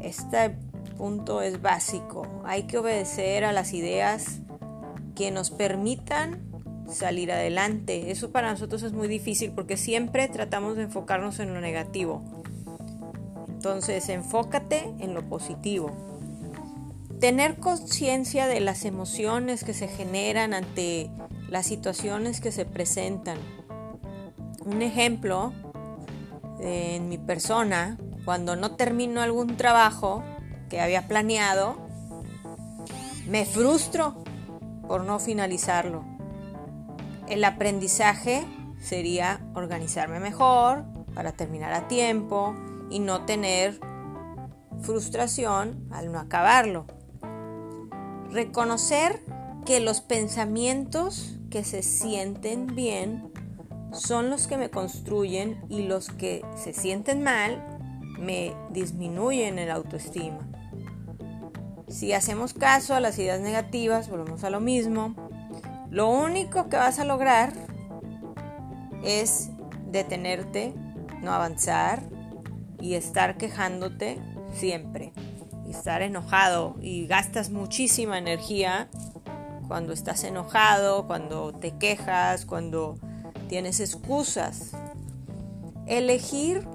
Este 0.00 0.50
punto 0.98 1.40
es 1.40 1.62
básico. 1.62 2.42
Hay 2.44 2.64
que 2.64 2.78
obedecer 2.78 3.44
a 3.44 3.52
las 3.52 3.72
ideas 3.72 4.41
que 5.14 5.30
nos 5.30 5.50
permitan 5.50 6.52
salir 6.90 7.32
adelante. 7.32 8.10
Eso 8.10 8.30
para 8.30 8.50
nosotros 8.50 8.82
es 8.82 8.92
muy 8.92 9.08
difícil 9.08 9.52
porque 9.52 9.76
siempre 9.76 10.28
tratamos 10.28 10.76
de 10.76 10.84
enfocarnos 10.84 11.38
en 11.38 11.54
lo 11.54 11.60
negativo. 11.60 12.22
Entonces, 13.48 14.08
enfócate 14.08 14.92
en 14.98 15.14
lo 15.14 15.28
positivo. 15.28 15.90
Tener 17.20 17.58
conciencia 17.58 18.48
de 18.48 18.60
las 18.60 18.84
emociones 18.84 19.62
que 19.62 19.74
se 19.74 19.86
generan 19.86 20.54
ante 20.54 21.10
las 21.48 21.66
situaciones 21.66 22.40
que 22.40 22.50
se 22.50 22.64
presentan. 22.64 23.38
Un 24.64 24.82
ejemplo 24.82 25.52
en 26.60 27.08
mi 27.08 27.18
persona, 27.18 27.98
cuando 28.24 28.56
no 28.56 28.72
termino 28.72 29.20
algún 29.20 29.56
trabajo 29.56 30.24
que 30.68 30.80
había 30.80 31.06
planeado, 31.06 31.76
me 33.28 33.44
frustro 33.44 34.21
por 34.92 35.04
no 35.04 35.18
finalizarlo. 35.18 36.04
El 37.26 37.42
aprendizaje 37.44 38.44
sería 38.78 39.40
organizarme 39.54 40.20
mejor 40.20 40.84
para 41.14 41.32
terminar 41.32 41.72
a 41.72 41.88
tiempo 41.88 42.54
y 42.90 42.98
no 42.98 43.24
tener 43.24 43.80
frustración 44.82 45.88
al 45.90 46.12
no 46.12 46.18
acabarlo. 46.18 46.84
Reconocer 48.32 49.22
que 49.64 49.80
los 49.80 50.02
pensamientos 50.02 51.38
que 51.48 51.64
se 51.64 51.82
sienten 51.82 52.66
bien 52.74 53.32
son 53.94 54.28
los 54.28 54.46
que 54.46 54.58
me 54.58 54.68
construyen 54.68 55.64
y 55.70 55.84
los 55.84 56.10
que 56.10 56.44
se 56.54 56.74
sienten 56.74 57.22
mal 57.22 57.64
me 58.18 58.54
disminuyen 58.68 59.58
el 59.58 59.70
autoestima. 59.70 60.51
Si 61.92 62.14
hacemos 62.14 62.54
caso 62.54 62.94
a 62.94 63.00
las 63.00 63.18
ideas 63.18 63.40
negativas, 63.40 64.08
volvemos 64.08 64.44
a 64.44 64.50
lo 64.50 64.60
mismo. 64.60 65.14
Lo 65.90 66.08
único 66.08 66.70
que 66.70 66.78
vas 66.78 66.98
a 66.98 67.04
lograr 67.04 67.52
es 69.04 69.50
detenerte, 69.90 70.72
no 71.20 71.34
avanzar 71.34 72.02
y 72.80 72.94
estar 72.94 73.36
quejándote 73.36 74.18
siempre. 74.54 75.12
Y 75.66 75.72
estar 75.72 76.00
enojado 76.00 76.76
y 76.80 77.06
gastas 77.06 77.50
muchísima 77.50 78.16
energía 78.16 78.88
cuando 79.68 79.92
estás 79.92 80.24
enojado, 80.24 81.06
cuando 81.06 81.52
te 81.52 81.76
quejas, 81.76 82.46
cuando 82.46 82.98
tienes 83.50 83.80
excusas. 83.80 84.72
Elegir 85.86 86.66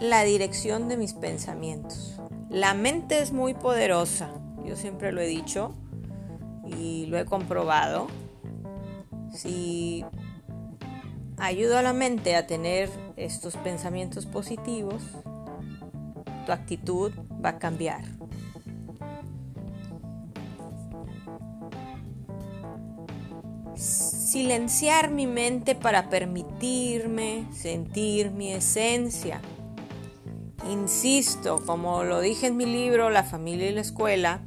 la 0.00 0.22
dirección 0.22 0.88
de 0.88 0.96
mis 0.96 1.14
pensamientos. 1.14 2.17
La 2.50 2.72
mente 2.74 3.20
es 3.20 3.32
muy 3.32 3.54
poderosa, 3.54 4.30
yo 4.64 4.74
siempre 4.74 5.12
lo 5.12 5.20
he 5.20 5.26
dicho 5.26 5.74
y 6.66 7.06
lo 7.06 7.18
he 7.18 7.24
comprobado. 7.24 8.06
Si 9.32 10.04
ayudo 11.36 11.78
a 11.78 11.82
la 11.82 11.92
mente 11.92 12.36
a 12.36 12.46
tener 12.46 12.90
estos 13.16 13.56
pensamientos 13.56 14.26
positivos, 14.26 15.02
tu 16.46 16.52
actitud 16.52 17.12
va 17.44 17.50
a 17.50 17.58
cambiar. 17.58 18.04
Silenciar 23.76 25.10
mi 25.10 25.26
mente 25.26 25.74
para 25.74 26.08
permitirme 26.08 27.46
sentir 27.52 28.30
mi 28.30 28.52
esencia. 28.52 29.40
Insisto, 30.66 31.62
como 31.64 32.02
lo 32.04 32.20
dije 32.20 32.48
en 32.48 32.56
mi 32.56 32.66
libro 32.66 33.10
La 33.10 33.22
familia 33.22 33.68
y 33.68 33.74
la 33.74 33.80
escuela, 33.80 34.40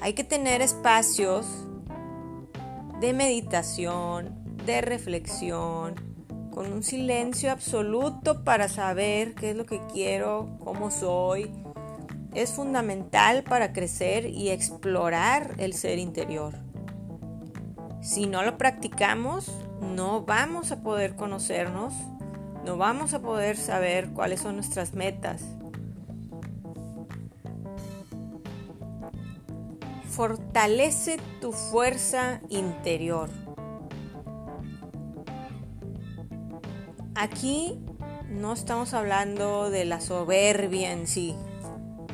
hay 0.00 0.14
que 0.14 0.24
tener 0.24 0.62
espacios 0.62 1.46
de 3.00 3.12
meditación, 3.12 4.34
de 4.64 4.80
reflexión, 4.80 5.94
con 6.50 6.72
un 6.72 6.82
silencio 6.82 7.50
absoluto 7.50 8.44
para 8.44 8.68
saber 8.68 9.34
qué 9.34 9.50
es 9.50 9.56
lo 9.56 9.66
que 9.66 9.80
quiero, 9.92 10.56
cómo 10.64 10.90
soy. 10.90 11.50
Es 12.32 12.52
fundamental 12.52 13.42
para 13.42 13.72
crecer 13.72 14.26
y 14.26 14.50
explorar 14.50 15.54
el 15.58 15.74
ser 15.74 15.98
interior. 15.98 16.54
Si 18.00 18.26
no 18.26 18.42
lo 18.42 18.58
practicamos, 18.58 19.50
no 19.80 20.22
vamos 20.22 20.72
a 20.72 20.82
poder 20.82 21.16
conocernos 21.16 21.92
no 22.64 22.76
vamos 22.78 23.12
a 23.12 23.20
poder 23.20 23.56
saber 23.56 24.10
cuáles 24.10 24.40
son 24.40 24.56
nuestras 24.56 24.94
metas. 24.94 25.42
Fortalece 30.08 31.18
tu 31.40 31.52
fuerza 31.52 32.40
interior. 32.48 33.28
Aquí 37.14 37.78
no 38.30 38.52
estamos 38.52 38.94
hablando 38.94 39.70
de 39.70 39.84
la 39.84 40.00
soberbia 40.00 40.92
en 40.92 41.06
sí, 41.06 41.34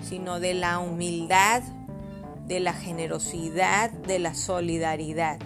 sino 0.03 0.41
de 0.41 0.55
la 0.55 0.79
humildad, 0.79 1.63
de 2.47 2.61
la 2.61 2.73
generosidad, 2.73 3.91
de 3.91 4.19
la 4.19 4.35
solidaridad. 4.35 5.39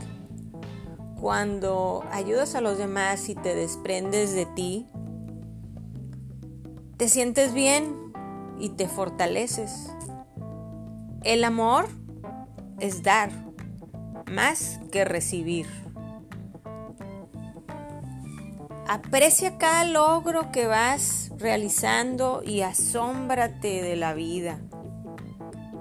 Cuando 1.20 2.04
ayudas 2.10 2.54
a 2.54 2.60
los 2.60 2.78
demás 2.78 3.28
y 3.28 3.34
te 3.34 3.54
desprendes 3.54 4.32
de 4.32 4.46
ti, 4.46 4.88
te 6.96 7.08
sientes 7.08 7.52
bien 7.52 8.12
y 8.58 8.70
te 8.70 8.88
fortaleces. 8.88 9.90
El 11.22 11.44
amor 11.44 11.86
es 12.78 13.02
dar 13.02 13.30
más 14.30 14.80
que 14.92 15.04
recibir. 15.04 15.66
Aprecia 18.86 19.56
cada 19.56 19.84
logro 19.84 20.52
que 20.52 20.66
vas 20.66 21.32
realizando 21.38 22.42
y 22.44 22.60
asómbrate 22.60 23.82
de 23.82 23.96
la 23.96 24.12
vida. 24.12 24.60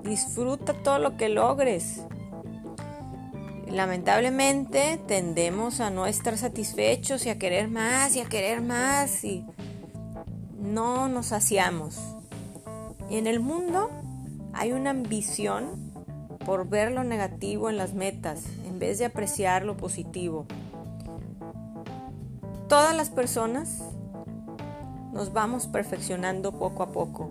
Disfruta 0.04 0.74
todo 0.74 1.00
lo 1.00 1.18
que 1.18 1.30
logres. 1.30 2.02
Lamentablemente 3.70 5.02
tendemos 5.08 5.80
a 5.80 5.90
no 5.90 6.06
estar 6.06 6.38
satisfechos 6.38 7.26
y 7.26 7.30
a 7.30 7.38
querer 7.38 7.68
más 7.68 8.16
y 8.16 8.22
a 8.22 8.26
querer 8.26 8.62
más 8.62 9.24
y 9.24 9.46
no 10.74 11.08
nos 11.08 11.28
saciamos. 11.28 12.00
En 13.10 13.28
el 13.28 13.40
mundo 13.40 13.92
hay 14.54 14.72
una 14.72 14.90
ambición 14.90 15.94
por 16.46 16.68
ver 16.68 16.92
lo 16.92 17.04
negativo 17.04 17.70
en 17.70 17.78
las 17.78 17.94
metas 17.94 18.44
en 18.68 18.80
vez 18.80 18.98
de 18.98 19.06
apreciar 19.06 19.66
lo 19.66 19.78
positivo. 19.78 20.48
Todas 22.68 22.96
las 22.96 23.12
personas 23.12 23.84
nos 25.14 25.32
vamos 25.32 25.68
perfeccionando 25.68 26.52
poco 26.54 26.82
a 26.82 26.92
poco. 26.92 27.30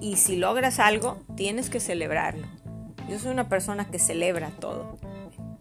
Y 0.00 0.16
si 0.16 0.36
logras 0.36 0.78
algo, 0.78 1.16
tienes 1.34 1.70
que 1.70 1.80
celebrarlo. 1.80 2.46
Yo 3.08 3.18
soy 3.18 3.32
una 3.32 3.48
persona 3.48 3.90
que 3.90 3.98
celebra 3.98 4.50
todo. 4.60 4.96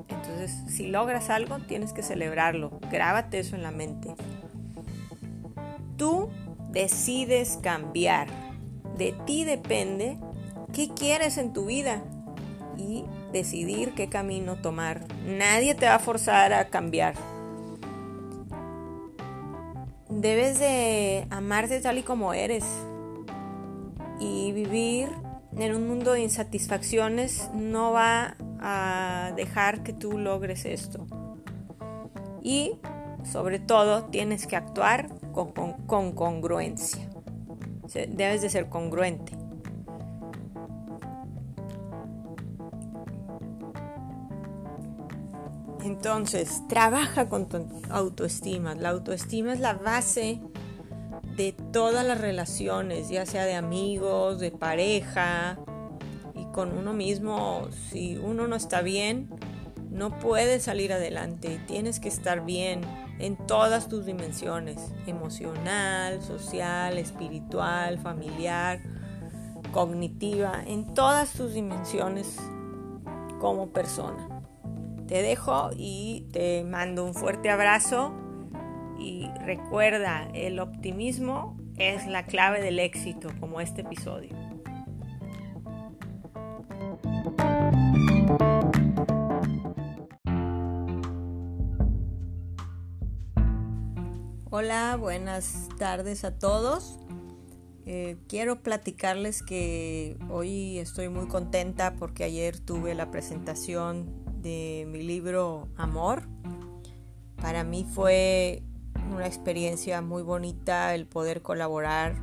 Entonces, 0.10 0.52
si 0.68 0.88
logras 0.88 1.32
algo, 1.32 1.58
tienes 1.60 1.92
que 1.92 2.04
celebrarlo. 2.04 2.80
Grábate 2.92 3.40
eso 3.40 3.56
en 3.56 3.64
la 3.64 3.72
mente. 3.72 4.16
Tú 5.98 6.30
decides 6.72 7.60
cambiar. 7.62 8.28
De 8.98 9.14
ti 9.26 9.44
depende 9.44 10.18
qué 10.74 10.90
quieres 10.90 11.38
en 11.38 11.54
tu 11.54 11.66
vida. 11.66 12.04
y 12.76 13.06
decidir 13.32 13.94
qué 13.94 14.10
camino 14.10 14.56
tomar. 14.56 15.02
Nadie 15.28 15.76
te 15.76 15.86
va 15.86 15.96
a 15.96 16.00
forzar 16.00 16.54
a 16.54 16.70
cambiar. 16.70 17.14
Debes 20.10 20.60
de 20.60 21.28
amarte 21.30 21.80
tal 21.82 22.00
y 22.00 22.04
como 22.04 22.34
eres 22.34 22.64
y 24.20 24.52
vivir 24.54 25.10
en 25.58 25.76
un 25.76 25.88
mundo 25.88 26.14
de 26.14 26.22
insatisfacciones 26.22 27.50
no 27.54 27.92
va 27.92 28.36
a 28.60 29.34
dejar 29.36 29.84
que 29.84 29.94
tú 29.94 30.18
logres 30.18 30.66
esto. 30.66 31.06
Y 32.42 32.80
sobre 33.24 33.60
todo 33.60 34.06
tienes 34.06 34.48
que 34.48 34.56
actuar 34.56 35.10
con, 35.34 36.14
congruencia. 36.14 37.10
Debes 37.94 38.42
de 38.42 38.50
ser 38.50 38.70
congruente. 38.70 39.34
Entonces, 45.84 46.64
trabaja 46.70 47.28
con 47.28 47.50
tu 47.50 47.68
autoestima. 47.90 48.74
La 48.76 48.90
autoestima 48.90 49.54
es 49.54 49.60
la 49.60 49.74
base 49.74 50.40
de 51.36 51.52
todas 51.52 52.06
las 52.06 52.22
relaciones, 52.22 53.10
ya 53.10 53.26
sea 53.26 53.46
de 53.46 53.56
amigos, 53.56 54.40
de 54.40 54.52
pareja 54.52 55.60
y 56.36 56.46
con 56.54 56.78
uno 56.78 56.94
mismo. 56.94 57.68
Si 57.90 58.18
uno 58.18 58.48
no 58.48 58.56
está 58.56 58.82
bien, 58.82 59.30
no 59.90 60.18
puedes 60.20 60.64
salir 60.64 60.94
adelante. 60.94 61.60
Tienes 61.68 62.00
que 62.00 62.08
estar 62.08 62.46
bien 62.46 62.82
en 63.20 63.36
todas 63.36 63.88
tus 63.88 64.06
dimensiones, 64.06 64.92
emocional, 65.08 66.22
social, 66.22 66.98
espiritual, 66.98 68.00
familiar, 68.00 68.82
cognitiva, 69.72 70.62
en 70.66 70.94
todas 70.94 71.34
tus 71.34 71.54
dimensiones 71.54 72.38
como 73.40 73.68
persona. 73.70 74.28
Te 75.08 75.22
dejo 75.22 75.72
y 75.76 76.28
te 76.32 76.64
mando 76.64 77.06
un 77.06 77.14
fuerte 77.14 77.50
abrazo 77.50 78.14
y 78.98 79.30
recuerda, 79.42 80.28
el 80.34 80.60
optimismo 80.60 81.58
es 81.78 82.08
la 82.08 82.26
clave 82.26 82.62
del 82.62 82.80
éxito, 82.80 83.30
como 83.40 83.60
este 83.60 83.82
episodio. 83.82 84.34
Hola, 94.56 94.98
buenas 94.98 95.68
tardes 95.80 96.24
a 96.24 96.38
todos. 96.38 97.00
Eh, 97.88 98.18
quiero 98.28 98.62
platicarles 98.62 99.42
que 99.42 100.16
hoy 100.30 100.78
estoy 100.78 101.10
muy 101.10 101.28
contenta 101.28 101.96
porque 101.96 102.24
ayer 102.24 102.60
tuve 102.60 102.94
la 102.94 103.10
presentación 103.10 104.14
de 104.44 104.86
mi 104.88 105.02
libro 105.02 105.70
Amor. 105.76 106.28
Para 107.42 107.64
mí 107.64 107.84
fue 107.96 108.62
una 109.12 109.26
experiencia 109.26 110.04
muy 110.04 110.22
bonita 110.22 110.94
el 110.94 111.08
poder 111.08 111.42
colaborar 111.42 112.14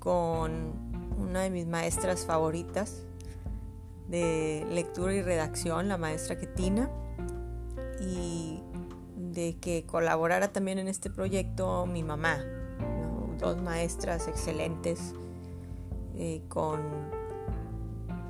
con 0.00 0.74
una 1.16 1.40
de 1.40 1.48
mis 1.48 1.66
maestras 1.66 2.26
favoritas 2.26 3.02
de 4.08 4.66
lectura 4.68 5.14
y 5.14 5.22
redacción, 5.22 5.88
la 5.88 5.96
maestra 5.96 6.38
Ketina, 6.38 6.90
y 7.98 8.60
de 9.34 9.58
que 9.60 9.84
colaborara 9.84 10.52
también 10.52 10.78
en 10.78 10.88
este 10.88 11.10
proyecto 11.10 11.86
mi 11.86 12.02
mamá, 12.02 12.38
dos 13.38 13.60
maestras 13.60 14.28
excelentes 14.28 15.14
eh, 16.14 16.42
con 16.48 16.80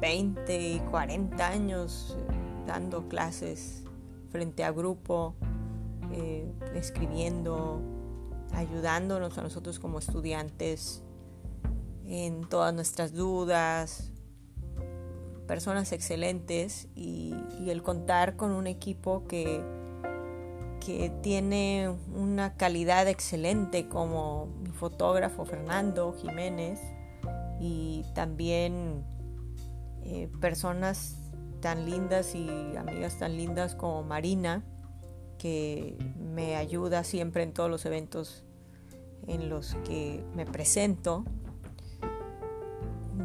20 0.01 0.61
y 0.61 0.81
40 0.91 1.47
años 1.47 2.17
eh, 2.19 2.35
dando 2.67 3.09
clases 3.09 3.85
frente 4.31 4.65
a 4.65 4.73
grupo 4.73 5.35
eh, 6.13 6.51
escribiendo, 6.75 7.81
ayudándonos 8.53 9.37
a 9.39 9.43
nosotros 9.43 9.79
como 9.79 9.99
estudiantes 9.99 11.03
en 12.07 12.49
todas 12.49 12.75
nuestras 12.75 13.13
dudas, 13.13 14.11
personas 15.47 15.93
excelentes 15.93 16.89
y, 16.95 17.35
el 17.67 17.83
contar 17.83 18.37
con 18.37 18.51
un 18.51 18.67
equipo 18.67 19.25
que, 19.27 19.65
que 20.85 21.11
tiene 21.23 21.91
una 22.15 22.55
calidad 22.57 23.09
excelente 23.09 23.89
como 23.89 24.47
mi 24.63 24.71
fotógrafo 24.71 25.45
Fernando 25.45 26.13
Jiménez 26.13 26.79
y 27.59 28.05
también 28.15 29.05
eh, 30.03 30.31
personas 30.41 31.17
tan 31.61 31.87
lindas 31.89 32.35
y 32.35 32.77
amigas 32.77 33.19
tan 33.19 33.37
lindas 33.37 33.75
como 33.75 34.03
Marina 34.03 34.63
que 35.39 35.97
me 36.19 36.57
ayuda 36.57 37.03
siempre 37.03 37.43
en 37.43 37.53
todos 37.53 37.71
los 37.71 37.87
eventos 37.87 38.45
en 39.27 39.49
los 39.49 39.75
que 39.87 40.23
me 40.35 40.45
presento 40.45 41.25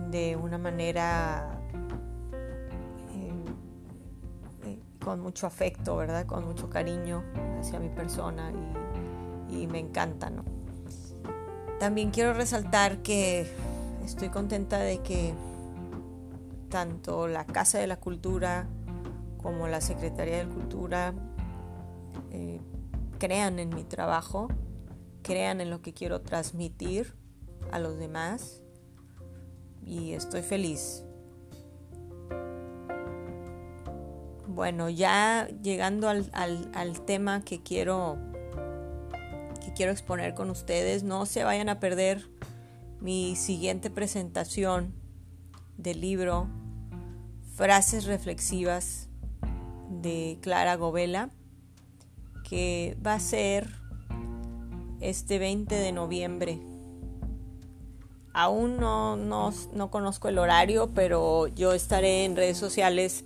de 0.09 0.37
una 0.37 0.57
manera 0.57 1.59
eh, 3.13 3.33
eh, 4.65 4.79
con 5.03 5.19
mucho 5.19 5.45
afecto, 5.45 5.97
¿verdad? 5.97 6.25
Con 6.25 6.45
mucho 6.45 6.69
cariño 6.69 7.23
hacia 7.59 7.79
mi 7.79 7.89
persona 7.89 8.51
y, 9.49 9.67
me 9.67 9.79
encanta, 9.79 10.29
¿no? 10.29 10.43
También 11.79 12.11
quiero 12.11 12.33
resaltar 12.33 13.01
que 13.01 13.47
estoy 14.05 14.29
contenta 14.29 14.79
de 14.79 14.99
que 14.99 15.33
tanto 16.69 17.27
la 17.27 17.45
Casa 17.45 17.79
de 17.79 17.87
la 17.87 17.97
Cultura 17.97 18.67
como 19.41 19.67
la 19.67 19.81
Secretaría 19.81 20.45
de 20.45 20.47
Cultura 20.47 21.13
eh, 22.31 22.59
crean 23.17 23.59
en 23.59 23.69
mi 23.69 23.83
trabajo, 23.83 24.49
crean 25.23 25.61
en 25.61 25.69
lo 25.69 25.81
que 25.81 25.93
quiero 25.93 26.21
transmitir 26.21 27.15
a 27.71 27.79
los 27.79 27.97
demás 27.97 28.61
y 29.83 30.13
estoy 30.13 30.41
feliz. 30.41 31.03
Bueno, 34.59 34.89
ya 34.89 35.47
llegando 35.63 36.09
al, 36.09 37.01
tema 37.05 37.45
que 37.45 37.63
quiero, 37.63 38.17
que 39.63 39.71
quiero 39.71 39.93
exponer 39.93 40.33
con 40.33 40.49
ustedes, 40.49 41.03
no 41.03 41.25
se 41.25 41.45
vayan 41.45 41.69
a 41.69 41.79
perder 41.79 42.27
mi 42.99 43.37
siguiente 43.37 43.89
presentación 43.89 44.93
del 45.77 46.01
libro 46.01 46.49
Frases 47.55 48.03
Reflexivas 48.03 49.07
de 49.89 50.39
Clara 50.41 50.75
Govela 50.75 51.29
que 52.43 52.97
va 53.01 53.13
a 53.13 53.19
ser 53.21 53.69
este 54.99 55.39
20 55.39 55.73
de 55.73 55.91
noviembre. 55.93 56.59
Aún 58.33 58.75
no, 58.75 59.15
no, 59.15 59.89
conozco 59.89 60.27
el 60.27 60.37
horario, 60.37 60.89
pero 60.93 61.47
yo 61.47 61.71
estaré 61.71 62.25
en 62.25 62.35
redes 62.35 62.57
sociales 62.57 63.23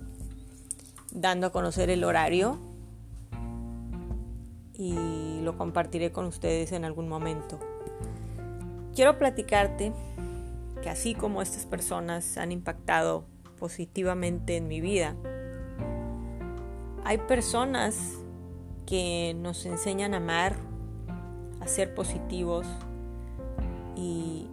dando 1.14 1.46
a 1.46 1.52
conocer 1.52 1.88
el 1.88 2.04
horario 2.04 2.58
y 4.74 5.40
lo 5.42 5.56
compartiré 5.56 6.10
con 6.12 6.26
ustedes 6.26 6.72
en 6.72 6.84
algún 6.84 7.08
momento. 7.08 7.58
Quiero 8.94 9.18
platicarte 9.18 9.92
que 10.82 10.90
así 10.90 11.14
como 11.14 11.40
estas 11.40 11.64
personas 11.66 12.36
han 12.36 12.52
impactado 12.52 13.24
positivamente 13.58 14.56
en 14.56 14.68
mi 14.68 14.80
vida, 14.80 15.14
hay 17.04 17.18
personas 17.18 18.18
que 18.86 19.34
nos 19.38 19.64
enseñan 19.66 20.14
a 20.14 20.18
amar, 20.18 20.56
a 21.60 21.68
ser 21.68 21.94
positivos 21.94 22.66
y 23.96 24.48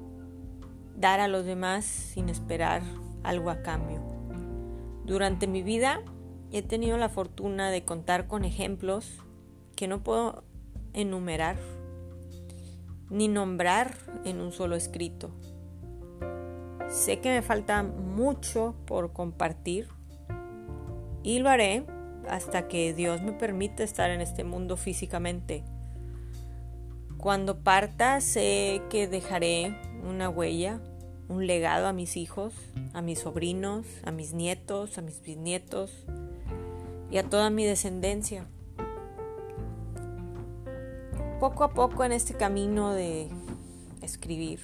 dar 0.95 1.19
a 1.19 1.27
los 1.27 1.45
demás 1.45 1.85
sin 1.85 2.29
esperar 2.29 2.83
algo 3.23 3.49
a 3.49 3.61
cambio. 3.63 3.99
Durante 5.05 5.47
mi 5.47 5.63
vida 5.63 6.01
he 6.51 6.61
tenido 6.61 6.97
la 6.97 7.09
fortuna 7.09 7.71
de 7.71 7.85
contar 7.85 8.27
con 8.27 8.43
ejemplos 8.43 9.19
que 9.75 9.87
no 9.87 10.03
puedo 10.03 10.43
enumerar 10.93 11.57
ni 13.09 13.27
nombrar 13.27 13.95
en 14.25 14.39
un 14.41 14.51
solo 14.51 14.75
escrito. 14.75 15.31
Sé 16.89 17.19
que 17.19 17.29
me 17.29 17.41
falta 17.41 17.83
mucho 17.83 18.75
por 18.85 19.13
compartir 19.13 19.87
y 21.23 21.39
lo 21.39 21.49
haré 21.49 21.85
hasta 22.29 22.67
que 22.67 22.93
Dios 22.93 23.21
me 23.21 23.31
permita 23.31 23.83
estar 23.83 24.09
en 24.09 24.19
este 24.19 24.43
mundo 24.43 24.75
físicamente. 24.75 25.63
Cuando 27.17 27.63
parta 27.63 28.19
sé 28.19 28.81
que 28.89 29.07
dejaré 29.07 29.77
una 30.03 30.29
huella, 30.29 30.81
un 31.29 31.47
legado 31.47 31.87
a 31.87 31.93
mis 31.93 32.17
hijos, 32.17 32.53
a 32.93 33.01
mis 33.01 33.19
sobrinos, 33.19 33.85
a 34.03 34.11
mis 34.11 34.33
nietos, 34.33 34.97
a 34.97 35.01
mis 35.01 35.21
bisnietos 35.21 36.05
y 37.11 37.17
a 37.17 37.29
toda 37.29 37.49
mi 37.49 37.65
descendencia. 37.65 38.47
Poco 41.39 41.63
a 41.63 41.73
poco 41.73 42.03
en 42.03 42.11
este 42.11 42.33
camino 42.33 42.91
de 42.91 43.29
escribir, 44.01 44.61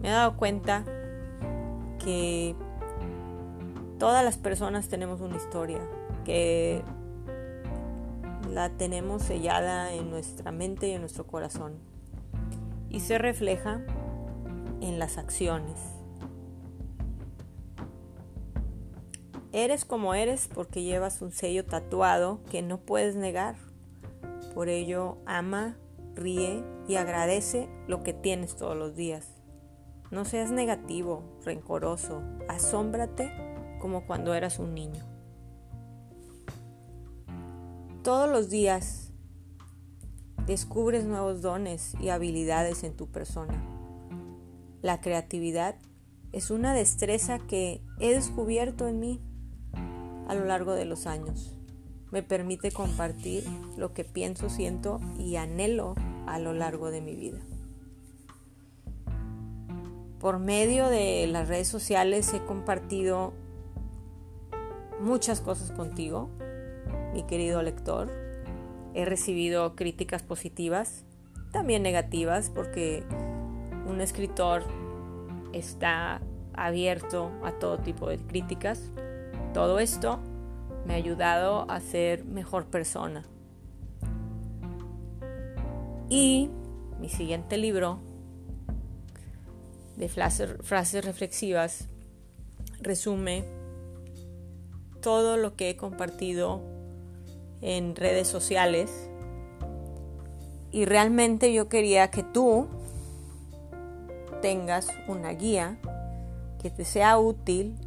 me 0.00 0.08
he 0.08 0.12
dado 0.12 0.36
cuenta 0.36 0.84
que 1.98 2.54
Todas 3.98 4.22
las 4.22 4.36
personas 4.36 4.88
tenemos 4.88 5.22
una 5.22 5.36
historia 5.36 5.80
que 6.26 6.82
la 8.52 8.68
tenemos 8.68 9.22
sellada 9.22 9.94
en 9.94 10.10
nuestra 10.10 10.52
mente 10.52 10.88
y 10.88 10.92
en 10.92 11.00
nuestro 11.00 11.26
corazón 11.26 11.78
y 12.90 13.00
se 13.00 13.16
refleja 13.16 13.80
en 14.82 14.98
las 14.98 15.16
acciones. 15.16 15.95
Eres 19.56 19.86
como 19.86 20.12
eres 20.12 20.50
porque 20.52 20.82
llevas 20.82 21.22
un 21.22 21.32
sello 21.32 21.64
tatuado 21.64 22.42
que 22.50 22.60
no 22.60 22.76
puedes 22.76 23.16
negar. 23.16 23.56
Por 24.52 24.68
ello, 24.68 25.16
ama, 25.24 25.78
ríe 26.14 26.62
y 26.86 26.96
agradece 26.96 27.66
lo 27.88 28.02
que 28.02 28.12
tienes 28.12 28.56
todos 28.56 28.76
los 28.76 28.96
días. 28.96 29.28
No 30.10 30.26
seas 30.26 30.50
negativo, 30.50 31.38
rencoroso, 31.42 32.20
asómbrate 32.48 33.32
como 33.80 34.06
cuando 34.06 34.34
eras 34.34 34.58
un 34.58 34.74
niño. 34.74 35.02
Todos 38.02 38.28
los 38.28 38.50
días 38.50 39.10
descubres 40.46 41.06
nuevos 41.06 41.40
dones 41.40 41.94
y 41.98 42.10
habilidades 42.10 42.84
en 42.84 42.94
tu 42.94 43.10
persona. 43.10 43.54
La 44.82 45.00
creatividad 45.00 45.76
es 46.32 46.50
una 46.50 46.74
destreza 46.74 47.38
que 47.38 47.80
he 47.98 48.12
descubierto 48.12 48.86
en 48.86 49.00
mí 49.00 49.22
a 50.26 50.34
lo 50.34 50.44
largo 50.44 50.74
de 50.74 50.84
los 50.84 51.06
años. 51.06 51.56
Me 52.10 52.22
permite 52.22 52.70
compartir 52.70 53.44
lo 53.76 53.92
que 53.92 54.04
pienso, 54.04 54.48
siento 54.48 55.00
y 55.18 55.36
anhelo 55.36 55.94
a 56.26 56.38
lo 56.38 56.52
largo 56.52 56.90
de 56.90 57.00
mi 57.00 57.14
vida. 57.14 57.40
Por 60.20 60.38
medio 60.38 60.88
de 60.88 61.26
las 61.26 61.48
redes 61.48 61.68
sociales 61.68 62.32
he 62.32 62.40
compartido 62.44 63.32
muchas 65.00 65.40
cosas 65.40 65.72
contigo, 65.72 66.30
mi 67.12 67.24
querido 67.24 67.62
lector. 67.62 68.10
He 68.94 69.04
recibido 69.04 69.76
críticas 69.76 70.22
positivas, 70.22 71.04
también 71.52 71.82
negativas, 71.82 72.50
porque 72.50 73.04
un 73.86 74.00
escritor 74.00 74.64
está 75.52 76.20
abierto 76.54 77.30
a 77.44 77.52
todo 77.52 77.78
tipo 77.78 78.08
de 78.08 78.18
críticas. 78.18 78.90
Todo 79.56 79.78
esto 79.78 80.18
me 80.86 80.92
ha 80.92 80.96
ayudado 80.98 81.64
a 81.70 81.80
ser 81.80 82.26
mejor 82.26 82.66
persona. 82.66 83.24
Y 86.10 86.50
mi 87.00 87.08
siguiente 87.08 87.56
libro 87.56 87.98
de 89.96 90.10
frases 90.10 91.02
reflexivas 91.06 91.88
resume 92.82 93.46
todo 95.00 95.38
lo 95.38 95.56
que 95.56 95.70
he 95.70 95.76
compartido 95.78 96.60
en 97.62 97.96
redes 97.96 98.28
sociales 98.28 99.08
y 100.70 100.84
realmente 100.84 101.54
yo 101.54 101.70
quería 101.70 102.10
que 102.10 102.22
tú 102.22 102.68
tengas 104.42 104.88
una 105.08 105.30
guía 105.30 105.78
que 106.60 106.68
te 106.68 106.84
sea 106.84 107.18
útil 107.18 107.85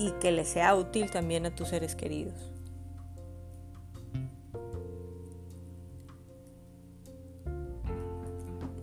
y 0.00 0.12
que 0.12 0.32
le 0.32 0.46
sea 0.46 0.74
útil 0.76 1.10
también 1.10 1.44
a 1.44 1.54
tus 1.54 1.68
seres 1.68 1.94
queridos. 1.94 2.50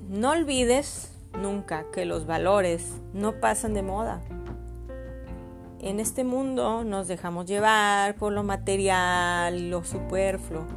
No 0.07 0.29
olvides 0.29 1.11
nunca 1.33 1.89
que 1.91 2.05
los 2.05 2.27
valores 2.27 3.01
no 3.13 3.39
pasan 3.39 3.73
de 3.73 3.81
moda. 3.81 4.21
En 5.79 5.99
este 5.99 6.23
mundo 6.23 6.83
nos 6.83 7.07
dejamos 7.07 7.47
llevar 7.47 8.15
por 8.15 8.31
lo 8.31 8.43
material 8.43 9.71
lo 9.71 9.83
superfluo, 9.83 10.67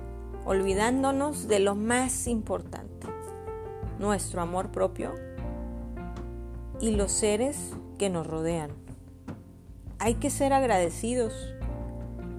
olvidándonos 0.47 1.49
de 1.49 1.61
lo 1.61 1.75
más 1.75 2.27
importante, 2.27 3.07
nuestro 3.99 4.41
amor 4.41 4.71
propio 4.71 5.15
y 6.81 6.93
los 6.93 7.13
seres 7.13 7.75
que 7.99 8.09
nos 8.09 8.27
rodean. 8.27 8.80
Hay 10.03 10.15
que 10.15 10.31
ser 10.31 10.55
agradecidos 10.55 11.55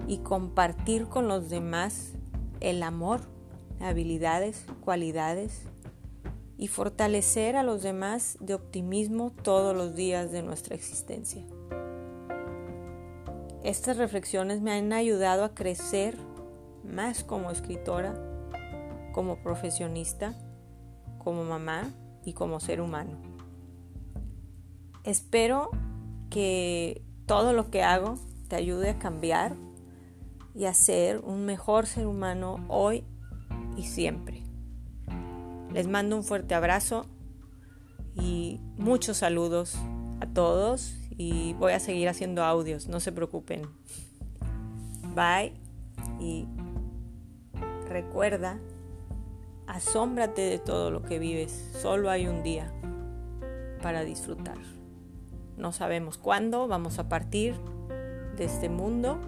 y 0.07 0.17
compartir 0.17 1.05
con 1.05 1.27
los 1.27 1.51
demás 1.51 2.13
el 2.59 2.81
amor, 2.81 3.21
habilidades, 3.79 4.65
cualidades 4.83 5.61
y 6.57 6.69
fortalecer 6.69 7.55
a 7.55 7.61
los 7.61 7.83
demás 7.83 8.39
de 8.39 8.55
optimismo 8.55 9.29
todos 9.29 9.75
los 9.75 9.93
días 9.93 10.31
de 10.31 10.41
nuestra 10.41 10.73
existencia. 10.73 11.45
Estas 13.63 13.97
reflexiones 13.97 14.59
me 14.59 14.71
han 14.71 14.91
ayudado 14.91 15.43
a 15.43 15.53
crecer 15.53 16.17
más 16.83 17.23
como 17.23 17.51
escritora, 17.51 18.15
como 19.11 19.35
profesionista, 19.43 20.35
como 21.19 21.43
mamá 21.43 21.93
y 22.25 22.33
como 22.33 22.59
ser 22.59 22.81
humano. 22.81 23.21
Espero 25.03 25.69
que 26.31 27.03
todo 27.31 27.53
lo 27.53 27.71
que 27.71 27.81
hago 27.81 28.19
te 28.49 28.57
ayude 28.57 28.89
a 28.89 28.99
cambiar 28.99 29.55
y 30.53 30.65
a 30.65 30.73
ser 30.73 31.19
un 31.19 31.45
mejor 31.45 31.85
ser 31.85 32.05
humano 32.05 32.57
hoy 32.67 33.05
y 33.77 33.83
siempre. 33.83 34.43
Les 35.71 35.87
mando 35.87 36.17
un 36.17 36.25
fuerte 36.25 36.55
abrazo 36.55 37.05
y 38.15 38.59
muchos 38.75 39.15
saludos 39.15 39.77
a 40.19 40.25
todos 40.25 40.93
y 41.11 41.53
voy 41.53 41.71
a 41.71 41.79
seguir 41.79 42.09
haciendo 42.09 42.43
audios, 42.43 42.89
no 42.89 42.99
se 42.99 43.13
preocupen. 43.13 43.61
Bye 45.15 45.53
y 46.19 46.49
recuerda, 47.87 48.59
asómbrate 49.67 50.41
de 50.41 50.59
todo 50.59 50.91
lo 50.91 51.01
que 51.01 51.17
vives, 51.17 51.69
solo 51.81 52.09
hay 52.09 52.27
un 52.27 52.43
día 52.43 52.73
para 53.81 54.03
disfrutar. 54.03 54.57
No 55.57 55.71
sabemos 55.71 56.17
cuándo 56.17 56.67
vamos 56.67 56.99
a 56.99 57.07
partir 57.09 57.55
de 58.37 58.45
este 58.45 58.69
mundo 58.69 59.19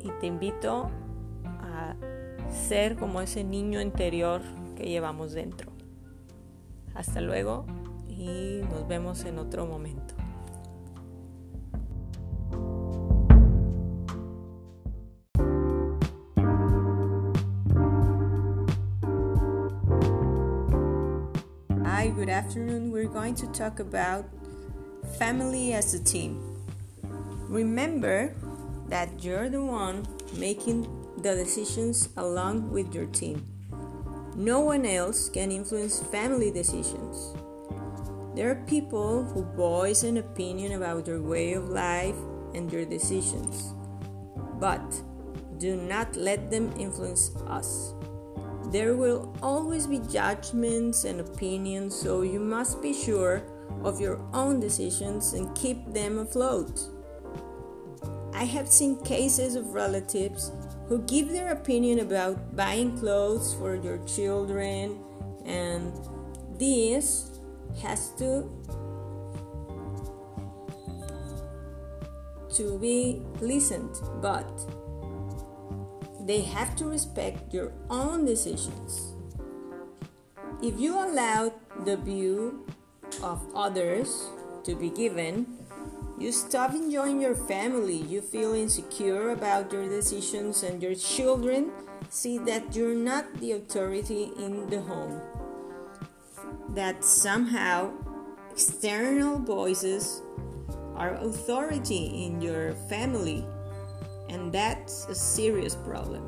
y 0.00 0.10
te 0.20 0.26
invito 0.26 0.90
a 1.44 1.94
ser 2.50 2.96
como 2.96 3.20
ese 3.20 3.44
niño 3.44 3.80
interior 3.80 4.42
que 4.76 4.84
llevamos 4.84 5.32
dentro. 5.32 5.72
Hasta 6.94 7.20
luego 7.20 7.64
y 8.08 8.60
nos 8.70 8.86
vemos 8.86 9.24
en 9.24 9.38
otro 9.38 9.66
momento. 9.66 10.14
Afternoon. 22.52 22.92
We're 22.92 23.08
going 23.08 23.34
to 23.36 23.46
talk 23.46 23.80
about 23.80 24.26
family 25.18 25.72
as 25.72 25.94
a 25.94 26.04
team. 26.04 26.60
Remember 27.48 28.34
that 28.88 29.24
you're 29.24 29.48
the 29.48 29.64
one 29.64 30.06
making 30.36 30.84
the 31.16 31.34
decisions 31.34 32.10
along 32.18 32.70
with 32.70 32.94
your 32.94 33.06
team. 33.06 33.42
No 34.36 34.60
one 34.60 34.84
else 34.84 35.30
can 35.30 35.50
influence 35.50 36.02
family 36.12 36.50
decisions. 36.50 37.32
There 38.36 38.50
are 38.50 38.66
people 38.66 39.24
who 39.24 39.44
voice 39.56 40.02
an 40.02 40.18
opinion 40.18 40.72
about 40.72 41.06
your 41.06 41.22
way 41.22 41.54
of 41.54 41.70
life 41.70 42.20
and 42.52 42.70
your 42.70 42.84
decisions, 42.84 43.72
but 44.60 44.84
do 45.56 45.74
not 45.74 46.16
let 46.16 46.50
them 46.50 46.70
influence 46.78 47.34
us. 47.48 47.94
There 48.72 48.96
will 48.96 49.36
always 49.42 49.86
be 49.86 49.98
judgments 49.98 51.04
and 51.04 51.20
opinions, 51.20 51.94
so 51.94 52.22
you 52.22 52.40
must 52.40 52.80
be 52.80 52.94
sure 52.94 53.42
of 53.84 54.00
your 54.00 54.18
own 54.32 54.60
decisions 54.60 55.34
and 55.34 55.54
keep 55.54 55.92
them 55.92 56.18
afloat. 56.18 56.80
I 58.32 58.44
have 58.44 58.68
seen 58.68 58.96
cases 59.04 59.56
of 59.56 59.74
relatives 59.74 60.52
who 60.88 61.02
give 61.02 61.28
their 61.28 61.52
opinion 61.52 61.98
about 61.98 62.56
buying 62.56 62.98
clothes 62.98 63.52
for 63.52 63.76
your 63.76 63.98
children, 64.06 64.98
and 65.44 65.92
this 66.58 67.38
has 67.82 68.08
to 68.16 68.48
to 72.54 72.78
be 72.78 73.22
listened, 73.40 73.96
but 74.22 74.48
they 76.26 76.42
have 76.42 76.76
to 76.76 76.86
respect 76.86 77.52
your 77.52 77.72
own 77.90 78.24
decisions. 78.24 79.14
If 80.62 80.78
you 80.78 80.94
allow 80.94 81.52
the 81.84 81.96
view 81.96 82.66
of 83.22 83.42
others 83.54 84.30
to 84.64 84.74
be 84.74 84.90
given, 84.90 85.46
you 86.18 86.30
stop 86.30 86.72
enjoying 86.72 87.20
your 87.20 87.34
family, 87.34 87.96
you 87.96 88.20
feel 88.20 88.54
insecure 88.54 89.30
about 89.30 89.72
your 89.72 89.88
decisions, 89.88 90.62
and 90.62 90.80
your 90.80 90.94
children 90.94 91.72
see 92.10 92.38
that 92.38 92.76
you're 92.76 92.94
not 92.94 93.26
the 93.40 93.52
authority 93.52 94.30
in 94.38 94.68
the 94.70 94.80
home. 94.82 95.20
That 96.68 97.02
somehow 97.02 97.90
external 98.52 99.38
voices 99.38 100.22
are 100.94 101.14
authority 101.14 102.26
in 102.26 102.40
your 102.40 102.74
family, 102.88 103.44
and 104.32 104.50
that's 104.50 105.06
a 105.06 105.14
serious 105.14 105.76
problem. 105.76 106.24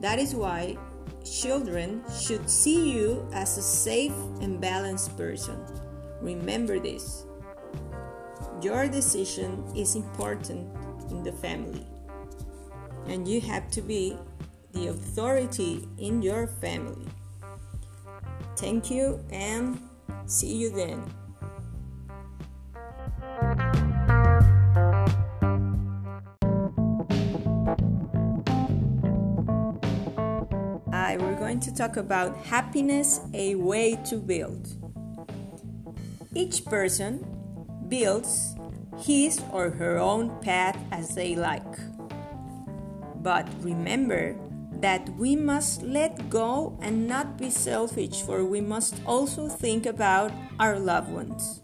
That 0.00 0.18
is 0.18 0.34
why 0.34 0.76
children 1.24 2.04
should 2.20 2.48
see 2.48 2.92
you 2.92 3.26
as 3.32 3.56
a 3.56 3.62
safe 3.62 4.12
and 4.42 4.60
balanced 4.60 5.16
person. 5.16 5.58
Remember 6.20 6.78
this. 6.78 7.24
Your 8.60 8.86
decision 8.86 9.64
is 9.74 9.96
important 9.96 10.68
in 11.10 11.22
the 11.22 11.32
family, 11.32 11.86
and 13.08 13.26
you 13.26 13.40
have 13.40 13.70
to 13.72 13.80
be 13.80 14.16
the 14.72 14.88
authority 14.88 15.88
in 15.98 16.20
your 16.20 16.46
family. 16.46 17.06
Thank 18.56 18.90
you 18.90 19.24
and 19.32 19.80
see 20.26 20.54
you 20.54 20.70
then. 20.70 21.02
Going 31.54 31.62
to 31.62 31.72
talk 31.72 31.96
about 31.96 32.34
happiness, 32.50 33.20
a 33.32 33.54
way 33.54 33.94
to 34.04 34.16
build. 34.16 34.74
Each 36.34 36.64
person 36.64 37.22
builds 37.86 38.56
his 38.98 39.40
or 39.52 39.70
her 39.70 39.96
own 39.96 40.34
path 40.40 40.76
as 40.90 41.14
they 41.14 41.36
like. 41.36 41.78
But 43.22 43.46
remember 43.60 44.34
that 44.80 45.08
we 45.10 45.36
must 45.36 45.82
let 45.82 46.28
go 46.28 46.76
and 46.82 47.06
not 47.06 47.38
be 47.38 47.50
selfish, 47.50 48.22
for 48.22 48.44
we 48.44 48.60
must 48.60 48.98
also 49.06 49.48
think 49.48 49.86
about 49.86 50.32
our 50.58 50.76
loved 50.76 51.12
ones. 51.12 51.62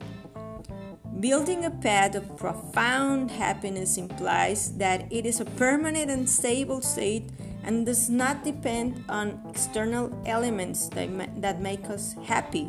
Building 1.18 1.64
a 1.64 1.70
path 1.82 2.14
of 2.14 2.36
profound 2.36 3.32
happiness 3.32 3.96
implies 3.96 4.70
that 4.78 5.10
it 5.10 5.26
is 5.26 5.40
a 5.40 5.50
permanent 5.58 6.12
and 6.12 6.30
stable 6.30 6.80
state 6.80 7.28
and 7.64 7.86
does 7.86 8.08
not 8.08 8.44
depend 8.44 9.04
on 9.08 9.40
external 9.48 10.10
elements 10.26 10.88
that, 10.88 11.10
ma- 11.10 11.26
that 11.36 11.60
make 11.60 11.84
us 11.90 12.14
happy. 12.24 12.68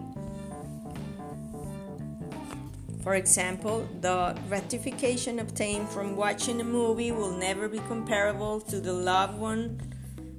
For 3.04 3.16
example, 3.16 3.88
the 4.00 4.38
gratification 4.48 5.40
obtained 5.40 5.90
from 5.90 6.16
watching 6.16 6.62
a 6.62 6.64
movie 6.64 7.12
will 7.12 7.36
never 7.36 7.68
be 7.68 7.80
comparable 7.88 8.62
to 8.62 8.80
the 8.80 8.94
love 8.94 9.38
one 9.40 9.82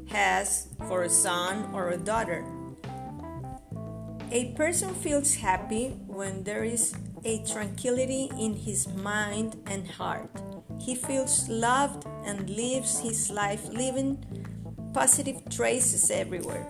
has 0.08 0.68
for 0.86 1.02
a 1.02 1.10
son 1.10 1.68
or 1.72 1.90
a 1.90 1.96
daughter. 1.96 2.44
A 4.30 4.52
person 4.54 4.94
feels 4.94 5.34
happy 5.34 5.88
when 6.06 6.44
there 6.44 6.64
is 6.64 6.94
a 7.24 7.44
tranquility 7.44 8.30
in 8.38 8.54
his 8.54 8.88
mind 8.88 9.56
and 9.66 9.86
heart. 9.86 10.30
He 10.80 10.94
feels 10.94 11.48
loved 11.48 12.06
and 12.24 12.48
lives 12.48 13.00
his 13.00 13.30
life 13.30 13.68
leaving 13.68 14.24
positive 14.92 15.42
traces 15.50 16.10
everywhere. 16.10 16.68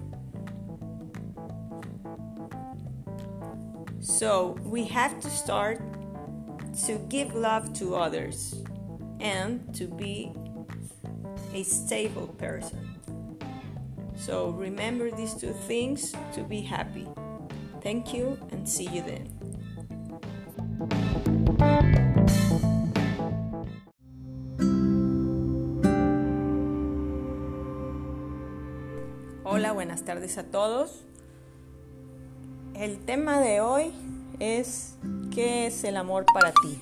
So 4.01 4.59
we 4.63 4.85
have 4.85 5.21
to 5.21 5.31
start 5.31 5.81
to 6.87 6.99
give 7.09 7.35
love 7.35 7.73
to 7.75 7.95
others 7.95 8.63
and 9.21 9.75
to 9.75 9.87
be 9.87 10.33
a 11.55 11.63
stable 11.63 12.29
person. 12.29 12.99
So 14.17 14.51
remember 14.51 15.11
these 15.11 15.35
two 15.35 15.53
things 15.67 16.15
to 16.35 16.43
be 16.43 16.61
happy. 16.61 17.07
Thank 17.81 18.15
you 18.15 18.39
and 18.51 18.69
see 18.69 18.89
you 18.89 19.03
then. 19.03 19.29
Hola, 29.55 29.73
buenas 29.73 30.03
tardes 30.03 30.39
a 30.39 30.45
todos. 30.45 31.03
El 32.75 32.97
tema 33.05 33.39
de 33.39 33.61
hoy 33.61 33.93
es 34.39 34.97
¿qué 35.31 35.67
es 35.67 35.85
el 35.85 35.99
amor 35.99 36.25
para 36.33 36.53
ti? 36.53 36.81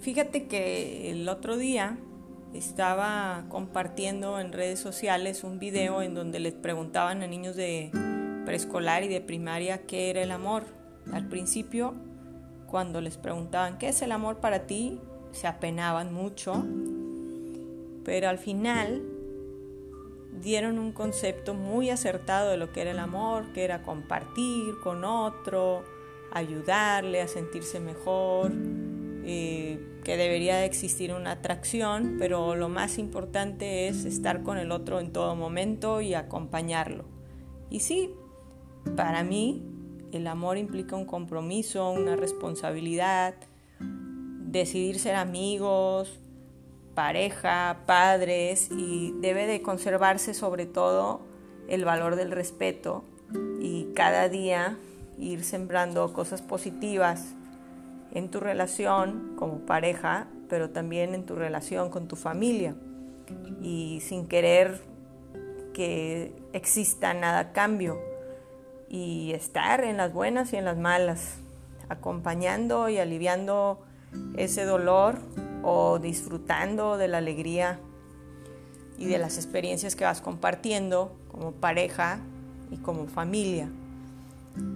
Fíjate 0.00 0.46
que 0.46 1.10
el 1.10 1.28
otro 1.28 1.56
día 1.56 1.98
estaba 2.54 3.46
compartiendo 3.48 4.38
en 4.38 4.52
redes 4.52 4.78
sociales 4.78 5.42
un 5.42 5.58
video 5.58 6.00
en 6.00 6.14
donde 6.14 6.38
les 6.38 6.54
preguntaban 6.54 7.24
a 7.24 7.26
niños 7.26 7.56
de 7.56 7.90
preescolar 8.44 9.02
y 9.02 9.08
de 9.08 9.20
primaria 9.20 9.86
qué 9.88 10.08
era 10.08 10.22
el 10.22 10.30
amor. 10.30 10.66
Al 11.12 11.28
principio, 11.28 11.94
cuando 12.68 13.00
les 13.00 13.16
preguntaban 13.16 13.78
qué 13.78 13.88
es 13.88 14.02
el 14.02 14.12
amor 14.12 14.36
para 14.36 14.68
ti, 14.68 15.00
se 15.32 15.48
apenaban 15.48 16.14
mucho, 16.14 16.64
pero 18.04 18.28
al 18.28 18.38
final 18.38 19.02
dieron 20.40 20.78
un 20.78 20.92
concepto 20.92 21.54
muy 21.54 21.90
acertado 21.90 22.50
de 22.50 22.56
lo 22.56 22.72
que 22.72 22.82
era 22.82 22.90
el 22.90 22.98
amor, 22.98 23.52
que 23.52 23.64
era 23.64 23.82
compartir 23.82 24.74
con 24.82 25.04
otro, 25.04 25.84
ayudarle 26.32 27.20
a 27.20 27.28
sentirse 27.28 27.80
mejor, 27.80 28.52
eh, 29.24 29.78
que 30.04 30.16
debería 30.16 30.56
de 30.56 30.64
existir 30.64 31.12
una 31.12 31.32
atracción, 31.32 32.16
pero 32.18 32.56
lo 32.56 32.68
más 32.68 32.98
importante 32.98 33.88
es 33.88 34.04
estar 34.04 34.42
con 34.42 34.58
el 34.58 34.72
otro 34.72 34.98
en 34.98 35.12
todo 35.12 35.36
momento 35.36 36.00
y 36.00 36.14
acompañarlo. 36.14 37.04
Y 37.70 37.80
sí, 37.80 38.10
para 38.96 39.22
mí 39.22 39.62
el 40.10 40.26
amor 40.26 40.58
implica 40.58 40.96
un 40.96 41.06
compromiso, 41.06 41.90
una 41.90 42.16
responsabilidad, 42.16 43.34
decidir 44.52 44.98
ser 44.98 45.14
amigos, 45.14 46.18
pareja, 46.94 47.78
padres 47.86 48.68
y 48.70 49.14
debe 49.20 49.46
de 49.46 49.62
conservarse 49.62 50.34
sobre 50.34 50.66
todo 50.66 51.20
el 51.68 51.84
valor 51.84 52.16
del 52.16 52.30
respeto 52.30 53.04
y 53.60 53.92
cada 53.94 54.28
día 54.28 54.76
ir 55.18 55.44
sembrando 55.44 56.12
cosas 56.12 56.42
positivas 56.42 57.34
en 58.12 58.30
tu 58.30 58.40
relación 58.40 59.34
como 59.36 59.60
pareja, 59.60 60.26
pero 60.48 60.70
también 60.70 61.14
en 61.14 61.24
tu 61.24 61.34
relación 61.34 61.90
con 61.90 62.08
tu 62.08 62.16
familia. 62.16 62.74
Y 63.62 64.00
sin 64.02 64.26
querer 64.26 64.82
que 65.72 66.34
exista 66.52 67.14
nada 67.14 67.38
a 67.38 67.52
cambio 67.52 67.98
y 68.88 69.32
estar 69.32 69.82
en 69.84 69.96
las 69.96 70.12
buenas 70.12 70.52
y 70.52 70.56
en 70.56 70.66
las 70.66 70.76
malas, 70.76 71.38
acompañando 71.88 72.90
y 72.90 72.98
aliviando 72.98 73.80
ese 74.36 74.64
dolor 74.64 75.18
o 75.62 75.98
disfrutando 75.98 76.96
de 76.96 77.08
la 77.08 77.18
alegría 77.18 77.78
y 78.98 79.06
de 79.06 79.18
las 79.18 79.36
experiencias 79.36 79.96
que 79.96 80.04
vas 80.04 80.20
compartiendo 80.20 81.12
como 81.30 81.52
pareja 81.52 82.20
y 82.70 82.76
como 82.76 83.06
familia. 83.06 83.68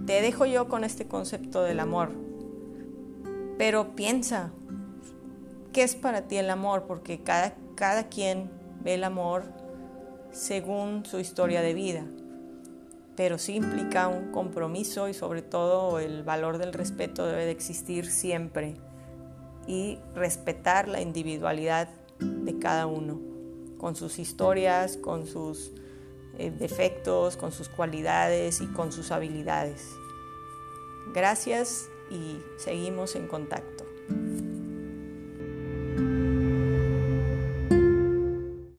Te 0.07 0.23
dejo 0.23 0.47
yo 0.47 0.69
con 0.69 0.85
este 0.85 1.07
concepto 1.07 1.63
del 1.63 1.81
amor, 1.81 2.11
pero 3.59 3.95
piensa, 3.95 4.51
¿qué 5.73 5.83
es 5.83 5.95
para 5.95 6.23
ti 6.23 6.37
el 6.37 6.51
amor? 6.51 6.85
Porque 6.87 7.21
cada, 7.21 7.55
cada 7.75 8.09
quien 8.09 8.51
ve 8.83 8.95
el 8.95 9.05
amor 9.05 9.45
según 10.33 11.05
su 11.05 11.19
historia 11.19 11.63
de 11.63 11.75
vida, 11.75 12.05
pero 13.17 13.39
sí 13.39 13.55
implica 13.57 14.09
un 14.09 14.33
compromiso 14.33 15.09
y 15.09 15.15
sobre 15.15 15.43
todo 15.43 15.99
el 15.99 16.23
valor 16.23 16.59
del 16.59 16.73
respeto 16.73 17.27
debe 17.27 17.45
de 17.45 17.51
existir 17.51 18.07
siempre 18.07 18.77
y 19.67 19.99
respetar 20.15 20.89
la 20.89 21.01
individualidad 21.01 21.89
de 22.19 22.59
cada 22.59 22.87
uno, 22.87 23.21
con 23.79 23.97
sus 23.97 24.19
historias, 24.19 24.97
con 24.97 25.27
sus 25.27 25.73
eh, 26.39 26.51
defectos, 26.51 27.37
con 27.37 27.53
sus 27.53 27.69
cualidades 27.69 28.61
y 28.61 28.67
con 28.67 28.93
sus 28.93 29.11
habilidades. 29.11 29.91
Gracias 31.15 31.89
y 32.11 32.39
seguimos 32.59 33.17
en 33.17 33.27
contacto. 33.27 33.85